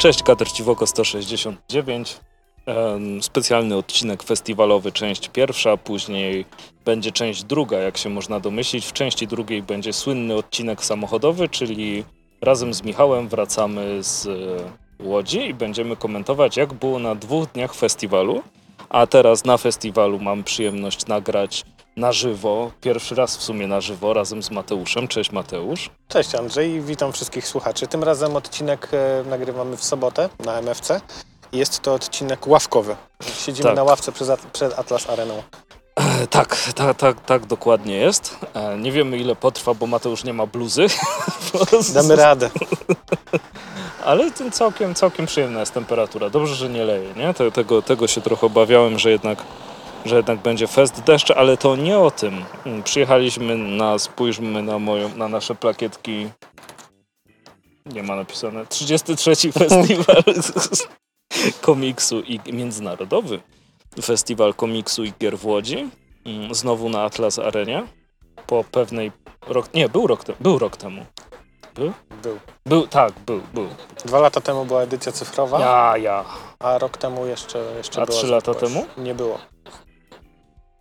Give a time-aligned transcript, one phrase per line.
[0.00, 2.20] Cześć, Kater Ciwoko 169.
[2.66, 6.44] Em, Specjalny odcinek festiwalowy, część pierwsza, później
[6.84, 8.86] będzie część druga, jak się można domyślić.
[8.86, 12.04] W części drugiej będzie słynny odcinek samochodowy, czyli
[12.40, 17.74] razem z Michałem wracamy z e, Łodzi i będziemy komentować, jak było na dwóch dniach
[17.74, 18.42] festiwalu.
[18.88, 21.64] A teraz na festiwalu mam przyjemność nagrać
[21.96, 25.08] na żywo, pierwszy raz w sumie na żywo, razem z Mateuszem.
[25.08, 25.90] Cześć Mateusz.
[26.08, 27.86] Cześć Andrzej witam wszystkich słuchaczy.
[27.86, 31.00] Tym razem odcinek e, nagrywamy w sobotę na MFC.
[31.52, 32.96] Jest to odcinek ławkowy.
[33.44, 33.76] Siedzimy Tak.
[33.76, 35.42] na ławce przed, At- przed Atlas Areną.
[35.96, 38.36] E, Tak, tak, tak, tak dokładnie jest.
[38.54, 40.86] E, Nie wiemy ile potrwa, bo Mateusz nie ma bluzy.
[41.94, 42.50] Damy radę.
[44.04, 46.30] Ale tym całkiem, całkiem przyjemna jest temperatura.
[46.30, 47.34] Dobrze, że nie leje, nie?
[47.34, 49.38] Te- Tego, tego się trochę obawiałem, że jednak,
[50.04, 52.44] że jednak będzie fest deszcz, ale to nie o tym.
[52.84, 56.28] Przyjechaliśmy na, spójrzmy na moją, na nasze plakietki.
[57.86, 58.66] Nie ma napisane.
[58.66, 60.22] 33 festiwal
[61.60, 63.40] komiksu i międzynarodowy
[64.02, 65.88] festiwal komiksu i gier w Łodzi.
[66.24, 67.86] Mm, Znowu na Atlas Arenie.
[68.46, 69.12] Po pewnej
[69.48, 71.06] rok, nie, był rok, te, był rok temu.
[71.74, 71.92] Był.
[72.66, 73.68] Był, tak, był, był.
[74.04, 76.24] Dwa lata temu była edycja cyfrowa, Ja, ja.
[76.58, 78.86] a rok temu jeszcze, jeszcze A była trzy lata temu?
[78.98, 79.38] Nie było.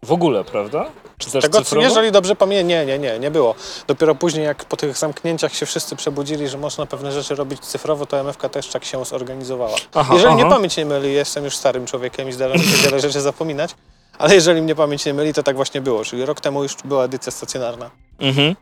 [0.04, 0.86] W ogóle, prawda?
[1.18, 1.88] Czy też Tego, cyfrowo?
[1.88, 3.56] jeżeli dobrze pamiętam, nie, nie, nie, nie było.
[3.88, 8.06] Dopiero później, jak po tych zamknięciach się wszyscy przebudzili, że można pewne rzeczy robić cyfrowo,
[8.06, 9.76] to MFK też tak się zorganizowała.
[9.94, 10.56] Aha, Jeżeli mnie aha.
[10.56, 13.76] pamięć nie myli, jestem już starym człowiekiem i zdarza mi się wiele rzeczy zapominać,
[14.18, 16.04] ale jeżeli mnie pamięć nie myli, to tak właśnie było.
[16.06, 17.90] Czyli rok temu już była edycja stacjonarna.
[18.20, 18.56] Mhm.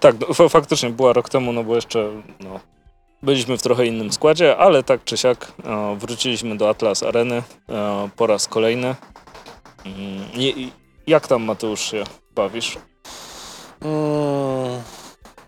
[0.00, 2.08] Tak, no, fa- faktycznie była rok temu, no bo jeszcze
[2.40, 2.60] no,
[3.22, 8.08] byliśmy w trochę innym składzie, ale tak czy siak e, wróciliśmy do Atlas Areny e,
[8.16, 8.94] po raz kolejny.
[9.86, 10.70] Mm,
[11.06, 12.04] jak tam Mateusz się
[12.34, 12.78] bawisz?
[13.82, 14.82] Mm,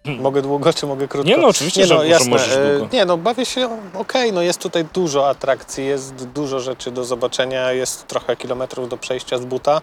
[0.06, 0.22] Hmm.
[0.22, 1.28] mogę długo, czy mogę krótko?
[1.30, 2.30] Nie no, oczywiście, Nie że, no, jasne.
[2.30, 2.88] możesz e, długo.
[2.96, 7.72] Nie no, bawię się okej, no jest tutaj dużo atrakcji, jest dużo rzeczy do zobaczenia,
[7.72, 9.80] jest trochę kilometrów do przejścia z buta.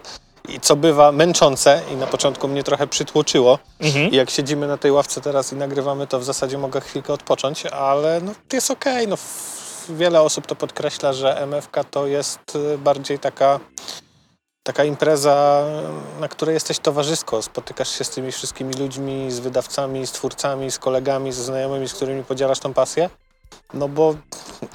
[0.48, 3.58] I co bywa męczące i na początku mnie trochę przytłoczyło.
[3.80, 4.10] Mhm.
[4.10, 7.66] I jak siedzimy na tej ławce teraz i nagrywamy, to w zasadzie mogę chwilkę odpocząć,
[7.66, 9.08] ale no, jest okej.
[9.08, 13.60] No, f- wiele osób to podkreśla, że MFK to jest y, bardziej taka,
[14.62, 15.64] taka impreza,
[16.20, 17.42] na której jesteś towarzysko.
[17.42, 21.94] Spotykasz się z tymi wszystkimi ludźmi, z wydawcami, z twórcami, z kolegami, ze znajomymi, z
[21.94, 23.10] którymi podzielasz tą pasję.
[23.74, 24.14] No bo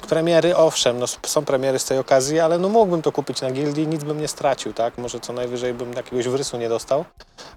[0.08, 3.86] premiery, owszem, no są premiery z tej okazji, ale no mógłbym to kupić na gildii,
[3.86, 4.98] nic bym nie stracił, tak?
[4.98, 7.04] Może co najwyżej bym jakiegoś wrysu nie dostał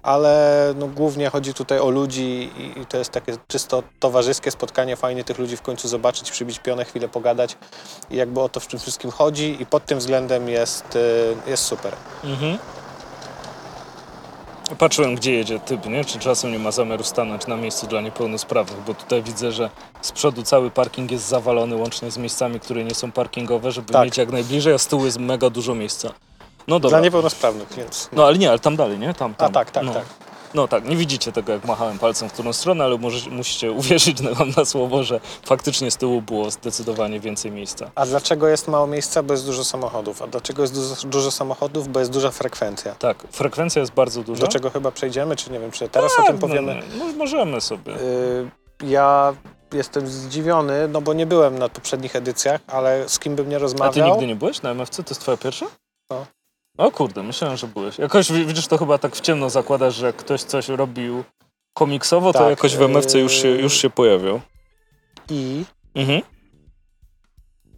[0.02, 4.96] ale no, głównie chodzi tutaj o ludzi i, i to jest takie czysto towarzyskie spotkanie,
[4.96, 7.56] fajnie tych ludzi w końcu zobaczyć, przybić pionę, chwilę pogadać
[8.10, 11.62] i jakby o to w tym wszystkim chodzi i pod tym względem jest, y, jest
[11.62, 11.94] super.
[12.24, 12.58] Mhm.
[14.78, 16.04] Patrzyłem, gdzie jedzie typ, nie?
[16.04, 19.70] Czy czasem nie ma zamiaru stanąć na miejscu dla niepełnosprawnych, bo tutaj widzę, że
[20.00, 24.04] z przodu cały parking jest zawalony łącznie z miejscami, które nie są parkingowe, żeby Tak.
[24.04, 26.08] mieć jak najbliżej, a z tyłu jest mega dużo miejsca.
[26.68, 26.98] No dobra.
[26.98, 28.08] Dla niepełnosprawnych, więc...
[28.12, 29.14] No ale nie, ale tam dalej, nie?
[29.14, 29.48] Tam, tam.
[29.50, 29.94] A tak, tak, no.
[29.94, 30.04] tak.
[30.54, 34.20] No tak, nie widzicie tego, jak machałem palcem w którą stronę, ale może, musicie uwierzyć
[34.22, 37.90] na, na słowo, że faktycznie z tyłu było zdecydowanie więcej miejsca.
[37.94, 39.22] A dlaczego jest mało miejsca?
[39.22, 40.22] Bo jest dużo samochodów.
[40.22, 41.88] A dlaczego jest dużo, dużo samochodów?
[41.88, 42.94] Bo jest duża frekwencja.
[42.94, 44.40] Tak, frekwencja jest bardzo duża.
[44.40, 46.82] Do czego chyba przejdziemy, czy nie wiem, czy teraz Tak, o tym powiemy.
[46.98, 47.94] No, no, możemy sobie.
[48.00, 48.46] Y,
[48.86, 49.34] Ja
[49.72, 53.58] jestem zdziwiony, no bo nie byłem na poprzednich edycjach, ale z kim bym nie A
[53.58, 54.08] ty rozmawiał...
[54.10, 55.02] nigdy nie byłeś na MFC?
[55.02, 55.66] To jest twoja pierwsza?
[56.80, 57.98] O kurde, myślałem, że byłeś.
[57.98, 61.24] Jakoś wi- widzisz, to chyba tak w ciemno zakładasz, że jak ktoś coś robił
[61.74, 64.40] komiksowo, to Tak, jakoś w MFC już się, yy, już się pojawiał.
[65.30, 65.64] I
[65.94, 66.20] Mhm.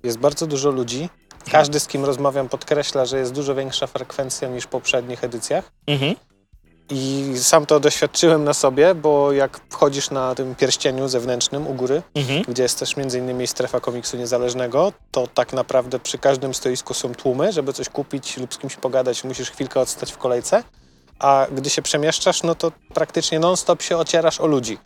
[0.03, 1.09] jest bardzo dużo ludzi.
[1.51, 5.73] Każdy, z kim rozmawiam, podkreśla, że jest dużo większa frekwencja niż w poprzednich edycjach.
[5.87, 6.15] Mhm.
[6.95, 12.03] I sam to doświadczyłem na sobie, bo jak wchodzisz na tym pierścieniu zewnętrznym u góry,
[12.15, 12.43] Mhm.
[12.49, 17.15] gdzie jest też między innymi strefa komiksu niezależnego, to tak naprawdę przy każdym stoisku są
[17.15, 20.63] tłumy, żeby coś kupić lub z kimś pogadać, musisz chwilkę odstać w kolejce,
[21.19, 24.79] a gdy się przemieszczasz, no to praktycznie non-stop się ocierasz o ludzi.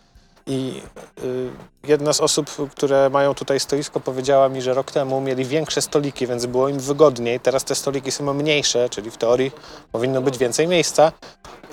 [0.47, 0.83] I
[1.25, 1.51] y,
[1.89, 6.27] jedna z osób, które mają tutaj stoisko, powiedziała mi, że rok temu mieli większe stoliki,
[6.27, 7.41] więc było im wygodniej.
[7.41, 9.53] Teraz te stoliki są mniejsze, czyli w teorii
[9.93, 11.13] powinno być więcej miejsca,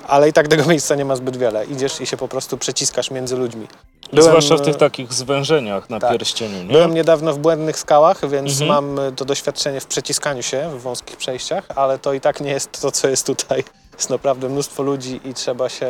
[0.06, 1.64] ale i tak tego miejsca nie ma zbyt wiele.
[1.64, 3.68] Idziesz i się po prostu przeciskasz między ludźmi.
[4.12, 6.10] Byłem, Zwłaszcza w tych e, takich zwężeniach na tak.
[6.10, 6.72] pierścieniu, nie?
[6.72, 8.68] Byłem niedawno w błędnych skałach, więc Mhm.
[8.68, 12.80] mam to doświadczenie w przeciskaniu się w wąskich przejściach, ale to i tak nie jest
[12.80, 13.64] to, co jest tutaj.
[13.96, 15.86] Jest naprawdę mnóstwo ludzi i trzeba się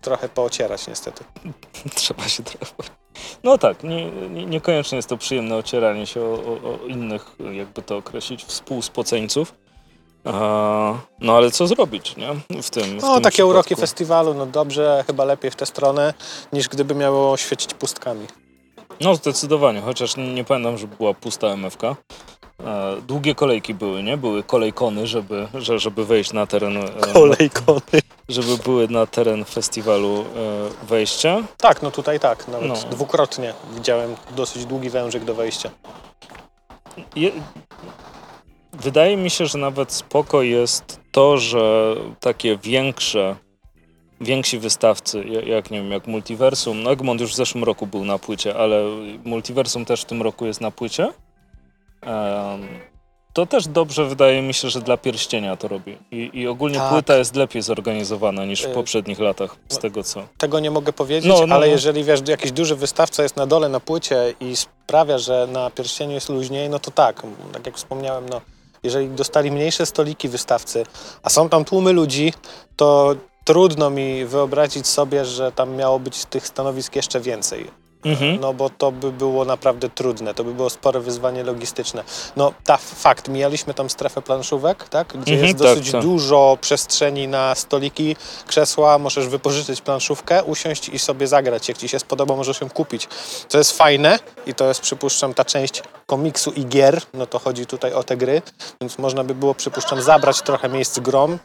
[0.00, 1.24] trochę poocierać niestety.
[1.94, 2.72] Trzeba się trochę...
[3.44, 7.82] No tak, nie, nie, niekoniecznie jest to przyjemne ocieranie się o, o, o innych, jakby
[7.82, 9.54] to określić, współspoceńców.
[11.20, 12.62] No ale co zrobić, nie?
[12.62, 13.80] W tym w No tym takie uroki przypadku.
[13.80, 16.14] festiwalu, no dobrze, chyba lepiej w tę stronę,
[16.52, 18.26] niż gdyby miało świecić pustkami.
[19.00, 21.82] No zdecydowanie, chociaż nie, nie pamiętam, że była pusta MFK.
[22.66, 24.16] E, długie kolejki były, nie?
[24.16, 27.80] Były kolejkony, żeby, że, żeby wejść na teren, e, Kolejkony.
[28.28, 30.24] żeby były na teren festiwalu e,
[30.86, 31.42] wejścia.
[31.56, 32.74] Tak, no tutaj tak, nawet No.
[32.90, 35.70] dwukrotnie widziałem dosyć długi wężyk do wejścia.
[37.16, 37.30] Je,
[38.72, 43.36] wydaje mi się, że nawet spoko jest to, że takie większe,
[44.20, 48.04] więksi wystawcy, ja- jak nie wiem, jak Multiversum, no Egmont już w zeszłym roku był
[48.04, 48.82] na płycie, ale
[49.24, 51.12] Multiversum też w tym roku jest na płycie.
[53.32, 55.98] To też dobrze wydaje mi się, że dla pierścienia to robi.
[56.10, 56.92] I, i ogólnie Tak.
[56.92, 60.22] płyta jest lepiej zorganizowana niż w Y, poprzednich latach, z no, tego co.
[60.38, 61.72] Tego nie mogę powiedzieć, No, no, ale no.
[61.72, 66.12] jeżeli wiesz, jakiś duży wystawca jest na dole na płycie i sprawia, że na pierścieniu
[66.12, 67.22] jest luźniej, no to tak,
[67.52, 68.40] tak jak wspomniałem, no,
[68.82, 70.84] jeżeli dostali mniejsze stoliki wystawcy,
[71.22, 72.32] a są tam tłumy ludzi,
[72.76, 77.66] to trudno mi wyobrazić sobie, że tam miało być tych stanowisk jeszcze więcej.
[78.04, 78.40] Mhm.
[78.40, 82.04] No bo to by było naprawdę trudne, to by było spore wyzwanie logistyczne.
[82.36, 85.06] No ta fakt, mijaliśmy tam strefę planszówek, tak?
[85.08, 86.02] Gdzie Mhm, jest tak, dosyć tak.
[86.02, 88.16] dużo przestrzeni na stoliki,
[88.46, 91.68] krzesła, możesz wypożyczyć planszówkę, usiąść i sobie zagrać.
[91.68, 93.08] Jak ci się spodoba, możesz ją kupić.
[93.48, 97.66] To jest fajne i to jest, przypuszczam, ta część komiksu i gier, no to chodzi
[97.66, 98.42] tutaj o te gry,
[98.80, 101.38] więc można by było, przypuszczam, zabrać trochę miejsc grom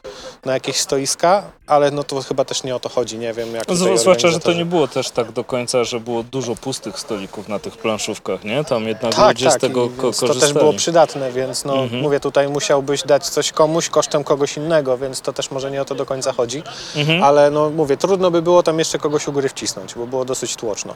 [0.46, 3.66] na jakieś stoiska, ale no to chyba też nie o to chodzi, nie wiem jak
[3.66, 7.48] tutaj Zwłaszcza, że to nie było też tak do końca, że było dużo pustych stolików
[7.50, 8.64] na tych planszówkach, nie?
[8.64, 11.76] Tam jednak Tak, ludzie z tak, tego i ko- to też było przydatne, więc no
[11.84, 12.02] Mhm.
[12.02, 15.86] mówię, tutaj musiałbyś dać coś komuś kosztem kogoś innego, więc to też może nie o
[15.86, 16.64] to do końca chodzi,
[16.96, 17.24] Mhm.
[17.24, 20.56] ale no mówię, trudno by było tam jeszcze kogoś u góry wcisnąć, bo było dosyć
[20.56, 20.96] tłoczno.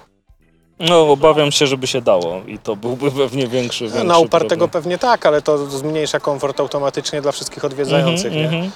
[0.80, 4.70] No, obawiam się, żeby się dało i to byłby pewnie większy, większy Na upartego problem.
[4.84, 8.46] pewnie tak, ale to zmniejsza komfort automatycznie dla wszystkich odwiedzających, Mhm, nie?
[8.58, 8.72] mhm,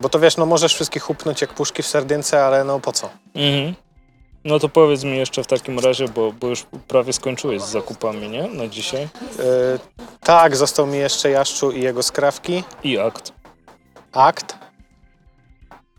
[0.00, 3.08] Bo to wiesz, no możesz wszystkich hupnąć jak puszki w sardynce, ale no po co?
[3.34, 3.74] mhm.
[4.46, 8.28] No to powiedz mi jeszcze w takim razie, bo, bo już prawie skończyłeś z zakupami,
[8.28, 8.42] nie?
[8.48, 9.02] Na dzisiaj.
[9.02, 9.78] Yy,
[10.20, 13.32] tak, został mi jeszcze Jaszczu i jego skrawki, I akt.
[14.12, 14.56] akt,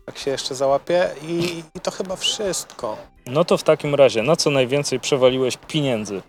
[0.06, 2.96] jak się jeszcze załapie i, i to chyba wszystko.
[3.26, 6.22] No to w takim razie, na co najwięcej przewaliłeś pieniędzy?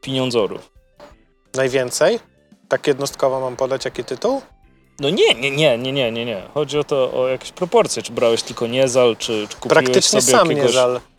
[0.00, 0.70] Pieniądzorów.
[1.54, 2.18] Najwięcej?
[2.68, 4.42] Tak jednostkowo mam podać jaki tytuł?
[5.00, 6.42] No nie, nie, nie, nie, nie, nie, nie.
[6.54, 8.02] Chodzi o to, o jakieś proporcje.
[8.02, 10.70] Czy brałeś tylko niezal, czy, czy kupiłeś Praktycznie sobie sam jakiegoś...
[10.70, 10.96] nie żal.
[10.96, 11.17] Y,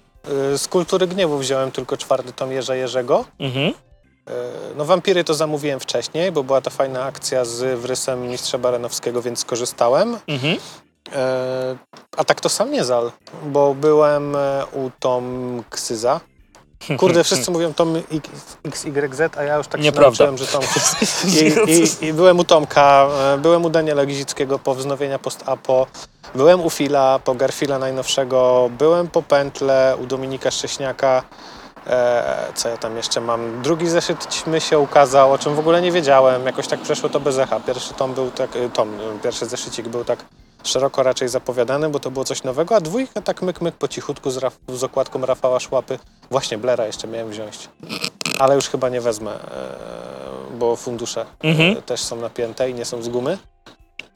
[0.57, 3.25] Z Kultury Gniewu wziąłem tylko czwarty tom Jerza Jerzego.
[3.39, 3.67] Mhm.
[3.67, 3.73] Y,
[4.77, 9.39] No Wampiry to zamówiłem wcześniej, bo była to fajna akcja z wrysem Mistrza Baranowskiego, więc
[9.39, 10.17] skorzystałem.
[10.27, 10.57] Mhm.
[11.15, 11.77] E,
[12.17, 13.11] A tak to sam nie żal,
[13.43, 14.35] bo byłem
[14.73, 16.19] u Tom Ksyza.
[16.97, 18.01] Kurde, wszyscy mówią Tom
[18.65, 20.25] XYZ, a ja już tak się Nieprawda.
[20.25, 20.61] nauczyłem, że Tom
[21.67, 25.87] I, i, I byłem u Tomka, e, byłem u Daniela Gizickiego po wznowienia post-apo,
[26.35, 31.23] byłem u Fila po Garfila najnowszego, byłem po Pętle u Dominika Szcześniaka.
[31.87, 33.61] E, co ja tam jeszcze mam?
[33.61, 36.45] Drugi zeszyt ćmy się ukazał, o czym w ogóle nie wiedziałem.
[36.45, 37.59] Jakoś tak przeszło to bez echa.
[37.59, 40.19] Pierwszy tom był tak, e, tom, pierwszy zeszycik był tak
[40.63, 44.31] szeroko raczej zapowiadany, bo to było coś nowego, a dwójka tak myk, myk po cichutku
[44.31, 45.99] z, Raf- z okładką Rafała Szłapy.
[46.31, 47.69] Właśnie Blera jeszcze miałem wziąć,
[48.39, 51.77] ale już chyba nie wezmę, e, bo fundusze Mhm.
[51.77, 53.37] e, też są napięte i nie są z gumy.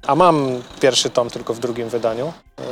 [0.07, 2.33] A mam pierwszy tom tylko w drugim wydaniu.
[2.59, 2.63] E,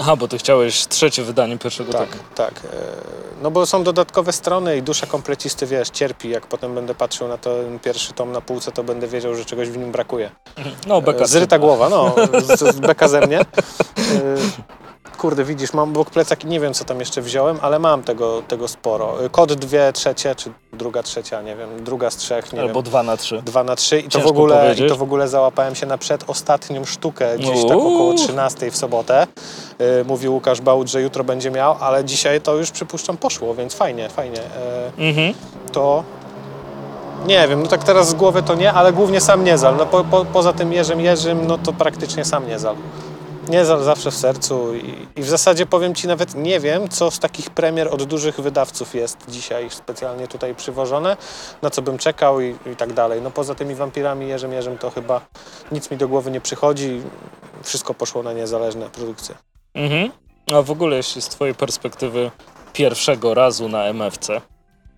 [0.00, 2.22] Aha, bo ty chciałeś trzecie wydanie pierwszego tak, tomu.
[2.34, 2.52] tak.
[2.64, 6.28] e, No bo są dodatkowe strony i dusza komplecisty, wiesz, cierpi.
[6.28, 9.68] Jak potem będę patrzył na ten pierwszy tom na półce, to będę wiedział, że czegoś
[9.68, 10.30] w nim brakuje.
[10.86, 11.26] No, beka.
[11.26, 12.14] Zryta głowa, no,
[12.56, 13.40] z, z beka ze mnie.
[15.18, 18.42] Kurde, widzisz, mam obok plecak i nie wiem, co tam jeszcze wziąłem, ale mam tego,
[18.48, 19.24] tego sporo.
[19.24, 22.82] Y, Kod dwie trzecie, czy druga trzecia, nie wiem, druga z trzech, nie Albo wiem.
[22.82, 23.42] dwa na trzy.
[23.42, 24.88] Dwa na trzy i to, w Ciężko ogóle, i powiedzieć.
[24.88, 27.94] to w ogóle załapałem się na przedostatnią sztukę, gdzieś tak Uuu.
[27.94, 29.26] około 13 w sobotę.
[30.00, 33.74] Y, mówił Łukasz Bałut, że jutro będzie miał, ale dzisiaj to już przypuszczam poszło, więc
[33.74, 34.40] fajnie, fajnie.
[34.98, 35.34] Y, Mhm.
[35.72, 36.04] to
[37.26, 39.76] nie wiem, no tak teraz z głowy to nie, ale głównie sam Niezal.
[39.76, 42.76] No po, po, poza tym Jerzym Jerzym, no to praktycznie sam Niezal.
[43.48, 47.18] Niezal zawsze w sercu i, i w zasadzie powiem Ci nawet nie wiem, co z
[47.18, 51.16] takich premier od dużych wydawców jest dzisiaj specjalnie tutaj przywożone,
[51.62, 53.22] na co bym czekał i, i tak dalej.
[53.22, 55.20] No poza tymi wampirami Jerzym Jerzym to chyba
[55.72, 57.00] nic mi do głowy nie przychodzi.
[57.62, 59.34] Wszystko poszło na niezależne produkcje.
[59.74, 60.10] Mhm.
[60.52, 62.30] A w ogóle, jeśli z twojej perspektywy
[62.72, 64.40] pierwszego razu na MFC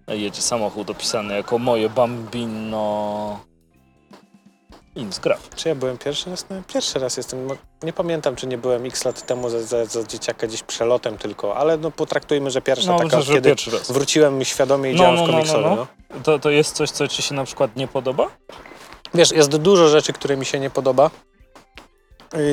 [0.09, 3.41] jedzie samochód opisany jako moje Bambino
[4.97, 5.49] Insgraf.
[5.57, 6.47] Czy ja byłem pierwszy raz?
[6.51, 7.47] No, pierwszy raz jestem.
[7.47, 11.19] No, Nie pamiętam, czy nie byłem x lat temu za, za, za dzieciaka gdzieś przelotem
[11.19, 13.91] tylko, ale no potraktujmy, że pierwsza No, taka, że, że kiedy pierwszy raz.
[13.91, 15.63] wróciłem świadomie i No, działam no, w no, komiksowie.
[15.65, 16.21] no, No, no.
[16.23, 18.31] To, to jest coś, co ci się na przykład nie podoba?
[19.15, 21.11] Wiesz, jest dużo rzeczy, które mi się nie podoba.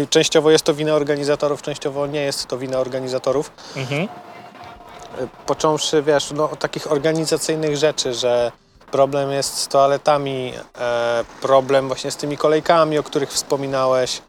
[0.03, 3.51] I Częściowo jest to wina organizatorów, częściowo nie jest to wina organizatorów.
[3.75, 4.07] Mhm.
[5.45, 8.51] Począwszy, wiesz, no, od takich organizacyjnych rzeczy, że
[8.91, 14.21] problem jest z toaletami, e, problem właśnie z tymi kolejkami, o których wspominałeś,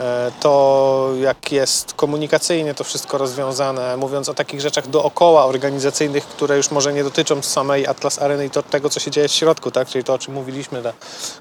[0.00, 6.56] e, to jak jest komunikacyjnie to wszystko rozwiązane, mówiąc o takich rzeczach dookoła organizacyjnych, które
[6.56, 9.70] już może nie dotyczą samej Atlas Areny i to tego, co się dzieje w środku,
[9.70, 9.88] tak?
[9.88, 10.92] czyli to, o czym mówiliśmy, ta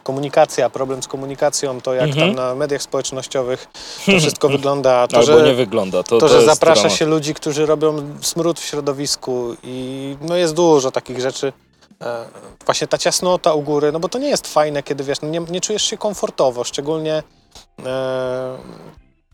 [0.04, 2.28] komunikacja, problem z komunikacją, to jak Mhm.
[2.28, 3.68] tam na mediach społecznościowych
[4.06, 6.04] to wszystko wygląda, to, Albo że nie wygląda.
[6.04, 6.98] To, to, że zaprasza dramat.
[7.00, 11.54] się ludzi, którzy robią smród w środowisku i no jest dużo takich rzeczy.
[12.02, 12.26] E,
[12.66, 15.40] Właśnie ta ciasnota u góry, no bo to nie jest fajne, kiedy wiesz, no nie,
[15.40, 17.24] nie czujesz się komfortowo, szczególnie
[17.86, 18.58] e,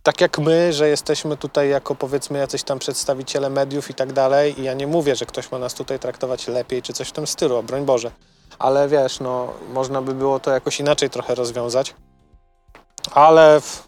[0.04, 4.60] tak jak my, że jesteśmy tutaj jako powiedzmy jacyś tam przedstawiciele mediów i tak dalej
[4.60, 7.28] i ja nie mówię, że ktoś ma nas tutaj traktować lepiej czy coś w tym
[7.28, 8.12] stylu, broń Boże.
[8.60, 11.96] Ale wiesz, no można by było to jakoś inaczej trochę rozwiązać.
[13.12, 13.88] Ale w,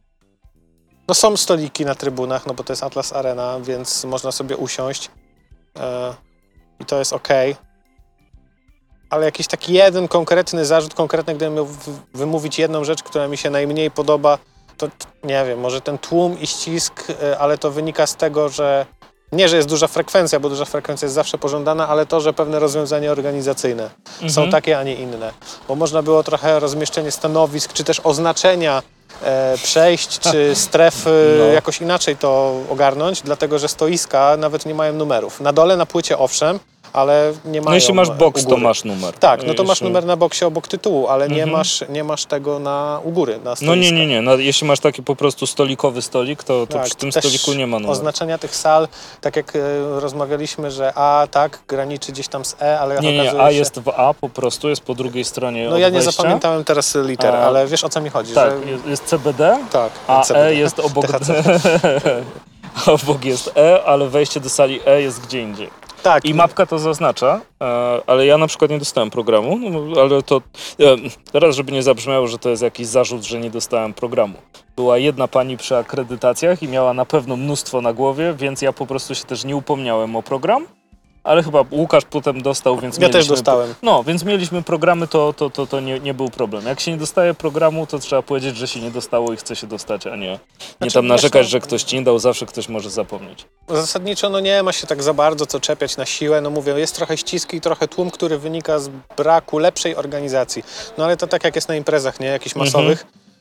[1.07, 5.11] no są stoliki na trybunach, no bo to jest Atlas Arena, więc można sobie usiąść
[5.79, 6.13] e,
[6.79, 7.27] i to jest ok.
[9.09, 11.67] Ale jakiś taki jeden konkretny zarzut, konkretny, gdybym miał
[12.13, 14.37] wymówić jedną rzecz, która mi się najmniej podoba,
[14.77, 14.87] to
[15.23, 18.85] nie wiem, może ten tłum i ścisk, e, ale to wynika z tego, że
[19.31, 22.59] nie, że jest duża frekwencja, bo duża frekwencja jest zawsze pożądana, ale to, że pewne
[22.59, 24.51] rozwiązania organizacyjne są Mhm.
[24.51, 25.31] takie, a nie inne.
[25.67, 28.83] Bo można było trochę rozmieszczenie stanowisk, czy też oznaczenia
[29.23, 31.05] e, przejść, czy stref
[31.39, 31.45] No.
[31.45, 35.41] jakoś inaczej to ogarnąć, dlatego że stoiska nawet nie mają numerów.
[35.41, 36.59] Na dole, na płycie owszem,
[36.95, 39.13] ale nie mają No jeśli masz boks, u to masz numer.
[39.13, 41.49] Tak, no to masz Jeśli- numer na boksie obok tytułu, ale nie, Mhm.
[41.57, 44.21] masz, nie masz tego na, u góry, na No nie, nie, nie.
[44.21, 47.67] No, jeśli masz taki po prostu stolikowy stolik, to, to Tak, przy tym stoliku nie
[47.67, 47.91] ma numeru.
[47.91, 48.87] Oznaczenia tych sal,
[49.21, 49.59] tak jak e,
[49.99, 53.55] rozmawialiśmy, że A tak graniczy gdzieś tam z E, ale Nie, nie, okazuje A się...
[53.57, 56.11] jest w A po prostu, jest po drugiej stronie No ja nie wejścia.
[56.11, 58.51] zapamiętałem teraz liter, A- ale wiesz o co mi chodzi, Tak,
[58.83, 58.89] że...
[58.89, 60.45] jest, CBD, Tak, a CBD.
[60.47, 61.05] E jest obok...
[62.87, 65.69] Obok jest E, ale wejście do sali E jest gdzie indziej.
[66.05, 67.65] Tak, I mapka to zaznacza, e,
[68.07, 70.41] ale ja na przykład nie dostałem programu, no, ale to
[71.31, 74.33] teraz, żeby nie zabrzmiało, że to jest jakiś zarzut, że nie dostałem programu.
[74.75, 78.85] Była jedna pani przy akredytacjach i miała na pewno mnóstwo na głowie, więc ja po
[78.85, 80.65] prostu się też nie upomniałem o program,
[81.25, 83.75] ale chyba Łukasz potem dostał, więc ja też dostałem.
[83.81, 86.65] No, więc mieliśmy programy, to, to, to, to nie, nie był problem.
[86.65, 89.67] Jak się nie dostaje programu, to trzeba powiedzieć, że się nie dostało i chce się
[89.67, 90.39] dostać, a nie, nie
[90.77, 93.45] Znaczy, tam narzekać, no- że ktoś ci nie dał, zawsze ktoś może zapomnieć.
[93.69, 96.95] Zasadniczo no nie ma się tak za bardzo co czepiać na siłę, no mówię, jest
[96.95, 100.63] trochę ściski i trochę tłum, który wynika z braku lepszej organizacji.
[100.97, 102.97] No ale to tak jak jest na imprezach, nie, jakichś Mhm.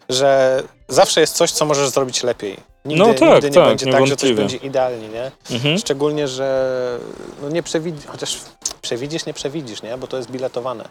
[0.09, 2.57] Że zawsze jest coś, co możesz zrobić lepiej.
[2.85, 5.31] Nigdy, No tak, nigdy nie tak, będzie tak, że coś będzie idealnie, nie?
[5.51, 5.79] Mhm.
[5.79, 6.99] Szczególnie, że
[7.43, 8.41] no nie przewidzisz, chociaż
[8.83, 9.97] przewidzisz, nie przewidzisz, nie?
[9.99, 10.89] Bo to jest biletowane.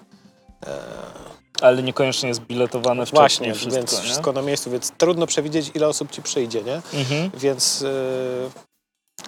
[1.61, 4.03] Ale niekoniecznie jest biletowane wcześniej Właśnie, wszystko, więc nie?
[4.03, 6.81] wszystko na miejscu, więc trudno przewidzieć, ile osób ci przyjdzie, nie?
[6.99, 7.31] Mhm.
[7.37, 7.81] Więc.
[7.81, 8.49] Yy,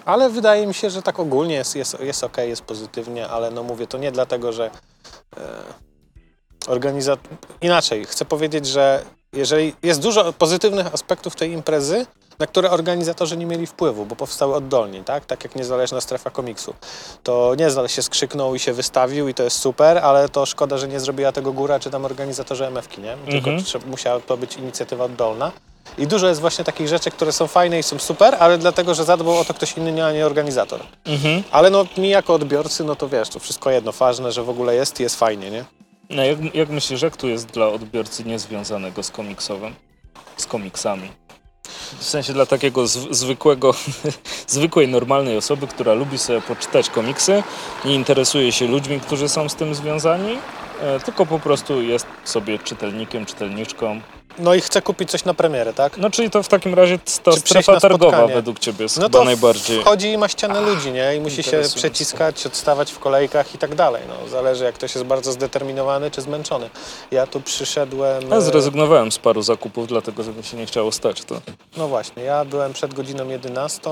[0.04, 3.62] ale wydaje mi się, że tak ogólnie jest, jest, jest ok, jest pozytywnie, ale no
[3.62, 4.70] mówię, to nie dlatego, że
[6.66, 7.20] organizat...
[7.60, 9.02] Inaczej, chcę powiedzieć, że
[9.36, 12.06] jeżeli jest dużo pozytywnych aspektów tej imprezy,
[12.38, 15.26] na które organizatorzy nie mieli wpływu, bo powstały oddolnie, tak?
[15.26, 16.74] Tak jak niezależna strefa komiksu.
[17.22, 20.88] To niezależnie się skrzyknął i się wystawił i to jest super, ale to szkoda, że
[20.88, 23.16] nie zrobiła tego góra czy tam organizatorzy MFki, nie?
[23.30, 23.90] Tylko Mhm.
[23.90, 25.52] musiała to być inicjatywa oddolna.
[25.98, 29.04] I dużo jest właśnie takich rzeczy, które są fajne i są super, ale dlatego, że
[29.04, 30.80] zadbał o to ktoś inny, a nie organizator.
[31.06, 31.42] Mhm.
[31.50, 34.74] Ale no mi jako odbiorcy, no to wiesz, to wszystko jedno, ważne, że w ogóle
[34.74, 35.64] jest i jest fajnie, nie?
[36.10, 39.74] No, jak, jak myślisz, jak tu jest dla odbiorcy niezwiązanego z komiksowym?
[40.36, 41.08] Z komiksami?
[41.98, 43.74] W sensie dla takiego zw- zwykłego,
[44.46, 47.42] zwykłej, normalnej osoby, która lubi sobie poczytać komiksy,
[47.84, 50.38] nie interesuje się ludźmi, którzy są z tym związani,
[51.04, 54.00] tylko po prostu jest sobie czytelnikiem, czytelniczką.
[54.38, 55.98] No i chcę kupić coś na premierę, tak?
[55.98, 59.18] No czyli to w takim razie ta Czy strefa targowa według ciebie jest No chyba
[59.18, 59.80] to najbardziej...
[59.80, 61.16] wchodzi i ma ścianę ludzi, nie?
[61.16, 64.02] I musi się przeciskać, odstawać w kolejkach i tak dalej.
[64.08, 66.70] No, zależy jak ktoś jest bardzo zdeterminowany czy zmęczony.
[67.10, 68.30] Ja tu przyszedłem...
[68.30, 71.24] Ja e, zrezygnowałem z paru zakupów, dlatego że mi się nie chciało stać.
[71.24, 71.40] To.
[71.76, 73.90] No właśnie, ja byłem przed godziną 11,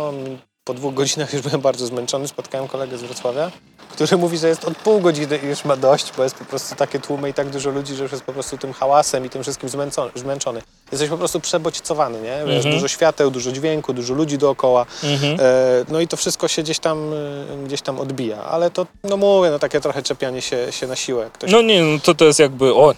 [0.64, 3.50] po dwóch godzinach już byłem bardzo zmęczony, spotkałem kolegę z Wrocławia,
[3.94, 6.74] który mówi, że jest od pół godziny i już ma dość, bo jest po prostu
[6.74, 9.42] takie tłumy i tak dużo ludzi, że już jest po prostu tym hałasem i tym
[9.42, 9.68] wszystkim
[10.14, 10.62] zmęczony.
[10.92, 12.38] Jesteś po prostu przebodźcowany, nie?
[12.46, 12.74] Wiesz, Mhm.
[12.74, 14.86] Dużo świateł, dużo dźwięku, dużo ludzi dookoła.
[15.04, 15.36] Mhm.
[15.40, 15.44] E,
[15.88, 19.50] no i to wszystko się gdzieś tam, e, gdzieś tam odbija, ale to, no mówię,
[19.50, 21.30] no takie trochę czepianie się, się na siłę.
[21.32, 22.94] Ktoś No nie, no to to jest jakby, o,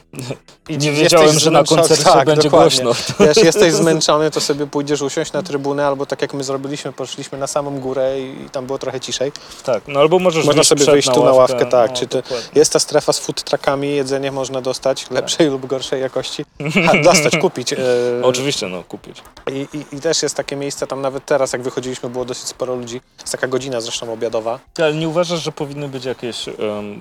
[0.69, 2.83] i nie wiedziałem, że na koncercie tak, będzie dokładnie.
[2.85, 3.17] głośno.
[3.27, 7.39] Wiesz, jesteś zmęczony, to sobie pójdziesz usiąść na trybunę, albo tak jak my zrobiliśmy, poszliśmy
[7.39, 9.33] na samą górę i, i tam było trochę ciszej.
[9.65, 11.91] Tak, no albo możesz Można sobie Przed wyjść tu na ławkę, tak.
[11.91, 12.23] no, czy to,
[12.55, 16.45] jest ta strefa z food truckami, jedzenie można dostać lepszej lub gorszej jakości.
[16.87, 17.73] Ha, dostać, kupić.
[17.73, 17.77] e,
[18.23, 19.23] Oczywiście, no kupić.
[19.53, 22.75] I, i, I też jest takie miejsce, tam nawet teraz, jak wychodziliśmy, było dosyć sporo
[22.75, 23.01] ludzi.
[23.21, 24.59] Jest taka godzina zresztą obiadowa.
[24.79, 26.55] Ale nie uważasz, że powinny być jakieś, em,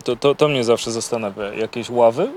[0.03, 2.29] to, to, to mnie zawsze zastanawia, jakieś ławy?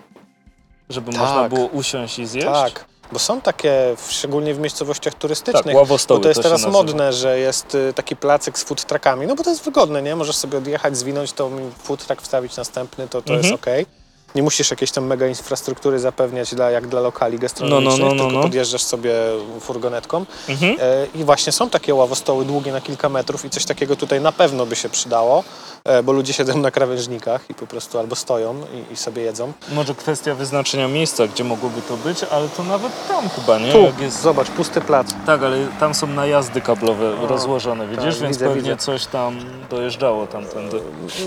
[0.89, 1.21] Żeby Tak.
[1.21, 2.47] można było usiąść i zjeść?
[2.47, 5.77] Tak, bo są takie, szczególnie w miejscowościach tak turystycznych.
[5.77, 9.27] ławostoły Bo to jest się teraz modne, że jest y, taki placek z food truckami,
[9.27, 10.17] no bo to jest wygodne, nie?
[10.17, 11.51] Możesz sobie odjechać, zwinąć to
[11.83, 13.43] food truck, wstawić następny, to, to Mhm.
[13.43, 13.87] jest okej.
[14.35, 18.15] Nie musisz jakiejś tam mega infrastruktury zapewniać dla, jak dla lokali gastronomicznych, No, no, no,
[18.15, 18.43] no, tylko no.
[18.43, 19.13] podjeżdżasz sobie
[19.61, 20.25] furgonetką.
[20.49, 20.77] Mhm.
[20.81, 24.33] E, I właśnie są takie ławostoły długie na kilka metrów i coś takiego tutaj na
[24.33, 25.45] pewno by się przydało,
[25.85, 28.55] e, bo ludzie siedzą na krawężnikach i po prostu albo stoją
[28.91, 29.53] i, i sobie jedzą.
[29.73, 33.73] Może kwestia wyznaczenia miejsca, gdzie mogłoby to być, ale to nawet tam chyba, nie?
[33.73, 34.23] Tu, Jak jest...
[34.23, 35.07] zobacz, pusty plac.
[35.27, 38.05] Tak, ale tam są najazdy kablowe O, rozłożone, widzisz?
[38.15, 38.77] tak, Więc widzę, pewnie widzę.
[38.77, 39.39] coś tam
[39.71, 40.81] dojeżdżało tamtędy.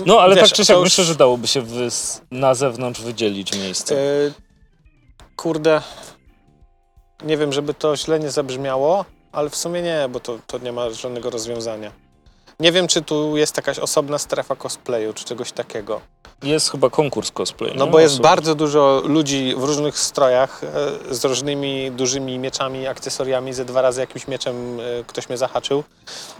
[0.06, 2.20] No ale Wiesz, tak czy siak, już- myślę, że dałoby się wys...
[2.30, 3.94] na zewnątrz wydzielić miejsce.
[3.94, 4.32] E,
[5.36, 5.82] kurde,
[7.24, 10.72] nie wiem, żeby to źle nie zabrzmiało, ale w sumie nie, bo to, to nie
[10.72, 11.92] ma żadnego rozwiązania.
[12.62, 16.00] Nie wiem, czy tu jest jakaś osobna strefa cosplayu, czy czegoś takiego.
[16.42, 17.72] Jest chyba konkurs cosplay.
[17.76, 17.90] No nie?
[17.90, 20.60] bo jest bardzo dużo ludzi w różnych strojach
[21.10, 23.52] e, z różnymi dużymi mieczami, akcesoriami.
[23.52, 25.84] Ze dwa razy jakimś mieczem e, ktoś mnie zahaczył.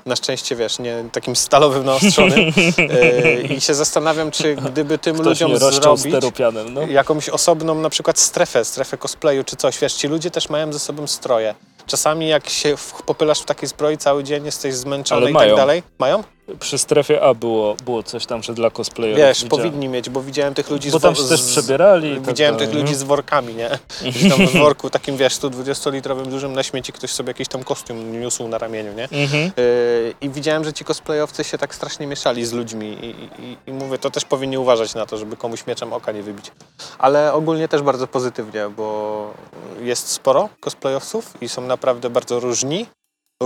[0.06, 2.52] Na szczęście, wiesz, nie takim stalowym naostrzonym.
[2.78, 6.82] E, I się zastanawiam, czy gdyby tym Ktoś ludziom mnie zrobić steropianem, no.
[6.82, 9.78] jakąś osobną na przykład strefę, strefę cosplayu czy coś.
[9.78, 11.54] Wiesz, ci ludzie też mają ze sobą stroje.
[11.92, 12.74] Czasami jak się
[13.06, 15.48] popylasz w takiej zbroi cały dzień, jesteś zmęczony Ale i mają.
[15.48, 15.82] tak dalej.
[15.98, 16.24] Mają?
[16.60, 19.64] Przy strefie A było, było coś tam, że dla cosplayerów Wiesz, widziałem.
[19.70, 22.14] powinni mieć, bo widziałem tych ludzi Bo z tam wo- się też przebierali.
[22.14, 23.70] tak Widziałem dalej, tych ludzi z workami, nie?
[24.10, 28.20] Gdzieś tam w worku takim, wiesz, 120-litrowym dużym na śmieci ktoś sobie jakiś tam kostium
[28.20, 29.04] niósł na ramieniu, nie?
[29.04, 29.44] Mhm.
[29.56, 33.56] Yy, I widziałem, że ci cosplayowcy się tak strasznie mieszali z ludźmi i, i, i-
[33.66, 36.52] i mówię, to też powinni uważać na to, żeby komuś mieczem oka nie wybić.
[36.98, 39.34] Ale ogólnie też bardzo pozytywnie, bo
[39.82, 42.86] jest sporo cosplayowców i są naprawdę bardzo różni,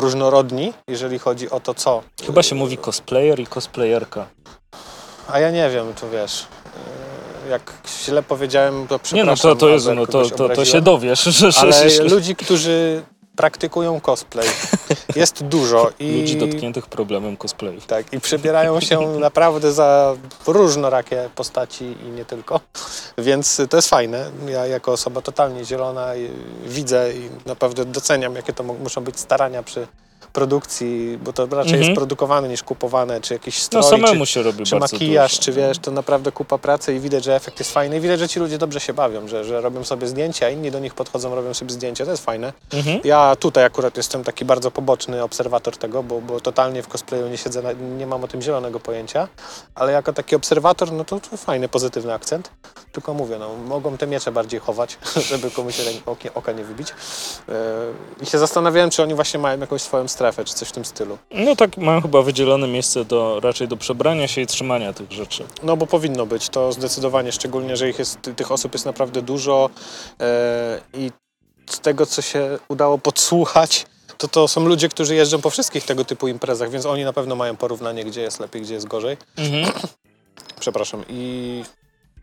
[0.01, 2.03] różnorodni, jeżeli chodzi o to, co.
[2.27, 4.27] Chyba się mówi cosplayer i cosplayerka.
[5.29, 6.47] A ja nie wiem, to wiesz,
[7.45, 7.73] yy, jak
[8.05, 9.51] źle powiedziałem, to Nie przepraszam.
[9.51, 11.23] no, to, to Jezu, no to, to, to się dowiesz.
[11.25, 13.03] Że, Ale ludzi, którzy
[13.37, 14.49] praktykują cosplay,
[15.17, 16.21] jest dużo i...
[16.21, 17.81] Ludzi dotkniętych problemem cosplayu.
[17.81, 20.15] Tak, i przebierają się naprawdę za
[20.47, 22.61] różnorakie postaci i nie tylko.
[23.19, 24.31] Więc to jest fajne.
[24.49, 26.09] Ja jako osoba totalnie zielona
[26.67, 29.87] widzę i naprawdę doceniam, jakie to muszą być starania przy
[30.41, 31.83] produkcji, bo to raczej Mhm.
[31.83, 35.43] jest produkowane niż kupowane, czy jakiś No strój, samemu czy, się robi czy makijaż, dużo.
[35.43, 38.29] czy wiesz, to naprawdę kupa pracy i widać, że efekt jest fajny i widać, że
[38.29, 41.55] ci ludzie dobrze się bawią, że, że robią sobie zdjęcia, inni do nich podchodzą, robią
[41.55, 42.53] sobie zdjęcia, to jest fajne.
[42.73, 43.01] Mhm.
[43.05, 47.37] Ja tutaj akurat jestem taki bardzo poboczny obserwator tego, bo, bo totalnie w cosplayu nie
[47.39, 47.63] siedzę,
[47.99, 49.29] nie mam o tym zielonego pojęcia,
[49.75, 52.51] ale jako taki obserwator, no to, to fajny, pozytywny akcent.
[52.93, 54.99] Tylko mówię, no, mogą te miecze bardziej chować,
[55.31, 55.81] żeby komuś
[56.35, 56.89] oka nie wybić.
[57.49, 57.55] Yy,
[58.23, 61.19] I się zastanawiałem, czy oni właśnie mają jakąś swoją strefę, czy coś w tym stylu.
[61.31, 65.45] No tak, mają chyba wydzielone miejsce do, raczej do przebrania się i trzymania tych rzeczy.
[65.63, 69.71] No bo powinno być, to zdecydowanie, szczególnie, że ich jest, tych osób jest naprawdę dużo
[70.21, 70.27] yy,
[71.01, 71.11] i
[71.71, 73.87] z tego, co się udało podsłuchać,
[74.19, 77.37] to to są ludzie, którzy jeżdżą po wszystkich tego typu imprezach, więc oni na pewno
[77.37, 79.17] mają porównanie, gdzie jest lepiej, gdzie jest gorzej.
[79.37, 79.73] Mhm.
[80.61, 81.05] Przepraszam.
[81.09, 81.63] I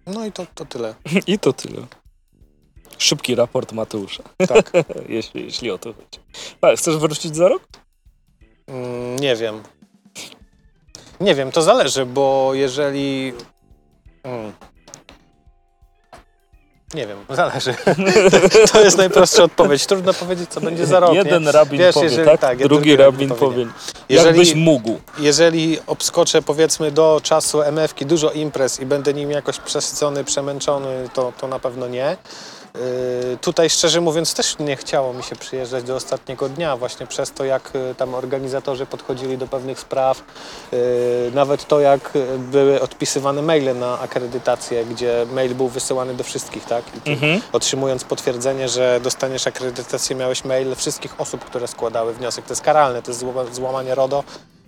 [0.07, 0.95] no i to, to tyle.
[1.27, 1.87] I to tyle.
[2.97, 4.71] Szybki raport Mateusza, Tak.
[5.09, 6.19] jeśli, jeśli o to chodzi.
[6.61, 7.82] Ale chcesz wrócić za rok?
[8.67, 9.63] Mm, nie wiem.
[11.19, 13.33] Nie wiem, to zależy, bo jeżeli.
[14.23, 14.53] Mm.
[16.93, 17.75] Nie wiem, zależy.
[18.71, 19.85] to jest najprostsza odpowiedź.
[19.85, 21.13] Trudno powiedzieć, co będzie za rok.
[21.13, 21.51] Jeden nie?
[21.51, 22.39] rabin Wiesz, powie, jeżeli- tak?
[22.39, 23.65] tak, drugi, rabin rabin powie.
[24.09, 24.99] Jeżeli- Jakbyś mógł.
[25.19, 31.33] jeżeli obskoczę powiedzmy do czasu MF-ki dużo imprez i będę nim jakoś przesycony, przemęczony, to,
[31.39, 32.17] to na pewno nie.
[32.75, 37.31] Yy, tutaj szczerze mówiąc też nie chciało mi się przyjeżdżać do ostatniego dnia właśnie przez
[37.31, 40.23] to jak yy, tam organizatorzy podchodzili do pewnych spraw,
[40.71, 40.77] yy,
[41.33, 46.83] nawet to jak były odpisywane maile na akredytację, gdzie mail był wysyłany do wszystkich, tak?
[47.05, 47.41] Mhm.
[47.51, 52.45] otrzymując potwierdzenie, że dostaniesz akredytację, miałeś mail wszystkich osób, które składały wniosek.
[52.45, 54.23] To jest karalne, to jest złama- złamanie RODO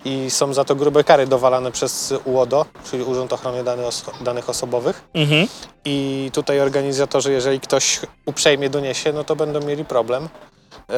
[0.06, 4.50] i są za to grube kary dowalane przez UODO, czyli Urząd Ochrony Danych, Oso- Danych
[4.50, 5.04] Osobowych.
[5.13, 5.48] Mhm.
[5.86, 10.30] I tutaj organizatorzy, jeżeli ktoś uprzejmie doniesie, no to będą mieli problem.
[10.89, 10.96] Yy,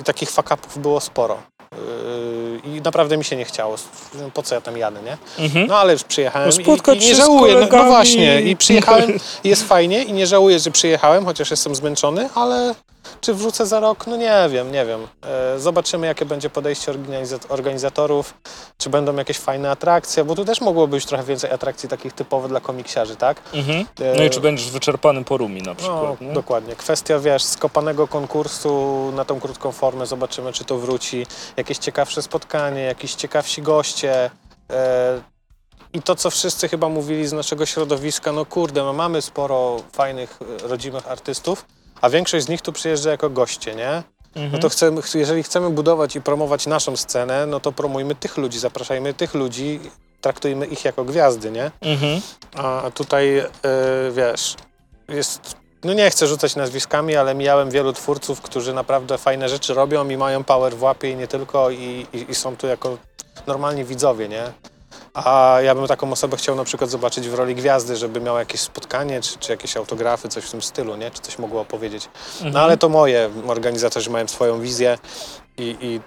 [0.00, 1.38] I takich fuck-upów było sporo.
[2.64, 3.76] Yy, I naprawdę mi się nie chciało.
[4.34, 5.44] Po co ja tam jadę, nie?
[5.44, 5.66] Mhm.
[5.66, 7.54] No ale już przyjechałem No, i, i nie żałuję.
[7.54, 9.12] No, no właśnie, i przyjechałem
[9.44, 12.74] jest fajnie i nie żałuję, że przyjechałem, chociaż jestem zmęczony, ale
[13.20, 14.06] Czy wrzucę za rok?
[14.06, 15.06] No nie wiem, nie wiem.
[15.26, 18.34] E, Zobaczymy, jakie będzie podejście organiza- organizatorów,
[18.78, 22.48] czy będą jakieś fajne atrakcje, bo tu też mogło być trochę więcej atrakcji takich typowych
[22.50, 23.42] dla komiksiarzy, tak?
[23.54, 23.86] Mhm.
[24.00, 26.20] E, No i czy będziesz wyczerpany po Rumi na No, przykład?
[26.20, 26.32] nie?
[26.32, 26.76] dokładnie.
[26.76, 31.26] Kwestia, wiesz, skopanego konkursu na tą krótką formę, zobaczymy, czy to wróci.
[31.56, 34.30] Jakieś ciekawsze spotkanie, jakiś ciekawsi goście.
[34.70, 35.20] E,
[35.92, 40.38] I to, co wszyscy chyba mówili z naszego środowiska, no kurde, no mamy sporo fajnych,
[40.62, 41.64] rodzimych artystów,
[42.00, 44.02] a większość z nich tu przyjeżdża jako goście, nie?
[44.36, 44.52] Mhm.
[44.52, 48.58] No to chcemy, jeżeli chcemy budować i promować naszą scenę, no to promujmy tych ludzi,
[48.58, 49.80] zapraszajmy tych ludzi,
[50.20, 51.70] traktujmy ich jako gwiazdy, nie?
[51.80, 52.20] Mhm.
[52.54, 53.44] A tutaj, yy,
[54.12, 54.56] wiesz,
[55.08, 55.56] jest.
[55.84, 60.16] No nie chcę rzucać nazwiskami, ale mijałem wielu twórców, którzy naprawdę fajne rzeczy robią i
[60.16, 62.98] mają power w łapie i nie tylko, i, i, i są tu jako
[63.46, 64.52] normalni widzowie, nie?
[65.14, 68.60] A ja bym taką osobę chciał na przykład zobaczyć w roli gwiazdy, żeby miała jakieś
[68.60, 71.10] spotkanie, czy, czy jakieś autografy, coś w tym stylu, nie?
[71.10, 72.08] Czy coś mogło opowiedzieć.
[72.34, 72.52] Mhm.
[72.52, 74.98] No ale to moje, organizatorzy mają swoją wizję
[75.58, 76.00] i, i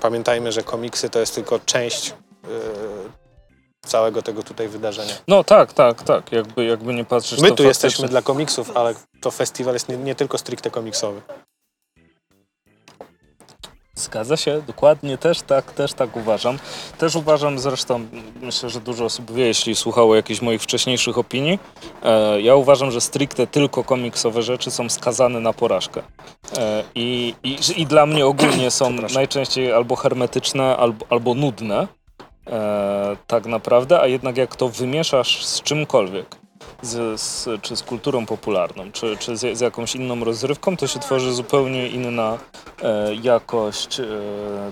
[0.00, 2.50] pamiętajmy, że komiksy to jest tylko część yy,
[3.86, 5.14] całego tego tutaj wydarzenia.
[5.28, 6.32] No tak, tak, tak.
[6.32, 9.88] Jakby, jakby nie patrzeć, My to tu jesteśmy faktycznie- dla komiksów, ale to festiwal jest
[9.88, 11.20] nie, nie tylko stricte komiksowy.
[13.96, 16.58] Zgadza się, dokładnie, też tak, też tak uważam.
[16.98, 18.06] Też uważam zresztą,
[18.42, 21.58] myślę, że dużo osób wie, jeśli słuchało jakichś moich wcześniejszych opinii,
[22.02, 26.02] e, ja uważam, że stricte tylko komiksowe rzeczy są skazane na porażkę.
[26.58, 31.88] E, i, i, I dla mnie ogólnie są najczęściej albo hermetyczne, albo, albo nudne,
[32.46, 36.36] e, tak naprawdę, a jednak jak to wymieszasz z czymkolwiek,
[36.82, 40.98] z, z, czy z kulturą popularną, czy, czy z, z jakąś inną rozrywką, to się
[41.00, 42.38] tworzy zupełnie inna
[42.82, 44.04] e, jakość e,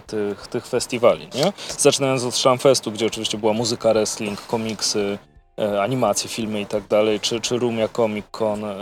[0.07, 1.53] tych, tych festiwali, nie?
[1.79, 5.19] Zaczynając od Shamfestu, gdzie oczywiście była muzyka, wrestling, komiksy,
[5.59, 8.75] e, animacje, filmy i tak dalej, czy, czy Rumia Comic Con, e,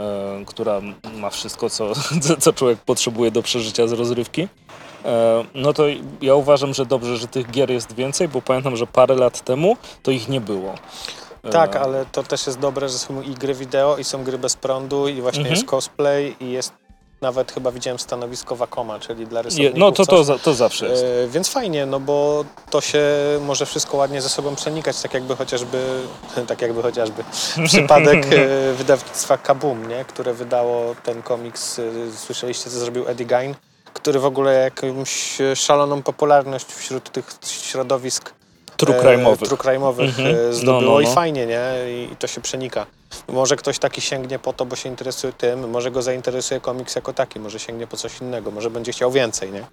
[0.46, 0.80] która
[1.16, 4.48] ma wszystko, co, co- co człowiek potrzebuje do przeżycia z rozrywki.
[5.04, 5.84] E, no to
[6.20, 9.76] ja uważam, że dobrze, że tych gier jest więcej, bo pamiętam, że parę lat temu
[10.02, 10.74] to ich nie było.
[11.44, 14.38] E, Tak, ale to też jest dobre, że są i gry wideo, i są gry
[14.38, 15.56] bez prądu, i właśnie Mhm.
[15.56, 16.72] jest cosplay, i jest
[17.20, 19.78] nawet chyba widziałem stanowisko Wacoma, czyli dla rysowników.
[19.78, 21.04] No to, to, to zawsze jest.
[21.04, 23.04] E, więc fajnie, no bo to się
[23.40, 26.02] może wszystko ładnie ze sobą przenikać, tak jakby chociażby,
[26.48, 27.24] tak jakby chociażby
[27.66, 30.04] przypadek e, wydawnictwa Kaboom, nie?
[30.04, 31.82] które wydało ten komiks, e,
[32.16, 33.54] słyszeliście co zrobił Eddie Gein,
[33.92, 38.32] który w ogóle jakąś e, szaloną popularność wśród tych środowisk
[38.86, 39.46] True e, crime'owych.
[39.46, 40.26] true crime'owych Mhm.
[40.36, 41.12] e, No, zdobyło no, i no.
[41.12, 41.60] fajnie, nie?
[41.88, 42.86] I, I to się przenika.
[43.28, 47.12] Może ktoś taki sięgnie po to, bo się interesuje tym, może go zainteresuje komiks jako
[47.12, 49.64] taki, może sięgnie po coś innego, może będzie chciał więcej, nie?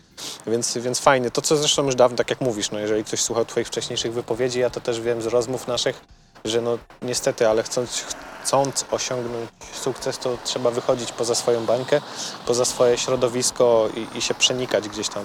[0.48, 1.32] Więc, więc fajnie.
[1.32, 4.60] To, co zresztą już dawno, tak jak mówisz, no jeżeli ktoś słuchał twoich wcześniejszych wypowiedzi,
[4.60, 6.02] ja to też wiem z rozmów naszych,
[6.46, 8.06] że no niestety, ale chcąc,
[8.50, 9.50] chcąc osiągnąć
[9.82, 12.02] sukces, to trzeba wychodzić poza swoją bańkę,
[12.46, 15.24] poza swoje środowisko i, i się przenikać gdzieś tam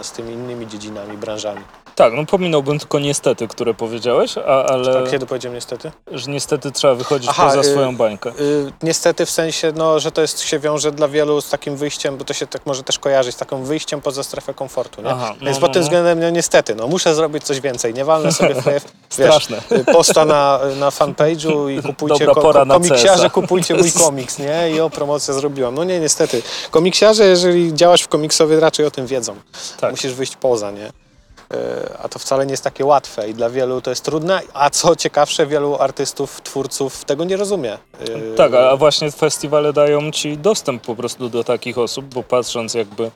[0.00, 1.60] e, z tymi innymi dziedzinami, branżami.
[1.94, 5.92] Tak, no pominąłbym tylko niestety, które powiedziałeś, a, ale Tak, kiedy powiedziałem niestety?
[6.12, 8.30] że niestety trzeba wychodzić Aha, poza y- swoją bańkę.
[8.40, 12.16] Y, niestety w sensie, no, że to jest, się wiąże dla wielu z takim wyjściem,
[12.16, 15.10] bo to się tak może też kojarzyć, z takim wyjściem poza strefę komfortu, nie?
[15.10, 15.84] Aha, no, Więc no, pod tym no.
[15.84, 19.60] względem, no niestety, no muszę zrobić coś więcej, nie walnę sobie w wiesz, Straszne.
[19.72, 24.70] y, posta na, na fanpage'u i kupujcie Dobra pora na komiksiarze, kupujcie mój komiks, nie?
[24.70, 25.74] I o, promocja zrobiłam.
[25.74, 26.42] No nie, niestety.
[26.70, 29.34] Komiksiarze, jeżeli działasz w komiksowie, raczej o tym wiedzą.
[29.80, 29.90] Tak.
[29.90, 30.86] Musisz wyjść poza, nie?
[30.86, 34.70] Y, A to wcale nie jest takie łatwe i dla wielu to jest trudne, a
[34.70, 37.78] co ciekawsze, wielu artystów, twórców tego nie rozumie.
[38.08, 42.74] Y, Tak, a właśnie festiwale dają ci dostęp po prostu do takich osób, bo patrząc
[42.74, 43.10] jakby e,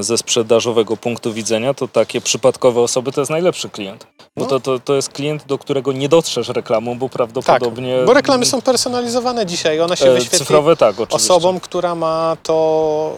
[0.00, 4.06] ze sprzedażowego punktu widzenia, to takie przypadkowe osoby to jest najlepszy klient.
[4.36, 4.48] Bo No.
[4.48, 7.98] to, to, to jest klient, do którego nie dotrzesz reklamą, bo Tak, prawdopodobnie...
[8.06, 11.16] bo reklamy są personalizowane dzisiaj, one się e, wyświetli Cyfrowe tak, oczywiście.
[11.34, 13.12] osobom, która ma to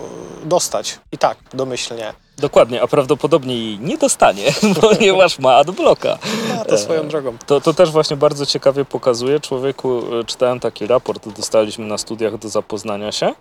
[0.44, 0.98] dostać.
[1.12, 2.14] I tak, domyślnie.
[2.38, 4.44] Dokładnie, a prawdopodobnie jej nie dostanie,
[4.80, 6.18] ponieważ ma adblocka.
[6.60, 7.36] A to swoją drogą.
[7.46, 9.40] To, to też właśnie bardzo ciekawie pokazuje.
[9.40, 13.34] Człowieku, e, czytałem taki raport, dostaliśmy na studiach do zapoznania się,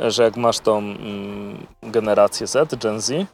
[0.00, 3.24] e, że jak masz tą mm, generację Z, Gen Z, e,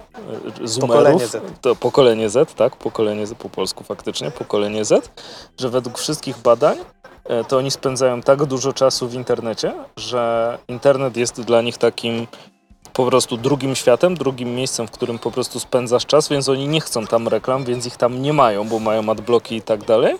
[0.64, 1.60] zoomerów, Pokolenie Z.
[1.60, 5.10] to pokolenie Z, tak, pokolenie Z po polsku faktycznie, pokolenie Z,
[5.58, 6.78] że według wszystkich badań
[7.24, 12.26] e, to oni spędzają tak dużo czasu w internecie, że internet jest dla nich takim
[12.92, 16.80] po prostu drugim światem, drugim miejscem, w którym po prostu spędzasz czas, więc oni nie
[16.80, 20.14] chcą tam reklam, więc ich tam nie mają, bo mają adblocki i tak dalej.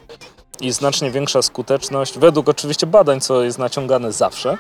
[0.60, 4.58] I znacznie większa skuteczność, według oczywiście badań, co jest naciągane zawsze,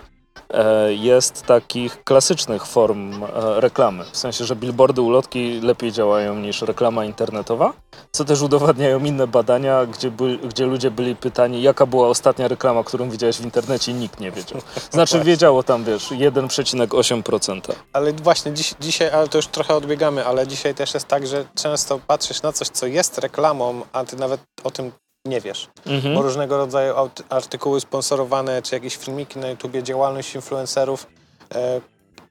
[0.88, 4.04] jest takich klasycznych form e, reklamy.
[4.12, 7.72] W sensie, że billboardy, ulotki lepiej działają niż reklama internetowa,
[8.12, 12.84] co też udowadniają inne badania, gdzie, by, gdzie ludzie byli pytani, jaka była ostatnia reklama,
[12.84, 14.60] którą widziałeś w internecie i nikt nie wiedział.
[14.90, 17.60] Znaczy wiedziało tam, wiesz, 1,8%.
[17.92, 21.44] Ale właśnie dziś, dzisiaj, ale to już trochę odbiegamy, ale dzisiaj też jest tak, że
[21.54, 24.92] często patrzysz na coś, co jest reklamą, a ty nawet o tym
[25.24, 25.68] nie wiesz.
[25.86, 26.14] Mhm.
[26.14, 26.94] Bo różnego rodzaju
[27.28, 31.06] artykuły sponsorowane, czy jakieś filmiki na YouTubie, działalność influencerów,
[31.54, 31.80] e,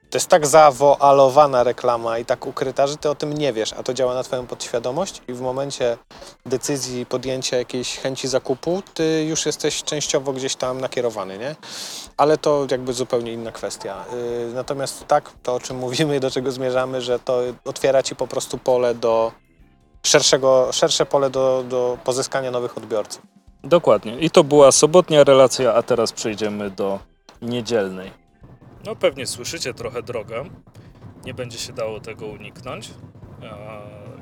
[0.09, 3.83] to jest tak zawoalowana reklama i tak ukryta, że ty o tym nie wiesz, a
[3.83, 5.97] to działa na twoją podświadomość i w momencie
[6.45, 11.55] decyzji podjęcia jakiejś chęci zakupu, ty już jesteś częściowo gdzieś tam nakierowany, nie?
[12.17, 14.05] Ale to jakby zupełnie inna kwestia.
[14.49, 18.15] Y, Natomiast tak, to o czym mówimy i do czego zmierzamy, że to otwiera ci
[18.15, 19.31] po prostu pole do
[20.03, 23.21] szerszego, szersze pole do, do pozyskania nowych odbiorców.
[23.63, 24.19] Dokładnie.
[24.19, 26.99] I to była sobotnia relacja, a teraz przejdziemy do
[27.41, 28.11] niedzielnej.
[28.85, 30.43] No pewnie słyszycie trochę drogę.
[31.25, 32.91] Nie będzie się dało tego uniknąć.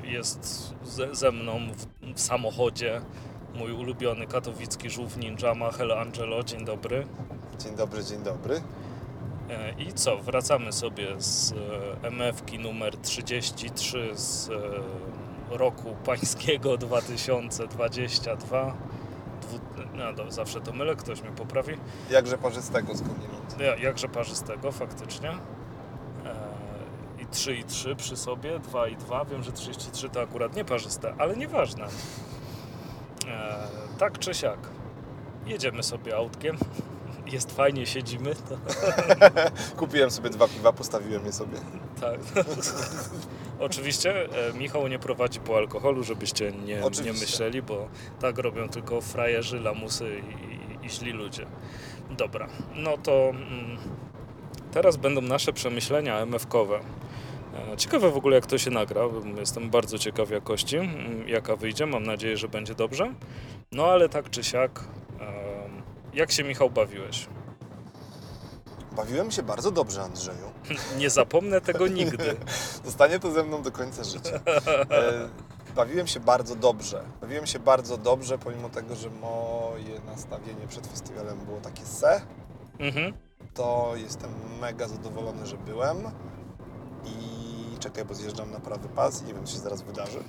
[0.04, 3.00] Jest ze, ze mną w, w samochodzie
[3.54, 6.42] mój ulubiony katowicki żółw ninja Machel Angelo.
[6.42, 7.06] Dzień dobry.
[7.58, 8.62] Dzień dobry, dzień dobry.
[9.50, 11.56] E, I co, wracamy sobie z e,
[12.06, 14.52] MF-ki numer 33 z e,
[15.50, 18.74] roku pańskiego 2022.
[19.42, 19.58] Dwu,
[19.94, 21.74] no, do, zawsze to mylę, ktoś mnie poprawi.
[22.10, 23.56] Jakże parzystego skądinąd.
[23.60, 25.30] Ja, jakże parzystego, faktycznie.
[25.30, 25.34] E,
[27.22, 29.24] I 3 i 3 przy sobie, 2 i 2.
[29.24, 31.84] Wiem, że 33 to akurat nie parzyste, ale nieważne.
[33.28, 33.58] E,
[33.98, 34.58] tak czy siak.
[35.46, 36.56] Jedziemy sobie autkiem.
[37.32, 38.34] Jest fajnie, siedzimy.
[38.34, 38.56] To,
[39.80, 41.58] Kupiłem sobie dwa piwa, postawiłem je sobie.
[42.00, 42.20] tak.
[43.60, 47.88] Oczywiście e, Michał nie prowadzi po alkoholu, żebyście nie, nie myśleli, bo
[48.20, 50.22] tak robią tylko frajerzy, lamusy
[50.82, 51.46] i, i źli ludzie.
[52.10, 53.78] Dobra, no to mm,
[54.72, 56.80] teraz będą nasze przemyślenia MF-kowe.
[57.72, 59.02] E, Ciekawe w ogóle jak to się nagra,
[59.38, 63.14] jestem bardzo ciekaw jakości, mm, jaka wyjdzie, mam nadzieję, że będzie dobrze.
[63.72, 64.84] No ale tak czy siak,
[66.14, 67.26] jak się Michał bawiłeś?
[68.98, 70.50] Bawiłem się bardzo dobrze, Andrzeju.
[70.98, 72.36] Nie zapomnę tego nigdy.
[72.84, 74.40] Zostanie to ze mną do końca życia.
[74.90, 75.28] E,
[75.76, 77.04] bawiłem się bardzo dobrze.
[77.20, 82.20] Bawiłem się bardzo dobrze, pomimo tego, że moje nastawienie przed festiwalem było takie se,
[82.78, 83.12] Mhm.
[83.54, 84.30] to jestem
[84.60, 85.96] mega zadowolony, że byłem.
[87.04, 87.37] I
[87.78, 90.18] czekaj, bo zjeżdżam na prawy pas i nie wiem, co się zaraz wydarzy.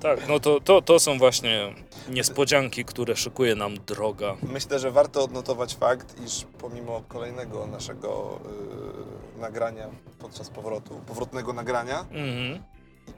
[0.00, 1.74] Tak, no to, to, to są właśnie
[2.08, 4.36] niespodzianki, które szykuje nam droga.
[4.42, 8.40] Myślę, że warto odnotować fakt, iż pomimo kolejnego naszego
[9.36, 12.62] y, nagrania podczas powrotu, powrotnego nagrania, Mhm.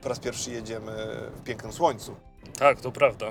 [0.02, 0.92] po raz pierwszy jedziemy
[1.37, 2.16] w pięknym słońcu,
[2.58, 3.26] Tak, to prawda.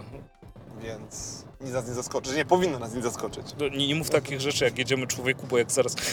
[0.82, 3.46] więc nic nas nie zaskoczy, nie powinno nas nic zaskoczyć.
[3.60, 5.96] No, Nie, nie mów takich rzeczy, jak jedziemy człowieku, bo jak zaraz...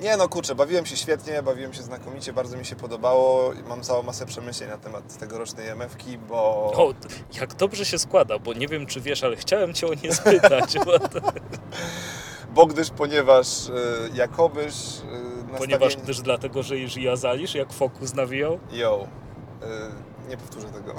[0.00, 3.52] Nie no kurczę, bawiłem się świetnie, bawiłem się znakomicie, bardzo mi się podobało.
[3.68, 6.36] Mam całą masę przemyśleń na temat tegorocznej MF-ki, bo
[6.76, 6.94] O,
[7.40, 10.74] jak dobrze się składa, bo nie wiem, czy wiesz, ale chciałem cię o nie spytać,
[10.86, 10.92] bo
[12.54, 13.72] bo gdyż, ponieważ y,
[14.14, 15.58] jakobyż y, nastawienie...
[15.58, 18.54] ponieważ też dlatego, że już ja zalisz, jak fokus nawijał.
[18.54, 20.94] Y, nie powtórzę tego.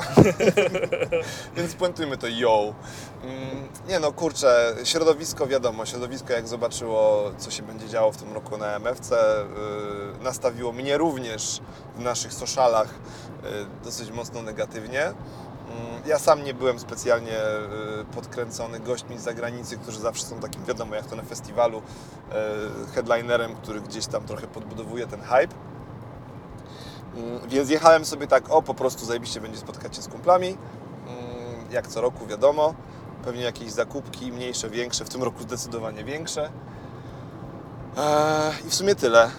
[1.58, 2.74] Więc puentujmy to yo.
[3.24, 8.34] Mm, nie no, kurczę, środowisko wiadomo, środowisko jak zobaczyło, co się będzie działo w tym
[8.34, 11.60] roku na MFC, y, nastawiło mnie również
[11.96, 15.04] w naszych socialach y, dosyć mocno negatywnie.
[15.04, 15.16] Mm,
[16.06, 17.40] Ja sam nie byłem specjalnie
[18.02, 21.82] y, podkręcony gośćmi z zagranicy, którzy zawsze są takim, wiadomo, jak to na festiwalu,
[22.96, 25.56] headlinerem, który gdzieś tam trochę podbudowuje ten hype.
[27.16, 30.48] Mm, Więc jechałem sobie tak, o po prostu zajebiście będzie spotkać się z kumplami.
[30.48, 32.74] Mm, Jak co roku wiadomo.
[33.26, 36.50] Pewnie jakieś zakupki, mniejsze, większe, w tym roku zdecydowanie większe.
[37.98, 39.30] Eee, I w sumie tyle.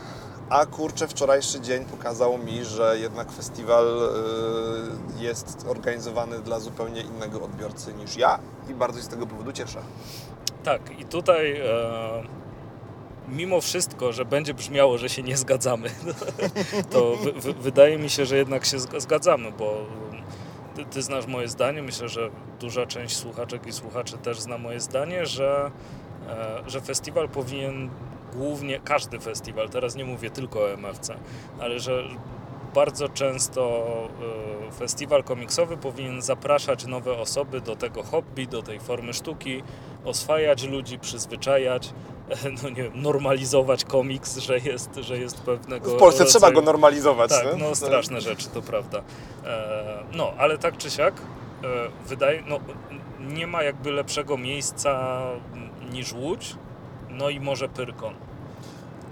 [0.50, 3.86] A kurczę, wczorajszy dzień pokazał mi, że jednak festiwal
[5.18, 9.52] y, jest organizowany dla zupełnie innego odbiorcy niż ja i bardzo się z tego powodu
[9.52, 9.78] cieszę.
[10.64, 11.66] Tak, i tutaj e,
[13.28, 15.90] mimo wszystko, że będzie brzmiało, że się nie zgadzamy,
[16.92, 19.86] to wy, wy, wydaje mi się, że jednak się zg- zgadzamy, bo
[20.74, 24.80] ty, ty znasz moje zdanie, myślę, że duża część słuchaczek i słuchaczy też zna moje
[24.80, 25.70] zdanie, że,
[26.28, 27.90] e, że festiwal powinien
[28.32, 31.16] głównie, każdy festiwal, teraz nie mówię tylko o MFC,
[31.60, 32.04] ale że
[32.76, 33.82] bardzo często
[34.68, 39.62] e, festiwal komiksowy powinien zapraszać nowe osoby do tego hobby, do tej formy sztuki,
[40.04, 41.92] oswajać ludzi, przyzwyczajać,
[42.62, 46.40] no nie wiem, normalizować komiks, że jest, że jest pewnego W Polsce rodzaju...
[46.40, 47.30] trzeba go normalizować.
[47.30, 47.64] Tak, nie?
[47.64, 49.02] no straszne rzeczy, to prawda.
[49.44, 51.66] E, no, ale tak czy siak, e,
[52.08, 52.60] wydaje, no
[53.20, 55.22] nie ma jakby lepszego miejsca
[55.92, 56.56] niż Łódź,
[57.10, 58.14] no i może Pyrkon.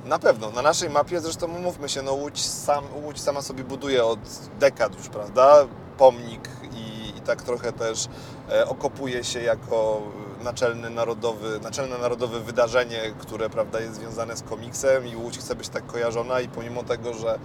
[0.04, 0.50] Na pewno.
[0.50, 4.18] Na naszej mapie, zresztą umówmy się, no Łódź, sam, Łódź sama sobie buduje od
[4.60, 5.54] dekad już, prawda?
[5.98, 8.08] Pomnik i, i tak trochę też
[8.50, 10.02] e, okopuje się jako
[10.42, 15.68] naczelny narodowy, naczelne narodowe wydarzenie, które prawda, jest związane z komiksem i Łódź chce być
[15.68, 17.38] tak kojarzona i pomimo tego, że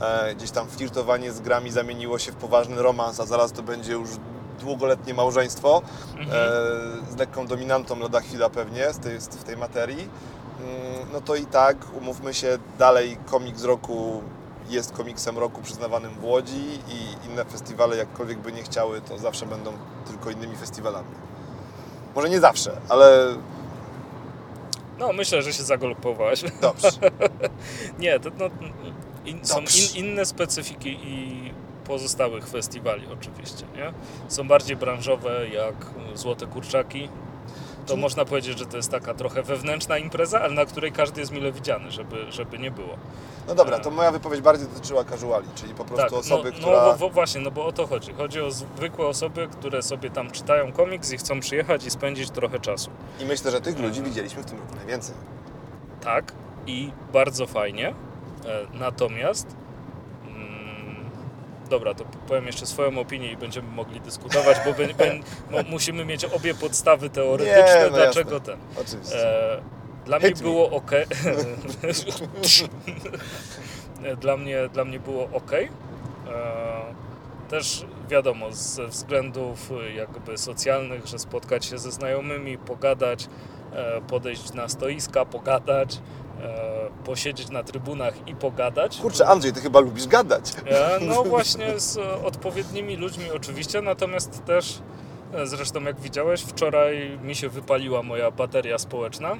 [0.00, 3.92] e, gdzieś tam flirtowanie z grami zamieniło się w poważny romans, a zaraz to będzie
[3.92, 4.08] już
[4.60, 5.82] długoletnie małżeństwo
[6.18, 6.30] Mhm.
[6.30, 10.08] e, z lekką dominantą lada chwila pewnie z tej, w tej materii,
[11.12, 14.22] no to i tak, umówmy się, dalej komiks roku
[14.68, 19.46] jest komiksem roku przyznawanym w Łodzi i inne festiwale, jakkolwiek by nie chciały, to zawsze
[19.46, 19.72] będą
[20.06, 21.08] tylko innymi festiwalami.
[22.14, 23.34] Może nie zawsze, ale
[24.98, 26.42] No, myślę, że się zagolopowałeś.
[26.60, 26.88] dobrze.
[27.98, 28.44] Nie, to no,
[29.24, 29.66] in, są in,
[30.06, 31.50] inne specyfiki i
[31.84, 33.92] pozostałych festiwali oczywiście, nie?
[34.28, 35.74] Są bardziej branżowe jak
[36.14, 37.08] Złote Kurczaki.
[37.84, 41.20] To Czyli- można powiedzieć, że to jest taka trochę wewnętrzna impreza, ale na której każdy
[41.20, 42.96] jest mile widziany, żeby, żeby nie było.
[43.48, 46.72] No dobra, to moja wypowiedź bardziej dotyczyła casuali, czyli po prostu osoby, no, która...
[46.86, 48.12] no bo, bo właśnie, no bo o to chodzi.
[48.12, 52.60] Chodzi o zwykłe osoby, które sobie tam czytają komiks i chcą przyjechać i spędzić trochę
[52.60, 52.90] czasu.
[53.20, 55.14] I myślę, że tych ludzi widzieliśmy w tym roku najwięcej.
[56.00, 56.32] Tak,
[56.66, 57.88] i bardzo fajnie.
[57.88, 57.94] E,
[58.78, 59.46] Natomiast.
[61.74, 64.74] Dobra, to powiem jeszcze swoją opinię i będziemy mogli dyskutować, bo
[65.70, 68.46] musimy mieć obie podstawy teoretyczne, Nie, no dlaczego jasne.
[68.46, 68.58] ten.
[68.80, 69.52] Oczywiście.
[69.52, 69.62] E,
[70.04, 70.42] dla mnie me.
[70.42, 70.90] było ok.
[74.20, 75.52] dla, mnie, dla mnie było ok.
[75.52, 75.68] E,
[77.48, 83.28] też wiadomo, ze względów jakby socjalnych, że spotkać się ze znajomymi, pogadać,
[83.72, 86.00] e, podejść na stoiska, pogadać,
[87.04, 88.96] posiedzieć na trybunach i pogadać.
[88.96, 90.52] Kurczę, Andrzej, ty chyba lubisz gadać.
[90.66, 94.78] E, No właśnie z odpowiednimi ludźmi oczywiście, natomiast też
[95.34, 99.36] e, zresztą jak widziałeś, wczoraj mi się wypaliła moja bateria społeczna, e,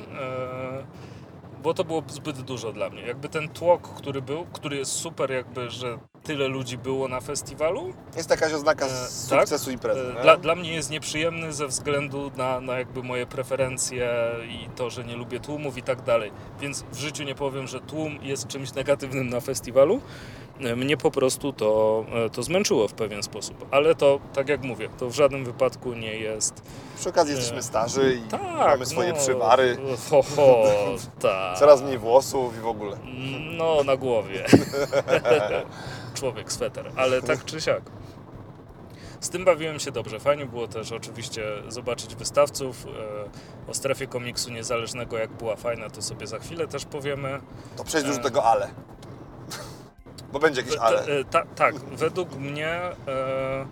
[1.63, 3.03] bo to było zbyt dużo dla mnie.
[3.03, 7.93] Jakby ten tłok, który był, który jest super jakby, że tyle ludzi było na festiwalu,
[8.17, 10.01] Jest jakaś oznaka E, sukcesu imprezy.
[10.19, 14.11] e, dla, dla mnie jest nieprzyjemny ze względu na, na jakby moje preferencje
[14.49, 16.31] i to, że nie lubię tłumów i tak dalej.
[16.61, 20.01] Więc w życiu nie powiem, że tłum jest czymś negatywnym na festiwalu.
[20.61, 23.67] E, Mnie po prostu to, to zmęczyło w pewien sposób.
[23.71, 26.63] Ale to, tak jak mówię, to w żadnym wypadku nie jest.
[26.99, 29.77] Przy okazji jesteśmy starzy i Tak, mamy swoje no, przywary,
[30.11, 30.63] Ho, ho,
[31.23, 31.59] tak.
[31.59, 32.97] coraz mniej włosów i w ogóle.
[33.59, 34.45] No, na głowie.
[36.15, 37.83] Człowiek sweter, ale tak czy siak.
[39.21, 40.21] Z tym bawiłem się dobrze.
[40.21, 42.87] Fajnie było też oczywiście zobaczyć wystawców.
[42.87, 47.41] E, O strefie komiksu niezależnego, jak była fajna, to sobie za chwilę też powiemy.
[47.77, 48.19] To przejdź już E.
[48.19, 48.69] do tego ale.
[50.33, 51.07] Bo będzie jakieś Ta- ale.
[51.07, 53.67] e, ta, tak, według mnie e,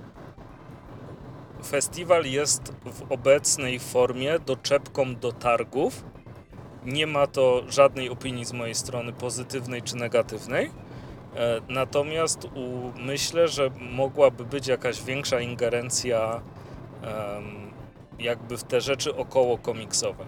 [1.65, 6.05] festiwal jest w obecnej formie doczepką do targów.
[6.85, 10.71] Nie ma to żadnej opinii z mojej strony pozytywnej czy negatywnej.
[11.37, 16.41] E, Natomiast u, myślę, że mogłaby być jakaś większa ingerencja
[18.19, 20.25] jakby w te rzeczy około komiksowe.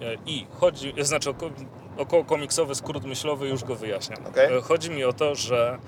[0.00, 1.50] E, I chodzi, znaczy oko,
[1.96, 4.26] około komiksowy skrót myślowy, już go wyjaśniam.
[4.26, 4.56] Okej.
[4.56, 5.78] E, Chodzi mi o to, że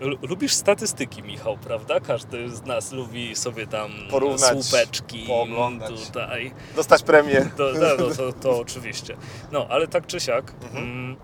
[0.00, 2.00] lu- lubisz statystyki, Michał, prawda?
[2.00, 6.06] Każdy z nas lubi sobie tam Porównać, słupeczki pooglądać.
[6.06, 6.52] tutaj.
[6.76, 7.50] Dostać premię.
[7.56, 9.16] To, no, no, to, to oczywiście.
[9.52, 11.16] No, ale tak czy siak, mm,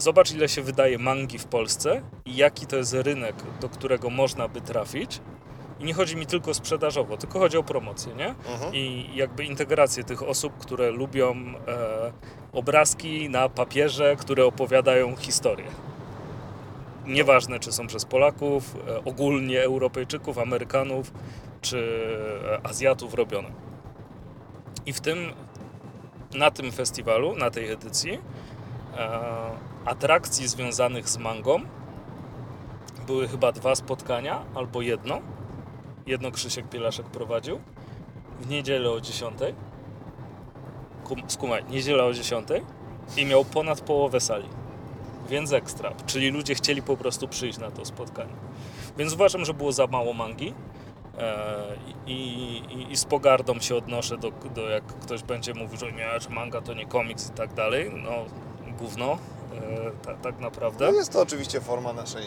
[0.00, 4.48] zobacz ile się wydaje mangi w Polsce i jaki to jest rynek, do którego można
[4.48, 5.20] by trafić.
[5.80, 8.28] I nie chodzi mi tylko sprzedażowo, tylko chodzi o promocję, nie?
[8.28, 8.74] Mhm.
[8.74, 12.12] I jakby integrację tych osób, które lubią e,
[12.52, 15.66] obrazki na papierze, które opowiadają historię.
[17.06, 21.12] Nieważne, czy są przez Polaków, e, ogólnie Europejczyków, Amerykanów,
[21.60, 22.08] czy
[22.52, 23.50] e, Azjatów robione.
[24.86, 25.32] I w tym,
[26.34, 28.18] na tym festiwalu, na tej edycji,
[29.84, 31.60] atrakcji związanych z mangą
[33.06, 35.20] były chyba dwa spotkania, albo jedno.
[36.06, 37.60] Jedno Krzysiek Pielaszek prowadził
[38.40, 39.38] w niedzielę o 10.
[41.04, 42.48] Kum, skumaj, niedziela o 10
[43.16, 44.48] i miał ponad połowę sali.
[45.28, 45.92] Więc ekstra.
[46.06, 48.32] Czyli ludzie chcieli po prostu przyjść na to spotkanie.
[48.98, 50.54] Więc uważam, że było za mało mangi.
[51.18, 51.66] E,
[52.06, 52.12] I,
[52.68, 56.30] i, I z pogardą się odnoszę do, do jak ktoś będzie mówił, że nie, że
[56.30, 57.90] manga to nie komiks i tak dalej.
[57.94, 58.10] No,
[58.78, 59.18] gówno,
[59.54, 60.86] e, ta, tak naprawdę.
[60.92, 62.24] No jest to oczywiście forma naszej,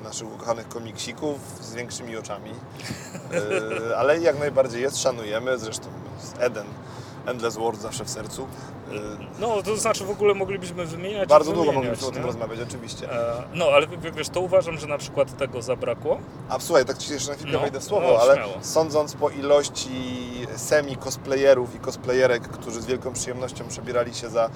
[0.00, 2.50] e, naszych ukochanych komiksików z większymi oczami.
[3.90, 5.58] E, Ale jak najbardziej jest, szanujemy.
[5.58, 5.86] Zresztą
[6.38, 6.66] Eden
[7.26, 8.46] Endless World zawsze w sercu.
[9.38, 11.28] No, to znaczy w ogóle moglibyśmy wymieniać.
[11.28, 12.26] Bardzo długo moglibyśmy o tym nie?
[12.26, 13.12] rozmawiać, oczywiście.
[13.12, 13.86] E, No, ale
[14.16, 16.18] wiesz, to uważam, że na przykład tego zabrakło.
[16.48, 18.52] A słuchaj, tak ci jeszcze na chwilkę No, wejdę w słowo, no, ale śmiało.
[18.60, 19.90] sądząc po ilości
[20.56, 24.50] semi-cosplayerów i cosplayerek, którzy z wielką przyjemnością przebierali się za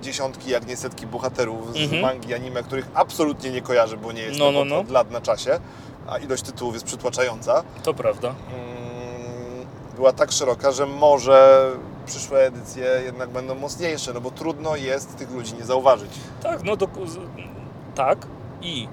[0.00, 2.02] dziesiątki, jak nie setki bohaterów z Mhm.
[2.02, 4.78] mangi, anime, których absolutnie nie kojarzę, bo nie jest No, to no, od, no.
[4.78, 5.60] od lat na czasie,
[6.08, 8.28] a ilość tytułów jest przytłaczająca, To prawda.
[8.28, 11.68] mm, była tak szeroka, że może
[12.06, 16.10] przyszłe edycje jednak będą mocniejsze, no bo trudno jest tych ludzi nie zauważyć.
[16.42, 16.76] Tak, no
[17.06, 17.18] z-
[17.94, 18.18] tak
[18.62, 18.88] i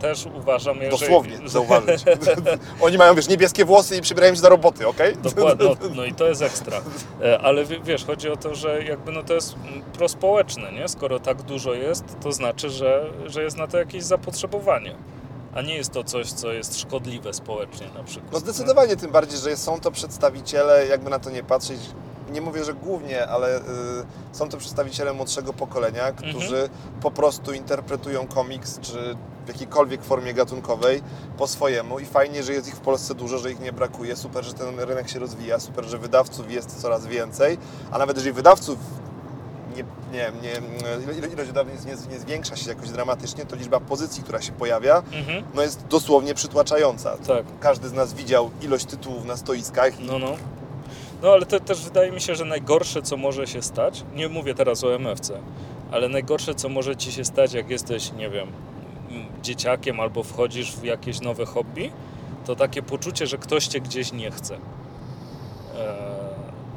[0.00, 1.00] też uważam, jeżeli...
[1.00, 2.04] Dosłownie zauważyć.
[2.80, 5.16] Oni mają, wiesz, niebieskie włosy i przybierają się za roboty, okej?
[5.16, 6.80] Dokładnie, no, no i to jest ekstra.
[7.22, 10.88] E, Ale wie- wiesz, chodzi o to, że jakby no to jest mm, prospołeczne, nie?
[10.88, 14.94] Skoro tak dużo jest, to znaczy, że, że jest na to jakieś zapotrzebowanie.
[15.54, 18.32] A nie jest to coś, co jest szkodliwe społecznie na przykład.
[18.32, 21.80] No zdecydowanie, tym bardziej, że są to przedstawiciele, jakby na to nie patrzeć,
[22.32, 23.62] nie mówię, że głównie, ale y,
[24.32, 26.68] są to przedstawiciele młodszego pokolenia, którzy
[27.02, 31.02] po prostu interpretują komiks, czy w jakiejkolwiek formie gatunkowej
[31.38, 34.44] po swojemu i fajnie, że jest ich w Polsce dużo, że ich nie brakuje, super,
[34.44, 37.58] że ten rynek się rozwija, super, że wydawców jest coraz więcej,
[37.90, 38.78] a nawet jeżeli wydawców
[39.76, 40.52] nie, nie, nie,
[41.06, 45.02] ilo- ilość wydawnictw nie, nie zwiększa się jakoś dramatycznie, to liczba pozycji, która się pojawia,
[45.12, 47.16] Mhm, no jest dosłownie przytłaczająca.
[47.26, 47.44] tak.
[47.60, 50.26] Każdy z nas widział ilość tytułów na stoiskach No, no.
[51.22, 54.54] No ale to też wydaje mi się, że najgorsze, co może się stać, nie mówię
[54.54, 55.40] teraz o MFC,
[55.92, 58.48] ale najgorsze, co może ci się stać, jak jesteś, nie wiem,
[59.42, 61.90] dzieciakiem albo wchodzisz w jakieś nowe hobby,
[62.46, 64.54] to takie poczucie, że ktoś cię gdzieś nie chce.
[64.54, 64.60] Eee,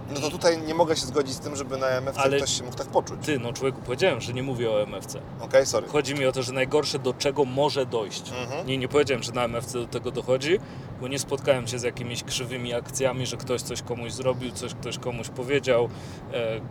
[0.10, 2.64] no to tutaj nie mogę się zgodzić z tym, żeby na MFC Ale- ktoś się
[2.64, 3.18] mógł tak poczuć.
[3.26, 5.20] ty, no człowieku, powiedziałem, że nie mówię o MFC.
[5.41, 5.88] Okej, sorry.
[5.88, 8.32] Chodzi mi o to, że najgorsze, do czego może dojść.
[8.41, 8.68] Mhm.
[8.68, 10.60] Nie, nie powiedziałem, że na MFC do tego dochodzi,
[11.01, 14.97] bo nie spotkałem się z jakimiś krzywymi akcjami, że ktoś coś komuś zrobił, coś ktoś
[14.97, 15.89] komuś powiedział,
[16.34, 16.62] e, m,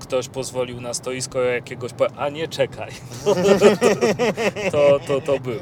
[0.00, 2.90] ktoś pozwolił na stoisko jakiegoś, a nie czekaj.
[4.72, 5.60] to, to, to było.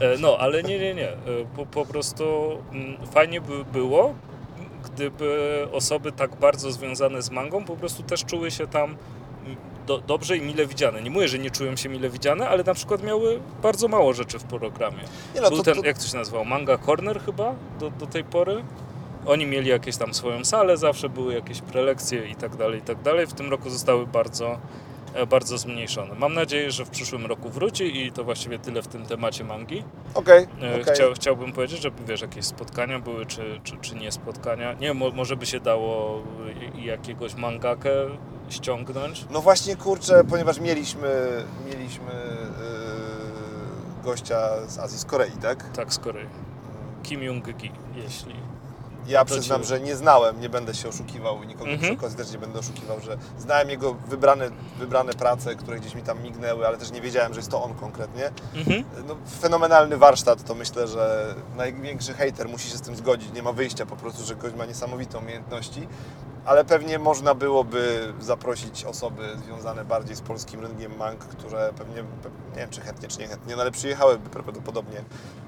[0.00, 1.08] E, no, ale nie, nie, nie.
[1.08, 1.16] E,
[1.56, 2.24] po, po prostu
[2.72, 4.14] mm, fajnie by było,
[4.94, 8.96] gdyby osoby tak bardzo związane z mangą po prostu też czuły się tam
[9.86, 11.02] do, dobrze i mile widziane.
[11.02, 14.38] Nie mówię, że nie czują się mile widziane, ale na przykład miały bardzo mało rzeczy
[14.38, 15.02] w programie.
[15.34, 18.06] Nie no, Był to, ten, to, jak to się nazywał, Manga Corner chyba do, do
[18.06, 18.64] tej pory.
[19.26, 23.02] Oni mieli jakieś tam swoją salę, zawsze były jakieś prelekcje i tak dalej, i tak
[23.02, 23.26] dalej.
[23.26, 24.58] W tym roku zostały bardzo,
[25.30, 26.14] bardzo zmniejszone.
[26.14, 29.84] Mam nadzieję, że w przyszłym roku wróci i to właściwie tyle w tym temacie mangi.
[30.14, 30.94] okej, E, okej.
[30.94, 34.72] Chciał, chciałbym powiedzieć, żeby wiesz, jakieś spotkania były, czy, czy, czy nie spotkania.
[34.72, 36.22] Nie mo, może by się dało
[36.74, 37.90] i jakiegoś mangakę
[38.50, 39.24] ściągnąć.
[39.30, 41.08] No właśnie, kurczę, ponieważ mieliśmy,
[41.66, 45.68] mieliśmy yy, gościa z Azji, z Korei, tak?
[45.72, 46.26] Tak, z Korei.
[47.02, 48.34] Kim Jong-gi, jeśli...
[49.06, 51.80] Ja przyznam, że nie znałem, nie będę się oszukiwał i nikogo Mhm.
[51.80, 56.02] przy okazji też nie będę oszukiwał, że znałem jego wybrane, wybrane prace, które gdzieś mi
[56.02, 58.30] tam mignęły, ale też nie wiedziałem, że jest to on konkretnie.
[58.54, 58.84] Mhm.
[59.08, 63.32] No, fenomenalny warsztat, to myślę, że największy hater musi się z tym zgodzić.
[63.32, 65.88] Nie ma wyjścia po prostu, że gość ma niesamowite umiejętności,
[66.44, 72.50] ale pewnie można byłoby zaprosić osoby związane bardziej z polskim rynkiem mang, które pewnie, pe-
[72.52, 75.04] nie wiem czy chętnie, czy nie chętnie, no ale przyjechałyby prawdopodobnie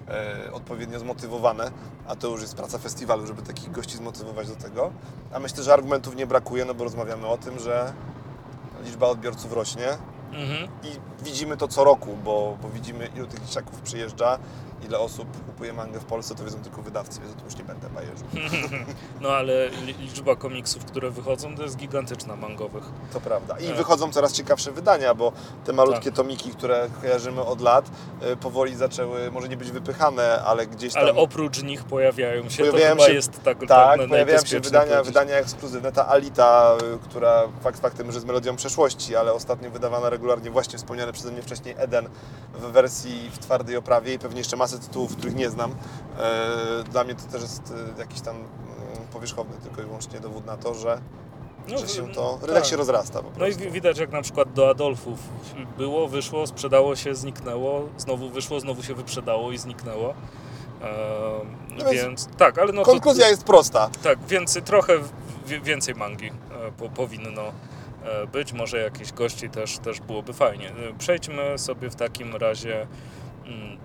[0.09, 1.71] e, odpowiednio zmotywowane,
[2.07, 4.91] a to już jest praca festiwalu, żeby takich gości zmotywować do tego.
[5.33, 7.93] A myślę, że argumentów nie brakuje, no bo rozmawiamy o tym, że
[8.85, 9.89] liczba odbiorców rośnie,
[10.33, 10.69] Mhm.
[10.83, 14.39] i widzimy to co roku, bo, bo widzimy ilu tych dzieciaków przyjeżdża,
[14.85, 17.65] ile osób kupuje mangę w Polsce, to wiedzą tylko wydawcy, więc o tym już nie
[17.65, 18.27] będę bajerzył.
[19.21, 22.85] No ale li- liczba komiksów, które wychodzą, to jest gigantyczna mangowych.
[23.13, 23.59] To prawda.
[23.59, 23.77] I Tak.
[23.77, 25.33] wychodzą coraz ciekawsze wydania, bo
[25.65, 26.15] te malutkie Tak.
[26.15, 27.91] tomiki, które kojarzymy od lat,
[28.33, 31.03] y, powoli zaczęły może nie być wypychane, ale gdzieś tam...
[31.03, 35.07] Ale oprócz nich pojawiają się, Pojawiają to się- jest tak, Tak, pojawiają się wydania, powiedzieć.
[35.07, 35.93] wydania ekskluzywne.
[35.93, 40.79] Ta Alita, y, która fakt faktem, że jest melodią przeszłości, ale ostatnio wydawana regularnie właśnie
[40.79, 42.09] wspomniany przeze mnie wcześniej Eden
[42.55, 45.75] w wersji w twardej oprawie i pewnie jeszcze masę tytułów, których nie znam.
[46.19, 48.47] E, Dla mnie to też jest y, jakiś tam mm,
[49.13, 51.01] powierzchowny tylko i wyłącznie dowód na to, że,
[51.69, 52.71] No, że się to, rynek tak.
[52.71, 53.61] się rozrasta po No i prostu.
[53.61, 55.19] wi- widać jak na przykład do Adolfów
[55.79, 60.15] było, wyszło, sprzedało się, zniknęło, znowu wyszło, znowu się wyprzedało i zniknęło.
[61.71, 63.91] No więc więc tak, ale no to, Konkluzja jest prosta.
[64.03, 64.93] Tak, więcej, trochę
[65.63, 66.33] więcej mangi e,
[66.79, 67.43] po, powinno
[68.05, 68.53] e, być.
[68.53, 70.69] Może jakichś gości też, też byłoby fajnie.
[70.69, 72.87] E, Przejdźmy sobie w takim razie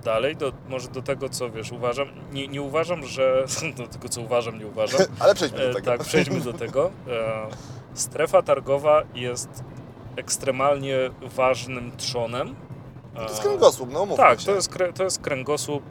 [0.03, 2.07] dalej, do, może do tego, co wiesz, uważam.
[2.31, 3.45] Nie, nie uważam, że.
[3.77, 5.01] Do tego, co uważam, nie uważam.
[5.19, 5.85] Ale przejdźmy do E, tego.
[5.91, 6.91] Tak, przejdźmy do tego.
[7.07, 7.47] E,
[7.93, 9.63] Strefa targowa jest
[10.15, 12.55] ekstremalnie ważnym trzonem.
[13.15, 14.45] To jest E, kręgosłup, no mówmy tak, się.
[14.45, 15.83] to jest, to jest kręgosłup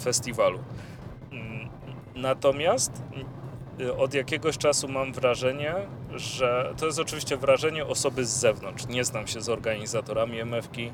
[0.00, 0.58] festiwalu.
[1.32, 1.68] Mm,
[2.14, 2.92] Natomiast
[3.98, 5.74] od jakiegoś czasu mam wrażenie,
[6.14, 8.86] że to jest oczywiście wrażenie osoby z zewnątrz.
[8.86, 10.92] Nie znam się z organizatorami MFki,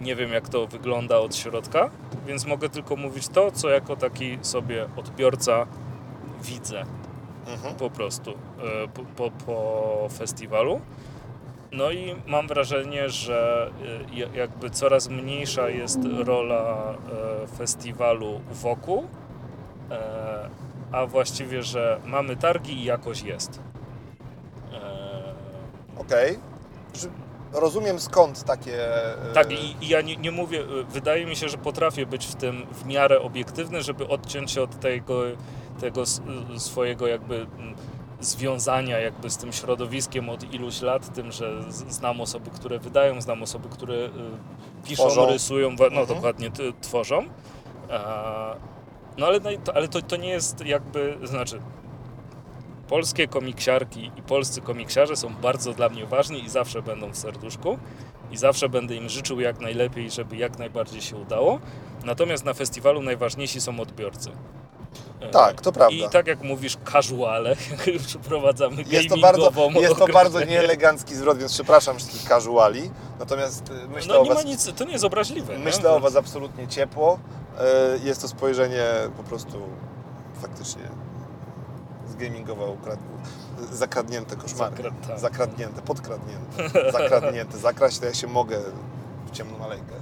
[0.00, 1.90] nie wiem jak to wygląda od środka,
[2.26, 5.66] więc mogę tylko mówić to, co jako taki sobie odbiorca
[6.42, 6.84] widzę
[7.48, 7.74] Mhm.
[7.74, 8.34] po prostu e,
[8.88, 10.80] po, po, po festiwalu.
[11.72, 13.70] No i mam wrażenie, że
[14.12, 16.94] e, ja- jakby coraz mniejsza jest rola
[17.42, 19.06] e, festiwalu wokół,
[20.92, 23.60] a właściwie, że mamy targi i jakoś jest.
[25.96, 26.38] Okej.
[26.92, 27.08] Czy
[27.54, 28.94] Rozumiem skąd takie...
[28.96, 32.26] e, Tak, i, i ja nie, nie mówię, y, wydaje mi się, że potrafię być
[32.26, 35.22] w tym w miarę obiektywny, żeby odciąć się od tego,
[35.80, 37.46] tego y, swojego jakby
[38.20, 43.42] związania jakby z tym środowiskiem od iluś lat, tym, że znam osoby, które wydają, znam
[43.42, 44.08] osoby, które
[44.84, 45.26] piszą, Tworzą.
[45.32, 46.06] rysują, no Mhm.
[46.06, 46.50] dokładnie,
[46.80, 47.24] tworzą.
[49.18, 49.40] No ale,
[49.74, 51.60] ale to, to nie jest jakby, znaczy
[52.88, 57.78] polskie komiksiarki i polscy komiksiarze są bardzo dla mnie ważni i zawsze będą w serduszku
[58.30, 61.58] i zawsze będę im życzył jak najlepiej, żeby jak najbardziej się udało.
[62.04, 64.30] Natomiast na festiwalu najważniejsi są odbiorcy.
[65.20, 65.96] E, Tak, to prawda.
[65.96, 67.56] I tak jak mówisz, casuale,
[68.06, 72.90] przeprowadzamy Jest to, bardzo, jest to bardzo nieelegancki zwrot, więc przepraszam wszystkich casuali.
[73.18, 74.44] Natomiast e, myślę No o nie ma was...
[74.44, 75.58] nic, to nie jest obraźliwe.
[75.58, 75.64] nie?
[75.64, 77.18] Myślę o Was absolutnie ciepło.
[77.58, 78.84] E, Jest to spojrzenie
[79.16, 79.58] po prostu
[80.42, 80.82] faktycznie
[82.14, 82.98] z gamingowa ukrad...
[83.72, 84.76] zakradnięte koszmary.
[84.76, 85.18] Zakra- tak.
[85.18, 87.58] Zakradnięte, podkradnięte, zakradnięte.
[87.58, 88.58] Zakraść to ja się mogę
[89.26, 89.94] w ciemną alejkę.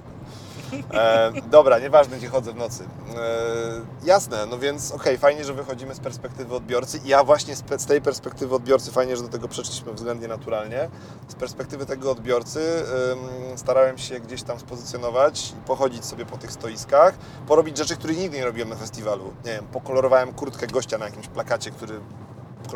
[0.94, 2.84] E, dobra, nieważne gdzie chodzę w nocy.
[2.84, 7.64] E, jasne, no więc okej, fajnie, że wychodzimy z perspektywy odbiorcy i ja właśnie z,
[7.76, 10.88] z tej perspektywy odbiorcy, fajnie, że do tego przeszliśmy względnie naturalnie,
[11.28, 16.52] z perspektywy tego odbiorcy ym, starałem się gdzieś tam spozycjonować i pochodzić sobie po tych
[16.52, 17.14] stoiskach,
[17.46, 19.24] porobić rzeczy, których nigdy nie robiłem na festiwalu.
[19.44, 22.00] Nie wiem, pokolorowałem kurtkę gościa na jakimś plakacie, który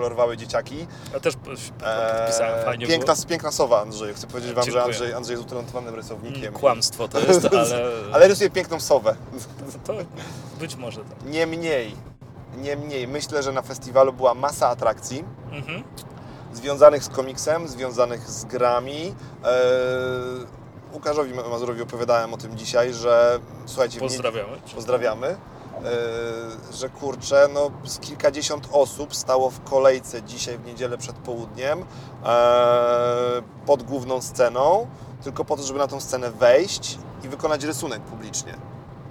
[0.00, 0.86] kolorowały dzieciaki.
[1.12, 3.26] Ja też podpisałem, Eee, fajnie piękna, było.
[3.26, 4.14] piękna sowa, Andrzej.
[4.14, 4.84] Chcę powiedzieć Wam, że Dziękuję.
[4.84, 6.42] Andrzej, Andrzej jest utalentowanym rysownikiem.
[6.42, 7.80] Mm, Kłamstwo to jest, ale,
[8.12, 9.16] Ale rysuje piękną sowę.
[9.84, 9.94] to
[10.60, 11.24] być może tak.
[11.26, 11.94] Niemniej,
[12.56, 15.82] niemniej, myślę, że na festiwalu była masa atrakcji Mhm.
[16.54, 19.14] związanych z komiksem, związanych z grami.
[19.44, 20.46] Eee,
[20.92, 24.02] Łukaszowi Mazurowi opowiadałem o tym dzisiaj, że słuchajcie, nie-
[24.74, 25.36] Pozdrawiamy.
[25.86, 31.78] Eee, że kurczę, no z kilkadziesiąt osób stało w kolejce dzisiaj w niedzielę przed południem
[31.78, 34.86] eee, pod główną sceną,
[35.22, 38.54] tylko po to, żeby na tą scenę wejść i wykonać rysunek publicznie.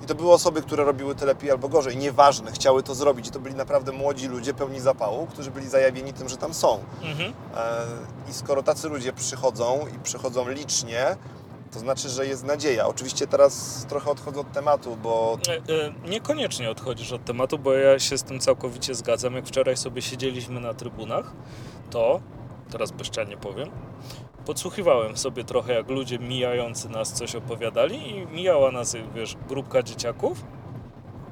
[0.03, 3.27] I to były osoby, które robiły to lepiej albo gorzej, nieważne, chciały to zrobić.
[3.27, 6.79] I to byli naprawdę młodzi ludzie, pełni zapału, którzy byli zajawieni tym, że tam są.
[7.03, 7.33] Mhm.
[7.57, 7.85] E,
[8.29, 11.17] I skoro tacy ludzie przychodzą i przychodzą licznie,
[11.75, 12.87] to znaczy, że jest nadzieja.
[12.87, 17.99] Oczywiście teraz trochę odchodzę od tematu, bo E, e, Niekoniecznie odchodzisz od tematu, bo ja
[17.99, 19.35] się z tym całkowicie zgadzam.
[19.35, 21.33] Jak wczoraj sobie siedzieliśmy na trybunach,
[21.89, 22.19] to,
[22.71, 23.69] teraz bezczelnie powiem,
[24.45, 30.45] podsłuchiwałem sobie trochę, jak ludzie mijający nas coś opowiadali i mijała nas, wiesz, grupka dzieciaków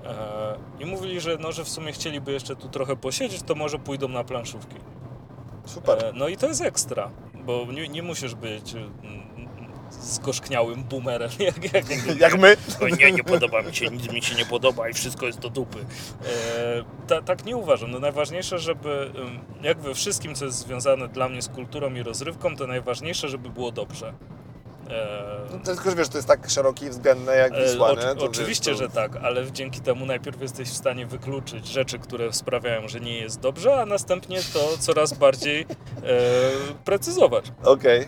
[0.05, 3.79] e, i mówili, że, no, że w sumie chcieliby jeszcze tu trochę posiedzieć, to może
[3.79, 4.75] pójdą na planszówki.
[5.65, 6.11] super.
[6.15, 7.11] No i to jest ekstra,
[7.45, 9.22] bo nie, nie musisz być mm,
[10.03, 12.57] zgorzkniałym boomerem, jak, jak, Jak my.
[12.81, 15.49] o nie, nie podoba mi się, nic mi się nie podoba i wszystko jest do
[15.49, 15.79] dupy.
[15.79, 15.85] E,
[17.07, 17.91] ta, tak nie uważam.
[17.91, 19.11] No najważniejsze, żeby
[19.61, 23.49] jak we wszystkim, co jest związane dla mnie z kulturą i rozrywką, to najważniejsze, żeby
[23.49, 24.13] było dobrze.
[24.89, 27.95] E, No, to tylko, że wiesz, to jest tak szerokie i względne jak e, Wisła?
[27.95, 28.83] To, oczywiście, wiesz, to...
[28.85, 33.17] że tak, ale dzięki temu najpierw jesteś w stanie wykluczyć rzeczy, które sprawiają, że nie
[33.17, 35.65] jest dobrze, a następnie to coraz bardziej e,
[36.85, 37.45] precyzować.
[37.63, 38.07] Okej,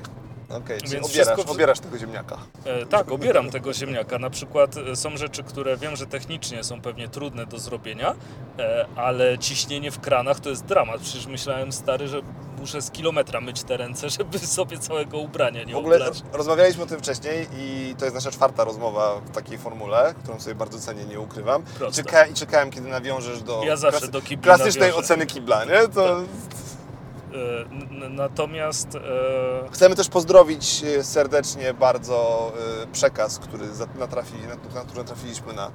[0.50, 2.38] okej, czyli Więc obierasz, wszystko- obierasz tego ziemniaka.
[2.66, 4.20] E, tak, obieram tego ziemniaka.
[4.20, 8.16] Na przykład e, są rzeczy, które wiem, że technicznie są pewnie trudne do zrobienia,
[8.60, 11.02] e, ale ciśnienie w kranach to jest dramat.
[11.02, 12.22] Przecież myślałem, stary, że
[12.60, 16.24] muszę z kilometra myć te ręce, żeby sobie całego ubrania nie W ogóle oblać.
[16.34, 20.56] rozmawialiśmy o tym wcześniej i to jest nasza czwarta rozmowa w takiej formule, którą sobie
[20.56, 21.62] bardzo cenię, nie ukrywam.
[21.62, 22.04] I, Proste.
[22.04, 25.00] czeka, I czekałem, kiedy nawiążesz do Ja zawsze klasy- do klasycznej nawiążę.
[25.06, 25.88] oceny kibla, nie?
[25.88, 26.20] To...
[26.20, 26.28] N-
[28.10, 29.00] Natomiast e,
[29.72, 32.52] Chcemy też pozdrowić e, serdecznie bardzo
[32.84, 33.66] e, przekaz, który
[34.00, 34.34] natrafi,
[34.76, 35.72] na, który natrafiliśmy na,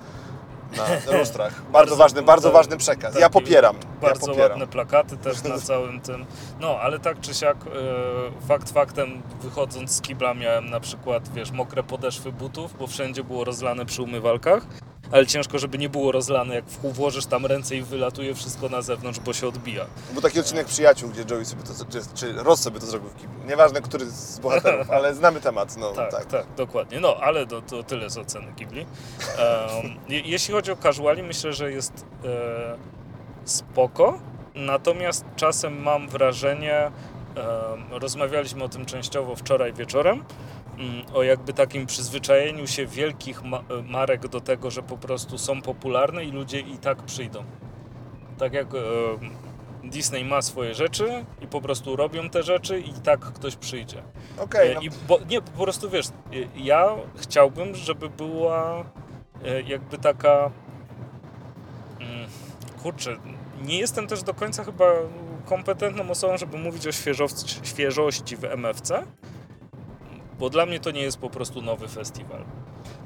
[0.76, 1.52] na lustrach.
[1.52, 3.18] Bardzo, Bardzo- ważny, bardzo ważny przekaz.
[3.20, 3.76] Ja popieram.
[4.00, 4.50] bardzo ja popieram.
[4.50, 6.26] ładne plakaty też na całym tym.
[6.60, 11.50] No, ale tak czy siak, e, fakt faktem, wychodząc z kibla miałem na przykład, wiesz,
[11.50, 14.66] mokre podeszwy butów, bo wszędzie było rozlane przy umywalkach,
[15.12, 19.20] ale ciężko, żeby nie było rozlane, jak włożysz tam ręce i wylatuje wszystko na zewnątrz,
[19.20, 19.86] bo się odbija.
[20.12, 23.16] Był taki odcinek Przyjaciół, gdzie Joey sobie to, czy, czy Ross sobie to zrobił w
[23.16, 23.34] kiblu.
[23.48, 25.76] Nieważne, który z bohaterów, ale znamy temat.
[25.76, 26.24] No, Tak, tak.
[26.26, 27.00] tak, dokładnie.
[27.00, 28.80] No, ale to, to tyle z oceny kibli.
[28.80, 32.76] Um, je- jeśli chodzi o casuali, myślę, że jest e,
[33.44, 34.18] spoko.
[34.54, 36.92] natomiast czasem mam wrażenie, em,
[37.90, 40.24] rozmawialiśmy o tym częściowo wczoraj wieczorem,
[41.14, 46.24] o jakby takim przyzwyczajeniu się wielkich ma- marek do tego, że po prostu są popularne
[46.24, 47.44] i ludzie i tak przyjdą.
[48.38, 48.80] Tak jak em,
[49.90, 54.02] Disney ma swoje rzeczy i po prostu robią te rzeczy i tak ktoś przyjdzie.
[54.38, 56.10] Okej, E, no, bo, nie, po prostu wiesz, e,
[56.56, 58.84] ja chciałbym, żeby była
[59.44, 60.50] e, jakby taka.
[62.00, 62.28] mm,
[62.82, 63.16] Kurczę,
[63.62, 64.84] nie jestem też do końca chyba
[65.46, 66.92] kompetentną osobą, żeby mówić o
[67.64, 69.02] świeżości w MFC,
[70.40, 72.44] bo dla mnie to nie jest po prostu nowy festiwal.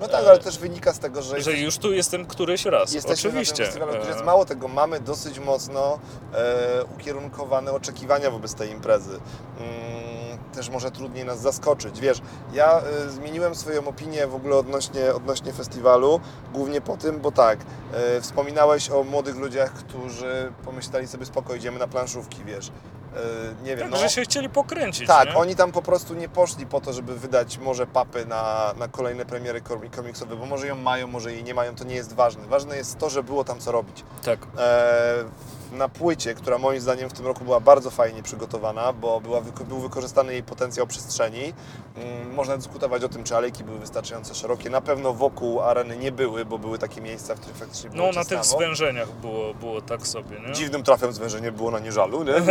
[0.01, 3.31] no tak, ale też wynika z tego, że, Że już tu jestem któryś raz, jesteśmy
[3.31, 3.63] oczywiście.
[3.81, 5.99] na tym jest E, mało tego, mamy dosyć mocno
[6.35, 9.21] e, ukierunkowane oczekiwania wobec tej imprezy.
[9.59, 12.01] Mm, też może trudniej nas zaskoczyć.
[12.01, 12.23] Wiesz,
[12.53, 16.21] ja e, zmieniłem swoją opinię w ogóle odnośnie, odnośnie festiwalu,
[16.53, 17.59] głównie po tym, bo tak,
[17.95, 22.69] e, wspominałeś o młodych ludziach, którzy pomyśleli sobie spoko, idziemy na planszówki, wiesz.
[22.69, 25.07] E, nie wiem, Tak, no, że się chcieli pokręcić.
[25.09, 25.35] tak, nie?
[25.35, 29.25] oni tam po prostu nie poszli po to, żeby wydać może papy na, na kolejne
[29.25, 32.47] premiery komi- komiksowe, bo może ją mają, może jej nie mają, to nie jest ważne.
[32.47, 34.05] Ważne jest to, że było tam co robić.
[34.25, 34.39] tak.
[34.59, 35.25] E,
[35.75, 39.79] na płycie, która moim zdaniem w tym roku była bardzo fajnie przygotowana, bo była, był
[39.79, 41.53] wykorzystany jej potencjał przestrzeni.
[41.97, 44.71] Mm, Można dyskutować o tym, czy alejki były wystarczająco szerokie.
[44.71, 48.13] Na pewno wokół areny nie były, bo były takie miejsca, w których faktycznie było No
[48.13, 50.53] na tych zwężeniach było, było tak sobie, nie?
[50.53, 52.35] Dziwnym trafem zwężenie było na nieżalu, nie?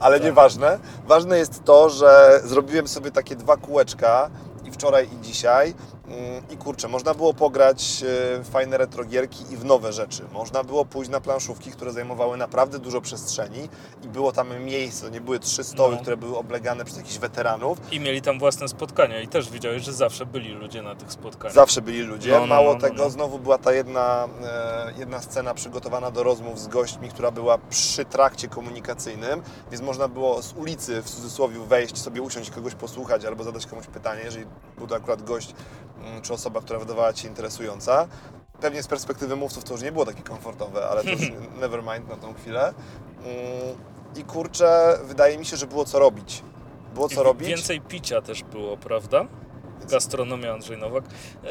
[0.00, 0.78] Ale nieważne.
[1.06, 4.30] Ważne jest to, że zrobiłem sobie takie dwa kółeczka
[4.64, 5.74] i wczoraj i dzisiaj
[6.50, 8.04] i kurczę, można było pograć
[8.40, 10.22] e, fajne retrogierki i w nowe rzeczy.
[10.32, 13.68] Można było pójść na planszówki, które zajmowały naprawdę dużo przestrzeni
[14.04, 16.00] i było tam miejsce, nie były trzy stoły, No.
[16.02, 17.78] które były oblegane przez jakichś weteranów.
[17.92, 21.54] I mieli tam własne spotkania i też widziałeś, że zawsze byli ludzie na tych spotkaniach.
[21.54, 22.30] Zawsze byli ludzie.
[22.32, 23.10] No, no, Mało no, no, tego, no.
[23.10, 28.04] znowu była ta jedna, e, jedna scena przygotowana do rozmów z gośćmi, która była przy
[28.04, 33.44] trakcie komunikacyjnym, więc można było z ulicy w cudzysłowie wejść, sobie usiąść, kogoś posłuchać albo
[33.44, 34.46] zadać komuś pytanie, jeżeli
[34.78, 35.54] był to akurat gość
[36.04, 38.08] mm, czy osoba, która wydawała Ci interesująca.
[38.60, 41.20] Pewnie z perspektywy mówców to już nie było takie komfortowe, ale to już
[41.60, 42.74] never mind na tą chwilę.
[43.18, 43.76] Mm,
[44.16, 46.42] I kurczę, wydaje mi się, że było co robić.
[46.94, 47.48] Było I co robić.
[47.48, 49.26] Więcej picia też było, prawda?
[49.90, 51.04] Gastronomia Andrzej Nowak.
[51.44, 51.50] Eee,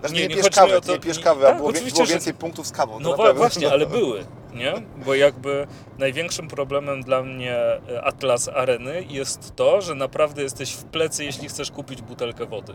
[0.00, 2.12] Znaczy, nie, nie kawy, o to- nie pijesz nie- kawy, a tak, było, było że-
[2.12, 3.00] więcej punktów z kawą.
[3.00, 4.74] No właśnie, ale były, nie?
[5.06, 5.66] Bo jakby
[5.98, 11.48] największym problemem dla mnie e, Atlas Areny jest to, że naprawdę jesteś w plecy, jeśli
[11.48, 12.74] chcesz kupić butelkę wody.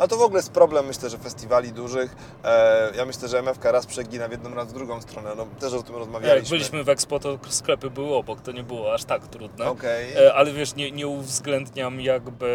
[0.00, 2.16] Ale to w ogóle jest problem, myślę, że festiwali dużych.
[2.44, 5.30] E, ja myślę, że MFK raz przegina w jedną, raz w drugą stronę.
[5.36, 6.56] No, też o tym Jak rozmawialiśmy.
[6.56, 9.70] byliśmy w Expo, to sklepy były obok, to nie było aż tak trudne.
[9.70, 10.12] Okej.
[10.16, 12.46] E, Ale wiesz, nie, nie uwzględniam jakby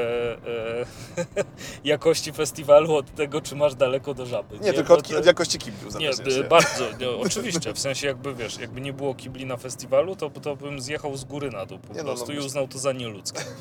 [1.28, 1.44] e,
[1.84, 4.60] jakości festiwalu od tego, czy masz daleko do żaby.
[4.60, 8.36] Nie, tylko Bo od, od jakości kiblu Nie, e, bardzo, nie, oczywiście, w sensie jakby
[8.36, 11.80] wiesz, jakby nie było kibli na festiwalu, to, to bym zjechał z góry na dół
[11.80, 13.42] po Nie no, prostu no, i myślę- uznał to za nieludzkie.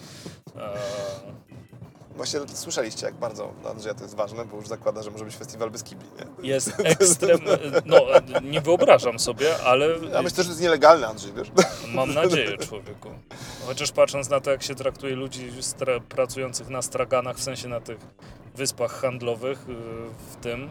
[0.56, 0.74] E,
[2.16, 5.36] Właśnie słyszeliście, jak bardzo dla Andrzeja to jest ważne, bo już zakłada, że może być
[5.36, 6.08] festiwal bez kibli.
[6.18, 6.48] Nie?
[6.48, 7.38] jest ekstrem,
[7.84, 8.00] no
[8.42, 11.48] nie wyobrażam sobie, ale Ja myślę, że to jest nielegalne, Andrzej, wiesz?
[11.94, 13.08] mam nadzieję człowieku.
[13.66, 15.50] Chociaż patrząc na to, jak się traktuje ludzi
[16.08, 17.98] pracujących na straganach, w sensie na tych
[18.54, 19.74] wyspach handlowych, y,
[20.32, 20.70] w tym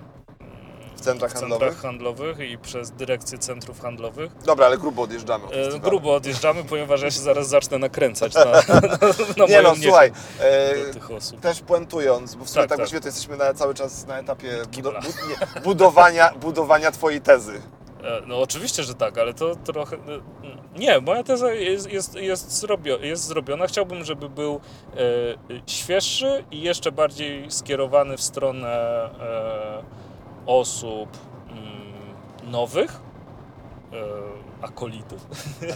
[1.03, 1.67] centrach w handlowych.
[1.67, 4.31] centrach handlowych i przez dyrekcję centrów handlowych.
[4.45, 5.45] Dobra, ale grubo odjeżdżamy.
[5.45, 8.51] od E, grubo odjeżdżamy, ponieważ ja się zaraz zacznę nakręcać na, na,
[9.37, 11.39] na Nie no, słuchaj, e, tych osób.
[11.39, 13.05] też puentując, bo w sumie Tak, tak, tak.
[13.05, 14.97] jesteśmy na, cały czas na etapie budo, bu,
[15.29, 17.61] nie, budowania, budowania Twojej tezy.
[18.03, 19.95] E, No oczywiście, że tak, ale to trochę...
[19.95, 19.99] e,
[20.79, 23.67] Nie, moja teza jest, jest, jest, zrobio, jest zrobiona.
[23.67, 24.97] Chciałbym, żeby był e,
[25.67, 28.69] świeższy i jeszcze bardziej skierowany w stronę
[29.19, 29.83] e,
[30.45, 31.09] osób
[31.49, 33.01] mm, nowych,
[33.93, 35.27] e, akolitów.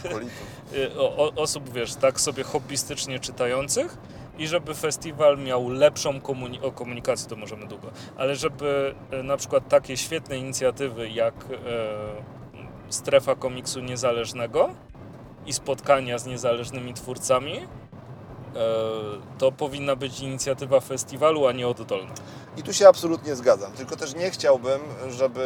[0.05, 0.57] Akolitów.
[0.73, 3.97] Y, o, osób, wiesz, tak sobie hobbystycznie czytających
[4.37, 9.37] i żeby festiwal miał lepszą komuni- o komunikację, to możemy długo, ale żeby e, na
[9.37, 11.57] przykład takie świetne inicjatywy jak e,
[12.89, 14.69] strefa komiksu niezależnego
[15.45, 17.65] i spotkania z niezależnymi twórcami, e,
[19.37, 22.13] to powinna być inicjatywa festiwalu, a nie oddolna.
[22.57, 24.79] I tu się absolutnie zgadzam, tylko też nie chciałbym,
[25.09, 25.41] żeby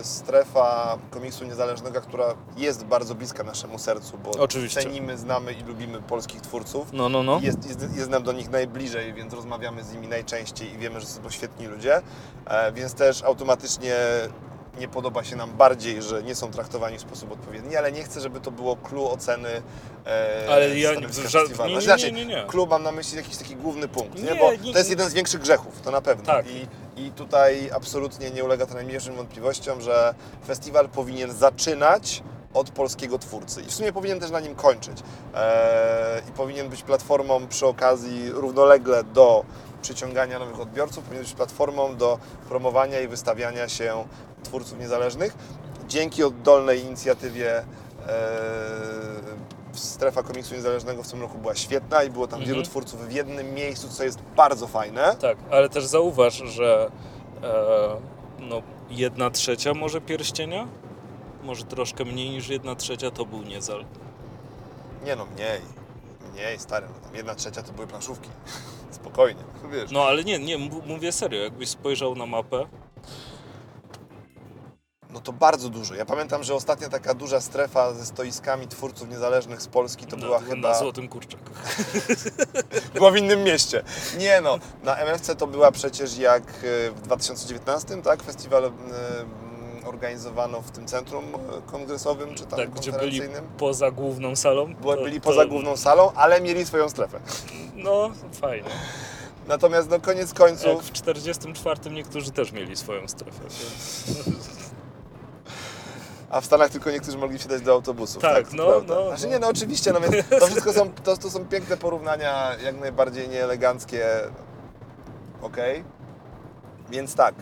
[0.00, 4.80] y, strefa komiksu niezależnego, która jest bardzo bliska naszemu sercu, bo Oczywiście.
[4.82, 7.40] cenimy, znamy i lubimy polskich twórców, No, no, no.
[7.42, 11.06] jest, jest, jest nam do nich najbliżej, więc rozmawiamy z nimi najczęściej i wiemy, że
[11.06, 12.02] są to świetni ludzie,
[12.46, 13.94] e, więc też automatycznie
[14.78, 18.20] nie podoba się nam bardziej, że nie są traktowani w sposób odpowiedni, ale nie chcę,
[18.20, 19.48] żeby to było clue oceny
[20.06, 21.68] e, Ale ja festiwalu.
[21.70, 22.44] nie, nie, Znaczy, nie, nie, nie.
[22.48, 24.22] clue mam na myśli jakiś taki główny punkt, nie?
[24.22, 26.24] Nie, bo nie- to jest jeden z większych grzechów, to na pewno.
[26.24, 26.46] Tak.
[26.50, 26.66] I
[26.98, 30.14] I tutaj absolutnie nie ulega to najmniejszym wątpliwościom, że
[30.46, 32.22] festiwal powinien zaczynać
[32.54, 34.98] od polskiego twórcy i w sumie powinien też na nim kończyć.
[35.34, 39.44] Eee, I powinien być platformą przy okazji równolegle do
[39.82, 42.18] przyciągania nowych odbiorców, powinien być platformą do
[42.48, 44.04] promowania i wystawiania się
[44.46, 45.34] twórców niezależnych.
[45.88, 47.66] Dzięki oddolnej inicjatywie eee,
[49.72, 52.54] strefa komiksu niezależnego w tym roku była świetna i było tam Mhm.
[52.54, 55.16] wielu twórców w jednym miejscu, co jest bardzo fajne.
[55.20, 56.90] Tak, ale też zauważ, że
[57.42, 57.96] e,
[58.38, 60.68] no, jedna trzecia może pierścienia,
[61.42, 63.84] może troszkę mniej niż jedna trzecia to był Niezal.
[65.04, 65.60] Nie no, mniej.
[66.32, 68.28] Mniej, stary, no tam jedna trzecia to były planszówki.
[68.90, 69.40] Spokojnie,
[69.72, 69.90] wiesz.
[69.90, 72.66] No ale nie, nie, mówię serio, jakbyś spojrzał na mapę,
[75.16, 75.94] No to bardzo dużo.
[75.94, 80.26] Ja pamiętam, że ostatnia taka duża strefa ze stoiskami twórców niezależnych z Polski to na,
[80.26, 80.78] była na chyba...
[80.78, 81.50] Złotym Kurczaku.
[82.94, 83.82] Była w innym mieście.
[84.18, 88.22] Nie no, na MFC to była przecież jak e, w 2019, tak?
[88.22, 93.20] Festiwal e, mm, organizowano w tym centrum e, kongresowym czy tam Tak, gdzie byli
[93.58, 94.74] poza główną salą.
[95.02, 97.20] Byli to- poza główną salą, ale mieli swoją strefę.
[97.74, 98.10] No,
[98.40, 98.70] fajnie.
[99.48, 100.84] Natomiast no koniec Jak końców...
[100.84, 103.40] w 44 niektórzy też mieli swoją strefę.
[103.42, 104.56] Więc...
[106.36, 108.22] A w Stanach tylko niektórzy mogli wsiadać do autobusów.
[108.22, 108.94] Tak, to no, prawda.
[108.94, 109.28] no, Znaczy no.
[109.28, 113.28] nie, no oczywiście, no więc to wszystko są, to, to są piękne porównania, jak najbardziej
[113.28, 114.06] nieeleganckie.
[115.42, 115.84] Okej.
[116.90, 117.34] Więc tak,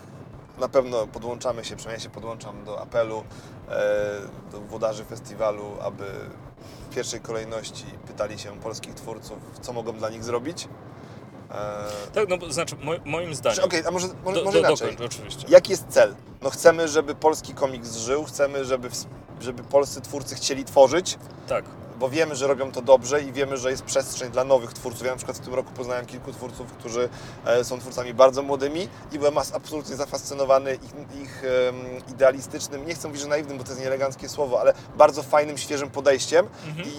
[0.59, 3.23] na pewno podłączamy się, przynajmniej ja się podłączam do apelu
[3.69, 6.03] e, do włodarzy festiwalu, aby
[6.89, 10.67] w pierwszej kolejności pytali się polskich twórców, co mogą dla nich zrobić.
[11.51, 13.63] E, Tak, no bo znaczy mo, moim zdaniem.
[13.63, 14.91] Okej, a może, może, do, może do, inaczej.
[14.91, 15.45] dokończ, oczywiście.
[15.49, 16.15] Jaki jest cel?
[16.41, 18.89] No chcemy, żeby polski komiks żył, chcemy, żeby,
[19.41, 21.17] żeby polscy twórcy chcieli tworzyć,
[21.47, 21.65] Tak.
[21.99, 25.05] bo wiemy, że robią to dobrze i wiemy, że jest przestrzeń dla nowych twórców.
[25.05, 27.09] Ja na przykład w tym roku poznałem kilku twórców, którzy
[27.45, 31.75] e, są twórcami bardzo młodymi i byłem absolutnie zafascynowany ich, ich em,
[32.11, 35.89] idealistycznym, nie chcę mówić, że naiwnym, bo to jest nieeleganckie słowo, ale bardzo fajnym, świeżym
[35.89, 36.87] podejściem Mhm.
[36.89, 36.91] i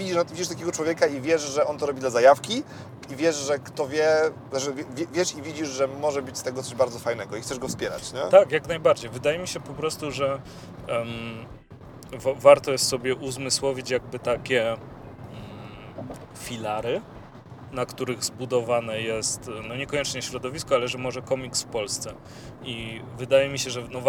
[0.00, 2.62] widzisz, no, widzisz takiego człowieka i wiesz, że on to robi dla zajawki
[3.10, 4.08] i wiesz, że kto wie,
[4.52, 7.58] że wie, wiesz i widzisz, że może być z tego coś bardzo fajnego i chcesz
[7.58, 8.20] go wspierać, nie?
[8.30, 9.10] Tak, jak najbardziej.
[9.10, 10.40] Wydaje mi się po prostu, że
[12.12, 14.78] wa- warto jest sobie uzmysłowić jakby takie mm,
[16.38, 17.00] filary,
[17.72, 22.14] na których zbudowane jest, no niekoniecznie środowisko, ale że może komiks w Polsce.
[22.62, 24.00] I wydaje mi się, że no,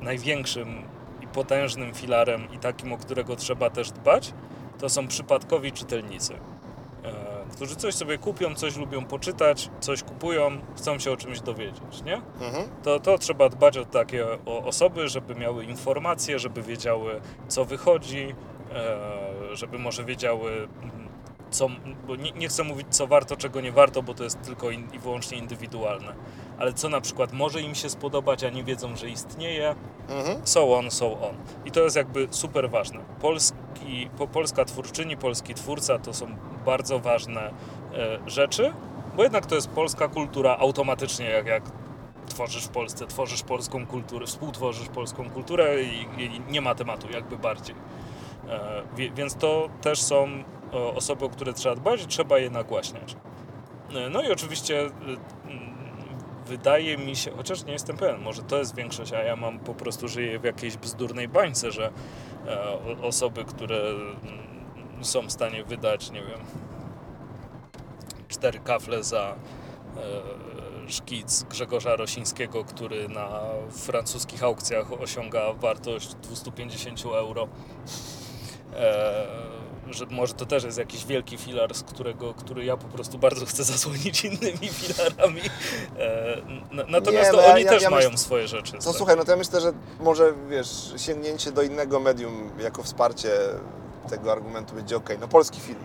[0.00, 0.82] największym
[1.20, 4.32] i potężnym filarem i takim, o którego trzeba też dbać,
[4.80, 6.34] to są przypadkowi czytelnicy.
[7.04, 12.02] E, którzy coś sobie kupią, coś lubią poczytać, coś kupują, chcą się o czymś dowiedzieć,
[12.04, 12.14] nie?
[12.40, 12.64] Mhm.
[12.82, 18.34] to, to trzeba dbać o takie o osoby, żeby miały informacje, żeby wiedziały, co wychodzi,
[18.72, 20.50] e, żeby może wiedziały,
[20.82, 21.08] mm,
[21.50, 21.68] co,
[22.06, 24.88] bo nie, nie chcę mówić, co warto, czego nie warto, bo to jest tylko in,
[24.92, 26.14] i wyłącznie indywidualne,
[26.58, 29.74] ale co na przykład może im się spodobać, a nie wiedzą, że istnieje,
[30.08, 30.40] Mhm.
[30.44, 31.34] so on, so on.
[31.64, 33.00] I to jest jakby super ważne.
[33.20, 33.58] Polski,
[34.18, 36.26] po, polska twórczyni, polski twórca to są
[36.66, 38.72] bardzo ważne e, rzeczy,
[39.16, 41.62] bo jednak to jest polska kultura automatycznie, jak, jak
[42.26, 47.38] tworzysz w Polsce, tworzysz polską kulturę, współtworzysz polską kulturę i, i nie ma tematu jakby
[47.38, 47.74] bardziej.
[48.48, 48.82] E,
[49.14, 50.28] więc to też są
[50.72, 53.16] e, osoby, o które trzeba dbać i trzeba je nagłaśniać.
[54.10, 54.90] No i oczywiście
[56.50, 59.74] wydaje mi się, chociaż nie jestem pewien, może to jest większość, a ja mam po
[59.74, 61.90] prostu żyję w jakiejś bzdurnej bańce, że
[62.46, 66.40] e, osoby, które mm, są w stanie wydać, nie wiem,
[68.28, 69.34] cztery kafle za
[69.96, 73.40] e, szkic Grzegorza Rosińskiego, który na
[73.70, 77.48] francuskich aukcjach osiąga wartość 250 euro.
[78.76, 79.59] E,
[79.92, 83.46] że może to też jest jakiś wielki filar, z którego, który ja po prostu bardzo
[83.46, 85.40] chcę zasłonić innymi filarami.
[85.98, 86.36] E,
[86.88, 88.72] natomiast Nie, no oni ja- też ja mają myśl- swoje rzeczy.
[88.72, 88.96] To tak.
[88.96, 93.30] słuchaj, no to ja myślę, że może, wiesz, sięgnięcie do innego medium jako wsparcie
[94.10, 95.10] tego argumentu będzie ok.
[95.20, 95.78] No polski film.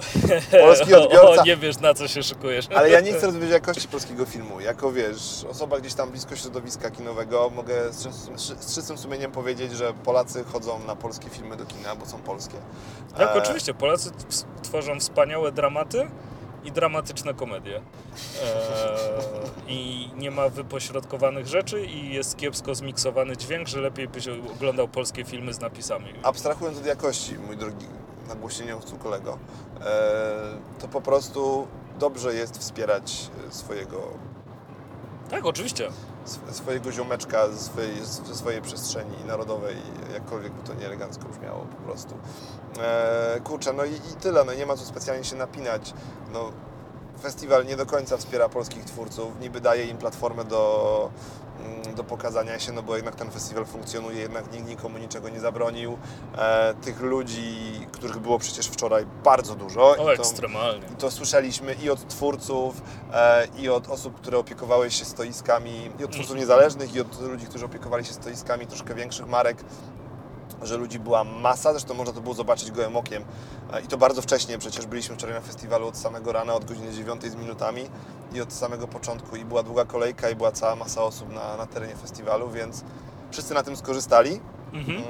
[0.60, 1.42] Polski odbiorca.
[1.42, 2.66] O, nie wiesz na co się szykujesz.
[2.74, 4.60] Ale ja nie chcę rozwijać jakości polskiego filmu.
[4.60, 9.72] Jako, wiesz, osoba gdzieś tam blisko środowiska kinowego, mogę z, czystym- z czystym sumieniem powiedzieć,
[9.72, 12.56] że Polacy chodzą na polskie filmy do kina, bo są polskie.
[13.16, 13.74] Tak, E, oczywiście.
[13.74, 14.10] Polacy
[14.62, 16.06] tworzą wspaniałe dramaty
[16.64, 17.76] i dramatyczne komedie.
[17.76, 17.82] Eee,
[19.76, 25.24] I nie ma wypośrodkowanych rzeczy i jest kiepsko zmiksowany dźwięk, że lepiej byś oglądał polskie
[25.24, 26.12] filmy z napisami.
[26.22, 27.86] Abstrahując od jakości, mój drogi
[28.28, 29.38] nagłośnieniowcu kolego,
[29.80, 29.84] e,
[30.80, 31.66] to po prostu
[31.98, 33.98] dobrze jest wspierać e, swojego
[35.30, 35.88] Tak, oczywiście.
[36.24, 39.76] sw- swojego ziomeczka ze swojej, ze swojej przestrzeni narodowej,
[40.14, 42.14] jakkolwiek by to nieelegancko brzmiało po prostu.
[42.80, 45.94] E, kurczę, no i, i tyle, no nie ma co specjalnie się napinać.
[46.32, 46.52] No,
[47.22, 51.10] festiwal nie do końca wspiera polskich twórców, niby daje im platformę do,
[51.96, 55.98] do pokazania się, no bo jednak ten festiwal funkcjonuje, jednak nikt nikomu niczego nie zabronił.
[56.38, 57.56] E, tych ludzi,
[57.92, 59.88] których było przecież wczoraj bardzo dużo.
[59.90, 60.86] O, i to- ekstremalnie.
[60.98, 66.10] to słyszeliśmy i od twórców, e, i od osób, które opiekowały się stoiskami, i od
[66.12, 69.56] twórców niezależnych, i od ludzi, którzy opiekowali się stoiskami troszkę większych marek,
[70.62, 73.24] że ludzi była masa, zresztą można to było zobaczyć gołym okiem.
[73.72, 76.92] E, I to bardzo wcześnie, przecież byliśmy wczoraj na festiwalu od samego rana, od godziny
[76.92, 77.82] 9 z minutami
[78.32, 81.66] i od samego początku i była długa kolejka i była cała masa osób na, na
[81.66, 82.84] terenie festiwalu, więc
[83.30, 84.40] wszyscy na tym skorzystali.
[84.72, 84.96] Mhm.
[84.98, 85.06] Mm,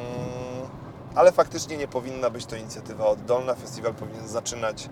[1.15, 3.55] ale faktycznie nie powinna być to inicjatywa oddolna.
[3.55, 4.89] Festiwal powinien zaczynać,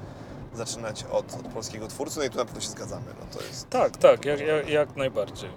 [0.54, 3.06] zaczynać od, od polskiego twórcy, no i tu na pewno się zgadzamy.
[3.20, 3.70] No to jest...
[3.70, 5.50] Tak, tak, jak, jak, jak najbardziej.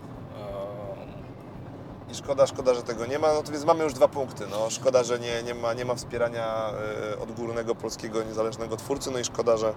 [2.12, 4.48] I szkoda, szkoda, że tego nie ma, no to więc mamy już dwa punkty.
[4.52, 6.72] No, szkoda, że nie, nie, ma, nie ma wspierania
[7.14, 9.74] y, odgórnego polskiego niezależnego twórcy, no i szkoda, że,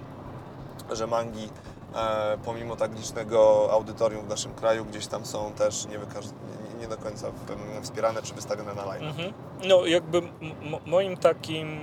[0.91, 1.49] że mangi
[1.95, 6.89] e, pomimo tak licznego audytorium w naszym kraju gdzieś tam są też nie, nie, nie
[6.89, 7.27] do końca
[7.83, 9.05] wspierane czy wystawione na line.
[9.05, 9.33] Mhm.
[9.65, 10.23] No, jakby
[10.87, 11.81] moim takim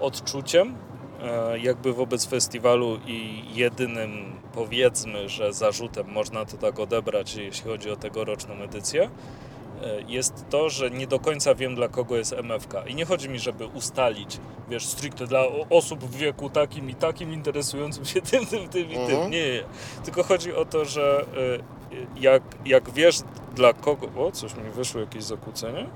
[0.00, 0.93] odczuciem, e,
[1.62, 7.96] jakby wobec festiwalu i jedynym, powiedzmy, że zarzutem można to tak odebrać, jeśli chodzi o
[7.96, 9.02] tegoroczną edycję,
[9.82, 12.86] e, jest to, że nie do końca wiem, dla kogo jest MFK.
[12.86, 17.32] I nie chodzi mi, żeby ustalić, wiesz, stricte dla osób w wieku takim i takim,
[17.32, 19.02] interesującym się tym, tym, tym i tym.
[19.02, 19.30] Mhm.
[19.30, 19.62] Nie, nie.
[20.04, 23.20] Tylko chodzi o to, że e, jak, jak wiesz,
[23.54, 24.08] dla kogo...
[24.16, 25.86] O, coś mi wyszło, jakieś zakłócenie?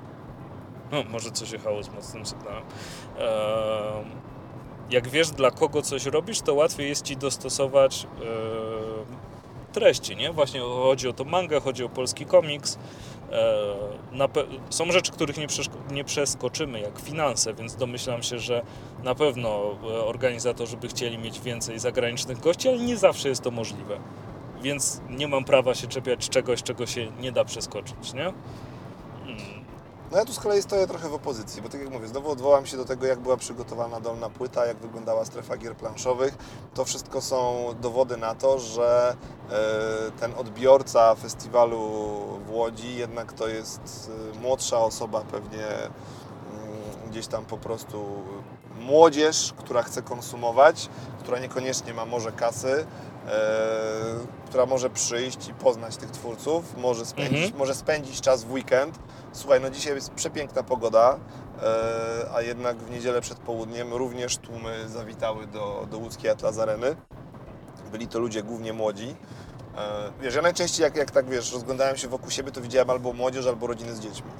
[0.93, 2.62] No, może coś jechało z mocnym sygnałem.
[3.19, 4.28] Ehm,
[4.91, 9.16] jak wiesz, dla kogo coś robisz, to łatwiej jest ci dostosować em,
[9.72, 10.32] treści, nie?
[10.32, 12.78] Właśnie chodzi o to mangę, chodzi o polski komiks.
[13.32, 14.28] E,
[14.70, 15.47] są rzeczy, których nie,
[15.91, 18.62] nie przeskoczymy, jak finanse, więc domyślam się, że
[19.05, 23.51] na pewno e, organizatorzy by chcieli mieć więcej zagranicznych gości, ale nie zawsze jest to
[23.51, 23.99] możliwe.
[24.62, 28.26] Więc nie mam prawa się czepiać czegoś, czego się nie da przeskoczyć, nie?
[28.26, 29.58] Mm.
[30.13, 32.67] No ja tu z kolei stoję trochę w opozycji, bo tak jak mówię, znowu odwołam
[32.67, 36.35] się do tego, jak była przygotowana dolna płyta, jak wyglądała strefa gier planszowych.
[36.75, 39.17] To wszystko są dowody na to, że
[39.51, 41.81] e, ten odbiorca festiwalu
[42.47, 48.05] w Łodzi jednak to jest e, młodsza osoba, pewnie mm, gdzieś tam po prostu
[48.81, 50.89] młodzież, która chce konsumować,
[51.19, 52.87] która niekoniecznie ma może kasy,
[54.47, 57.57] która może przyjść i poznać tych twórców, może spędzić, Mhm.
[57.59, 58.99] może spędzić czas w weekend.
[59.33, 61.18] Słuchaj, no dzisiaj jest przepiękna pogoda,
[61.62, 66.97] e, a jednak w niedzielę przed południem również tłumy zawitały do, do łódzkiej Atlas Areny.
[67.93, 69.16] Byli to ludzie głównie młodzi.
[69.79, 73.12] E, Wiesz, ja najczęściej jak, jak tak wiesz, rozglądałem się wokół siebie, to widziałem albo
[73.12, 74.31] młodzież, albo rodziny z dziećmi.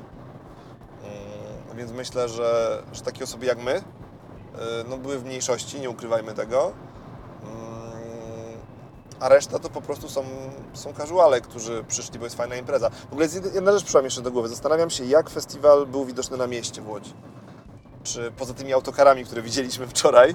[1.03, 3.83] Mm, Więc myślę, że, że takie osoby jak my, e,
[4.89, 6.73] no były w mniejszości, nie ukrywajmy tego.
[9.19, 10.25] Mm, A reszta to po prostu są,
[10.73, 12.91] są casuale, którzy przyszli, bo jest fajna impreza.
[12.91, 14.49] W ogóle jest jedna rzecz przyszła mi jeszcze do głowy.
[14.49, 17.13] Zastanawiam się, jak festiwal był widoczny na mieście w Łodzi.
[18.03, 20.35] Czy poza tymi autokarami, które widzieliśmy wczoraj,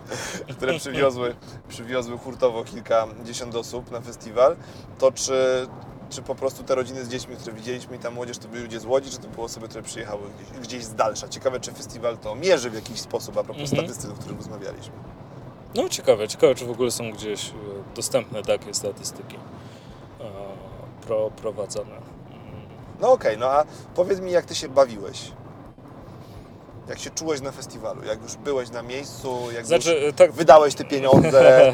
[0.57, 1.35] które przywiozły,
[1.67, 4.55] przywiozły hurtowo kilkadziesiąt osób na festiwal,
[4.99, 5.67] to czy,
[6.09, 8.79] czy po prostu te rodziny z dziećmi, które widzieliśmy i ta młodzież, to byli ludzie
[8.79, 11.27] z Łodzi, czy to były osoby, które przyjechały gdzieś, gdzieś z dalsza?
[11.27, 13.81] Ciekawe, czy festiwal to mierzy w jakiś sposób, a propos Mhm.
[13.87, 14.93] statystyk, o których rozmawialiśmy.
[15.75, 17.53] No ciekawe, ciekawe czy w ogóle są gdzieś e,
[17.95, 19.39] dostępne takie statystyki e,
[21.07, 21.95] pro, prowadzone.
[23.01, 23.65] No okej, no a
[23.95, 25.31] powiedz mi, jak Ty się bawiłeś?
[26.89, 28.03] Jak się czułeś na festiwalu?
[28.03, 29.39] Jak już byłeś na miejscu?
[29.47, 31.67] Jak już Znaczy, e, tak, wydałeś te pieniądze?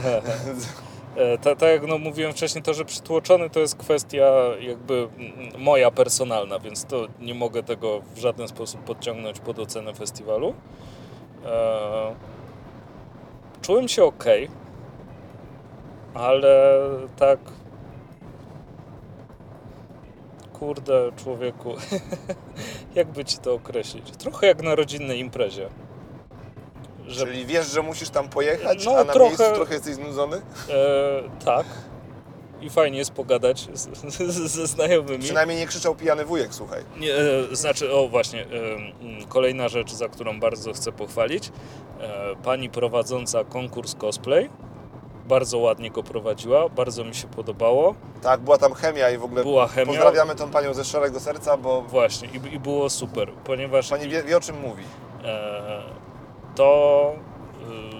[1.16, 5.08] e, ta, tak jak no, mówiłem wcześniej, to, że przytłoczony to jest kwestia jakby
[5.58, 10.54] moja personalna, więc to nie mogę tego w żaden sposób podciągnąć pod ocenę festiwalu.
[11.46, 12.16] E,
[13.62, 14.24] czułem się ok,
[16.14, 16.80] ale
[17.18, 17.40] tak
[20.54, 21.74] kurde człowieku,
[22.96, 24.12] jakby ci to określić?
[24.12, 25.70] Trochę jak na rodzinnej imprezie.
[27.08, 30.38] Że Czyli wiesz, że musisz tam pojechać, No, a na trochę- miejscu trochę jesteś znudzony?
[30.38, 30.42] E,
[31.46, 31.66] tak.
[32.62, 35.24] I fajnie jest pogadać z, z, ze znajomymi.
[35.24, 36.84] Przynajmniej nie krzyczał pijany wujek, słuchaj.
[37.00, 38.46] Nie, e, znaczy, o właśnie, e,
[39.30, 41.52] kolejna rzecz, za którą bardzo chcę pochwalić.
[42.00, 44.50] E, pani prowadząca konkurs cosplay
[45.28, 47.96] bardzo ładnie go prowadziła, bardzo mi się podobało.
[48.22, 49.88] Tak, była tam chemia i w ogóle Była chemia.
[49.88, 54.24] pozdrawiamy tą panią ze szczerego serca, bo Właśnie, i, i było super, ponieważ pani wie,
[54.24, 54.84] wie o czym mówi.
[56.56, 57.14] to
[57.96, 57.99] y,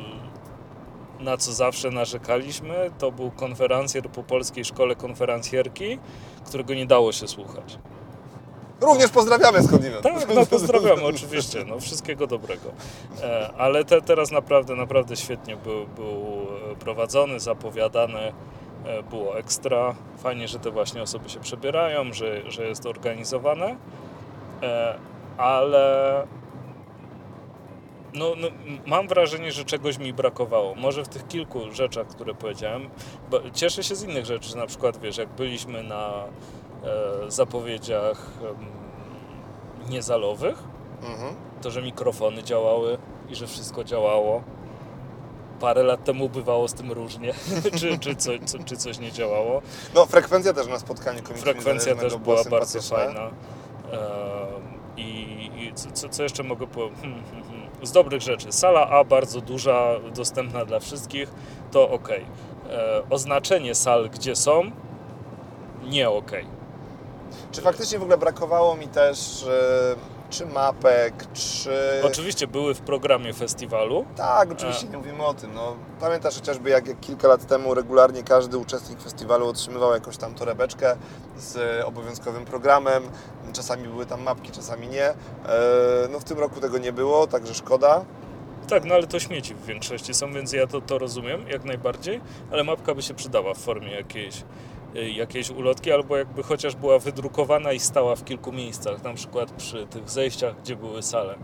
[1.20, 6.00] na co zawsze narzekaliśmy, to był konferencjer po Polskiej Szkole Konferencjerki,
[6.46, 7.80] którego nie dało się słuchać.
[8.82, 10.04] Również pozdrawiamy skądinąd.
[10.04, 12.72] Tak, no pozdrawiamy oczywiście, no wszystkiego dobrego.
[13.22, 16.48] E, ale te, teraz naprawdę, naprawdę świetnie był, był
[16.80, 18.34] prowadzony, zapowiadany,
[18.86, 19.96] e, było ekstra.
[20.18, 23.76] Fajnie, że te właśnie osoby się przebierają, że, że jest organizowane,
[24.64, 24.96] e,
[25.38, 26.28] ale
[28.14, 28.48] no, no,
[28.86, 30.76] mam wrażenie, że czegoś mi brakowało.
[30.76, 32.90] Może w tych kilku rzeczach, które powiedziałem,
[33.32, 36.24] bo cieszę się z innych rzeczy, na przykład wiesz, jak byliśmy na
[37.28, 40.64] e, zapowiedziach em, niezalowych,
[41.04, 41.36] Mhm.
[41.62, 42.98] to, że mikrofony działały
[43.30, 44.44] i że wszystko działało.
[45.60, 47.34] Parę lat temu bywało z tym różnie,
[47.80, 49.62] czy, czy, co, co, czy coś nie działało.
[49.96, 53.22] No, frekwencja też na spotkaniu komitetu Frekwencja też była bardzo fajna.
[53.22, 53.32] Em,
[54.98, 57.00] I, i co- co, co jeszcze mogę powiedzieć?
[57.02, 57.69] Hmm, hmm, hmm.
[57.84, 58.52] Z dobrych rzeczy.
[58.52, 61.30] Sala A bardzo duża, dostępna dla wszystkich,
[61.72, 62.10] to ok.
[62.10, 62.22] E,
[63.10, 64.72] oznaczenie sal, gdzie są,
[65.84, 66.32] nie ok.
[67.52, 71.72] Czy faktycznie w ogóle brakowało mi też e, czy mapek, czy...
[72.04, 75.54] Oczywiście były w programie festiwalu, Tak, oczywiście nie mówimy o tym.
[75.54, 80.36] No, pamiętasz chociażby jak, jak kilka lat temu regularnie każdy uczestnik festiwalu otrzymywał jakąś tam
[80.36, 80.96] torebeczkę
[81.38, 83.04] z obowiązkowym programem.
[83.54, 85.06] Czasami były tam mapki, czasami nie.
[85.06, 85.16] E,
[86.12, 88.06] no w tym roku tego nie było, także szkoda.
[88.68, 92.22] Tak, no ale to śmieci w większości są, więc ja to, to rozumiem jak najbardziej,
[92.52, 94.44] ale mapka by się przydała w formie jakiejś,
[94.96, 99.52] y, jakiejś ulotki, albo jakby chociaż była wydrukowana i stała w kilku miejscach, na przykład
[99.52, 101.36] przy tych zejściach, gdzie były sale,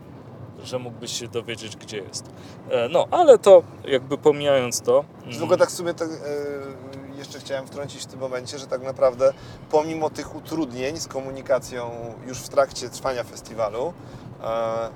[0.64, 2.30] że mógłbyś się dowiedzieć, gdzie jest.
[2.70, 5.04] E, No, ale to jakby pomijając to...
[5.40, 9.34] W ogóle tak sobie tak, e, jeszcze chciałem wtrącić w tym momencie, że tak naprawdę
[9.72, 11.92] pomimo tych utrudnień z komunikacją
[12.28, 13.94] już w trakcie trwania festiwalu,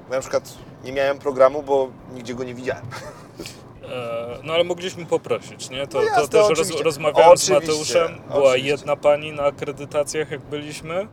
[0.09, 2.85] ja na przykład nie miałem programu, bo nigdzie go nie widziałem.
[3.91, 5.87] E, No ale mogliśmy poprosić, nie?
[5.87, 6.83] To, No jasne, to też roz, oczywiście.
[6.83, 8.21] rozmawiałem z Oczywiście, Mateuszem.
[8.27, 8.67] Była oczywiście.
[8.71, 11.07] jedna pani na akredytacjach, jak byliśmy.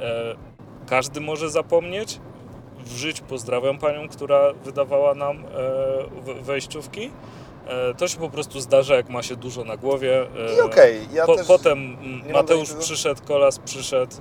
[0.00, 0.34] E,
[0.86, 2.20] Każdy może zapomnieć.
[2.78, 7.10] W życiu pozdrawiam panią, która wydawała nam e, we- wejściówki.
[7.98, 10.26] To się po prostu zdarza, jak ma się dużo na głowie.
[10.56, 11.36] I okej, ja po.
[11.46, 11.96] Potem
[12.32, 14.16] Mateusz przyszedł, Kolas przyszedł.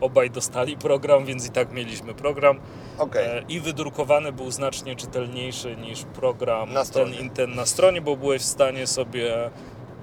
[0.00, 2.58] Obaj dostali program, więc i tak mieliśmy program.
[2.98, 3.26] Okej.
[3.26, 7.18] E, I wydrukowany był znacznie czytelniejszy niż program Na stronie.
[7.18, 9.50] ten, ten na stronie, bo byłeś w stanie sobie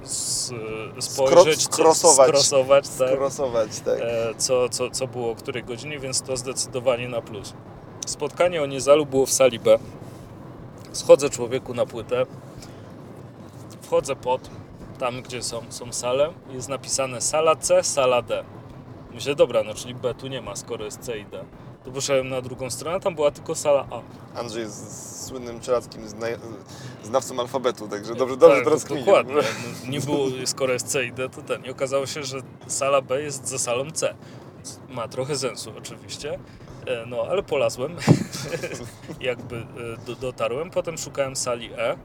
[0.03, 0.53] s,
[0.99, 2.27] spojrzeć, co- skrosować.
[2.27, 3.99] skrosować tak, Skrosować, tak.
[4.01, 7.53] e, co, co, co było o której godzinie, więc to zdecydowanie na plus.
[8.07, 9.79] Spotkanie o Niezalu było w sali B.
[10.91, 12.25] Schodzę człowieku na płytę,
[13.81, 14.49] wchodzę pod,
[14.99, 18.43] tam gdzie są, są sale, jest napisane sala C, sala D.
[19.16, 21.43] Myślę, dobra, no czyli B tu nie ma, skoro jest C i D.
[21.86, 24.01] To poszedłem na drugą stronę, tam była tylko sala A.
[24.39, 26.28] Andrzej jest słynnym czeladkim zna...
[27.03, 29.05] znawcą alfabetu, także dobrze, dobrze tak, teraz kminię.
[29.05, 29.34] Dokładnie.
[29.36, 31.66] No, Nie było, skoro jest C i D, to ten.
[31.66, 32.38] I okazało się, że
[32.68, 34.16] sala B jest za salą C.
[34.89, 36.39] Ma trochę sensu oczywiście.
[36.88, 37.95] E, No, ale polazłem.
[39.20, 40.70] Jakby e, do, dotarłem.
[40.70, 41.97] Potem szukałem sali E.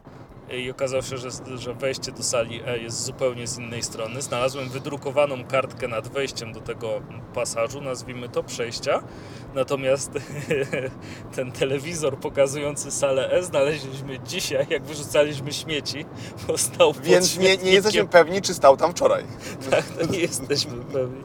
[0.58, 4.22] I okazało się, że, że wejście do sali E jest zupełnie z innej strony.
[4.22, 7.02] Znalazłem wydrukowaną kartkę nad wejściem do tego
[7.34, 9.02] pasażu, nazwijmy to przejścia.
[9.54, 10.10] Natomiast
[11.36, 16.04] ten telewizor pokazujący salę E znaleźliśmy dzisiaj, jak wyrzucaliśmy śmieci,
[16.46, 19.24] bo stał pod Więc nie, nie jesteśmy pewni, czy stał tam wczoraj.
[19.70, 21.24] Tak, no nie jesteśmy pewni.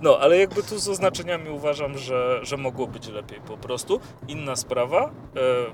[0.00, 4.00] No, ale jakby tu z oznaczeniami uważam, że, że mogło być lepiej po prostu.
[4.28, 5.10] Inna sprawa, e,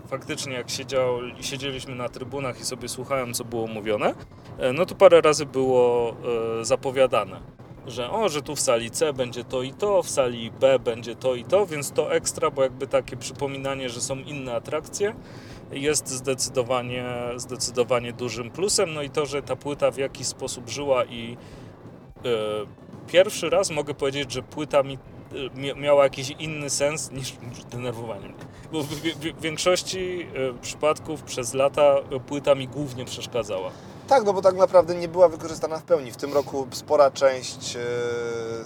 [0.08, 4.14] faktycznie jak siedział, siedzieliśmy na trybunach i sobie słuchałem, co było mówione,
[4.58, 6.14] e, no to parę razy było
[6.60, 7.40] e, zapowiadane,
[7.86, 11.16] że o, że tu w sali C będzie to i to, w sali B będzie
[11.16, 15.14] to i to, więc to ekstra, bo jakby takie przypominanie, że są inne atrakcje,
[15.72, 17.04] jest zdecydowanie,
[17.36, 18.94] zdecydowanie dużym plusem.
[18.94, 21.36] No i to, że ta płyta w jakiś sposób żyła i
[22.24, 22.28] e,
[23.06, 24.98] pierwszy raz mogę powiedzieć, że płyta mi
[25.54, 27.32] mia- miała jakiś inny sens niż,
[27.72, 28.44] denerwowanie mnie.
[28.72, 31.94] Bo w, większości e, przypadków przez lata
[32.26, 33.70] płyta mi głównie przeszkadzała.
[34.08, 36.12] Tak, no bo tak naprawdę nie była wykorzystana w pełni.
[36.12, 37.80] W tym roku spora część e,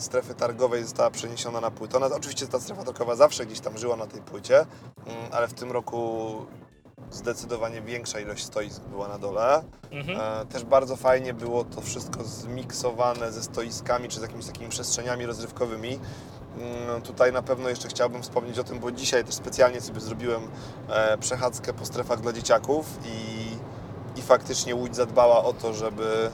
[0.00, 1.96] strefy targowej została przeniesiona na płytę.
[1.96, 4.66] Ona, oczywiście ta strefa targowa zawsze gdzieś tam żyła na tej płycie, mm,
[5.32, 6.32] ale w tym roku
[7.10, 9.62] zdecydowanie większa ilość stoisk była na dole.
[9.90, 10.20] Mhm.
[10.42, 15.26] E, Też bardzo fajnie było to wszystko zmiksowane ze stoiskami czy z jakimiś takimi przestrzeniami
[15.26, 15.98] rozrywkowymi.
[16.58, 20.42] Mm, Tutaj na pewno jeszcze chciałbym wspomnieć o tym, bo dzisiaj też specjalnie sobie zrobiłem
[20.88, 26.30] e, przechadzkę po strefach dla dzieciaków i, i faktycznie Łódź zadbała o to, żeby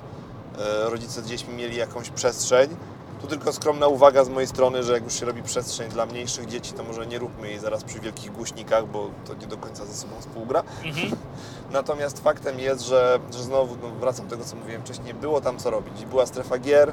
[0.59, 2.77] e, rodzice z dziećmi mieli jakąś przestrzeń.
[3.23, 6.47] Tu tylko skromna uwaga z mojej strony, że jak już się robi przestrzeń dla mniejszych
[6.47, 9.87] dzieci, to może nie róbmy jej zaraz przy wielkich głośnikach, bo to nie do końca
[9.87, 10.63] ze sobą współgra.
[10.85, 11.11] Mhm.
[11.73, 15.59] Natomiast faktem jest, że, że znowu no, wracam do tego, co mówiłem wcześniej, było tam
[15.59, 16.05] co robić.
[16.05, 16.93] Była strefa gier,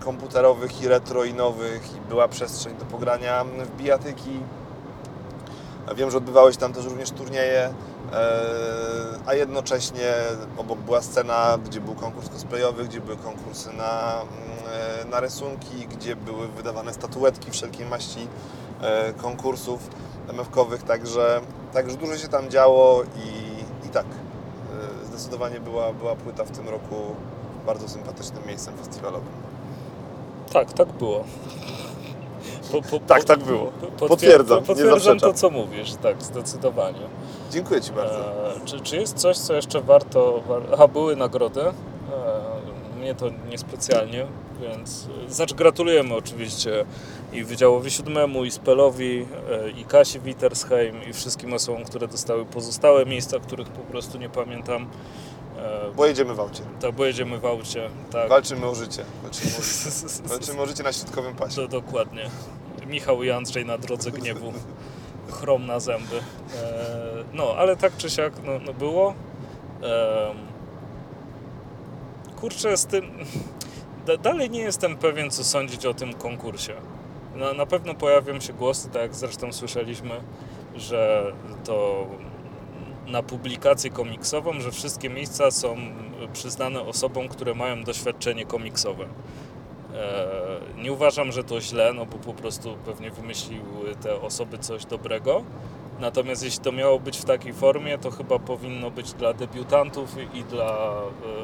[0.00, 4.40] komputerowych i retro i nowych i była przestrzeń do pogrania w bijatyki.
[5.96, 7.74] Wiem, że odbywały się tam też również turnieje, e,
[9.26, 10.12] a jednocześnie
[10.56, 14.28] obok była scena, gdzie był konkurs cosplayowy, gdzie były konkursy na, mm,
[15.02, 18.28] e, na rysunki, gdzie były wydawane statuetki wszelkiej maści
[18.82, 19.90] e, konkursów
[20.28, 21.40] MFK-owych, także,
[21.72, 24.06] także dużo się tam działo i, i tak,
[25.04, 26.96] zdecydowanie była, była płyta w tym roku
[27.66, 29.32] bardzo sympatycznym miejscem festiwalowym.
[30.52, 31.24] Tak, tak było.
[32.72, 33.72] Po, po, Tak, tak było.
[33.98, 36.98] potwier- Potwierdzam, Potwierdzam to, co mówisz, tak, zdecydowanie.
[37.50, 38.18] Dziękuję Ci bardzo.
[38.56, 40.42] E, czy, czy jest coś, co jeszcze warto...
[40.48, 40.62] War...
[40.74, 41.60] Aha, były nagrody.
[41.60, 41.72] E,
[42.98, 44.26] mnie to niespecjalnie,
[44.60, 45.08] więc...
[45.28, 46.84] Znaczy gratulujemy oczywiście
[47.32, 53.06] i Wydziałowi Siódmemu, i Spelowi, e, i Kasi Wittersheim, i wszystkim osobom, które dostały pozostałe
[53.06, 54.86] miejsca, których po prostu nie pamiętam.
[55.96, 56.62] Bo jedziemy w aucie.
[56.80, 58.28] tak, bo jedziemy w aucie, tak.
[58.28, 59.04] Walczymy o życie.
[59.22, 60.28] Walczymy o życie.
[60.28, 61.56] Walczymy o życie na środkowym pasie.
[61.56, 62.30] To dokładnie.
[62.86, 64.52] Michał i Andrzej na drodze gniewu.
[65.30, 66.20] Chrom na zęby.
[67.32, 69.14] No, ale tak czy siak no, no było.
[72.40, 73.04] Kurczę, z tym...
[74.06, 76.74] Da, dalej nie jestem pewien, co sądzić o tym konkursie.
[77.34, 80.10] Na, na pewno pojawią się głosy, tak jak zresztą słyszeliśmy,
[80.76, 81.32] że
[81.64, 82.06] to
[83.06, 85.76] na publikację komiksową, że wszystkie miejsca są
[86.32, 89.04] przyznane osobom, które mają doświadczenie komiksowe.
[89.94, 90.24] E,
[90.82, 95.42] Nie uważam, że to źle, no bo po prostu pewnie wymyśliły te osoby coś dobrego.
[96.00, 100.44] Natomiast jeśli to miało być w takiej formie, to chyba powinno być dla debiutantów i
[100.44, 100.92] dla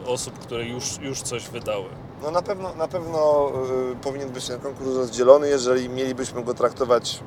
[0.05, 1.85] e, osób, które już, już coś wydały.
[2.23, 3.51] No na pewno, na pewno
[3.93, 7.21] y, powinien być ten konkurs rozdzielony, jeżeli mielibyśmy go traktować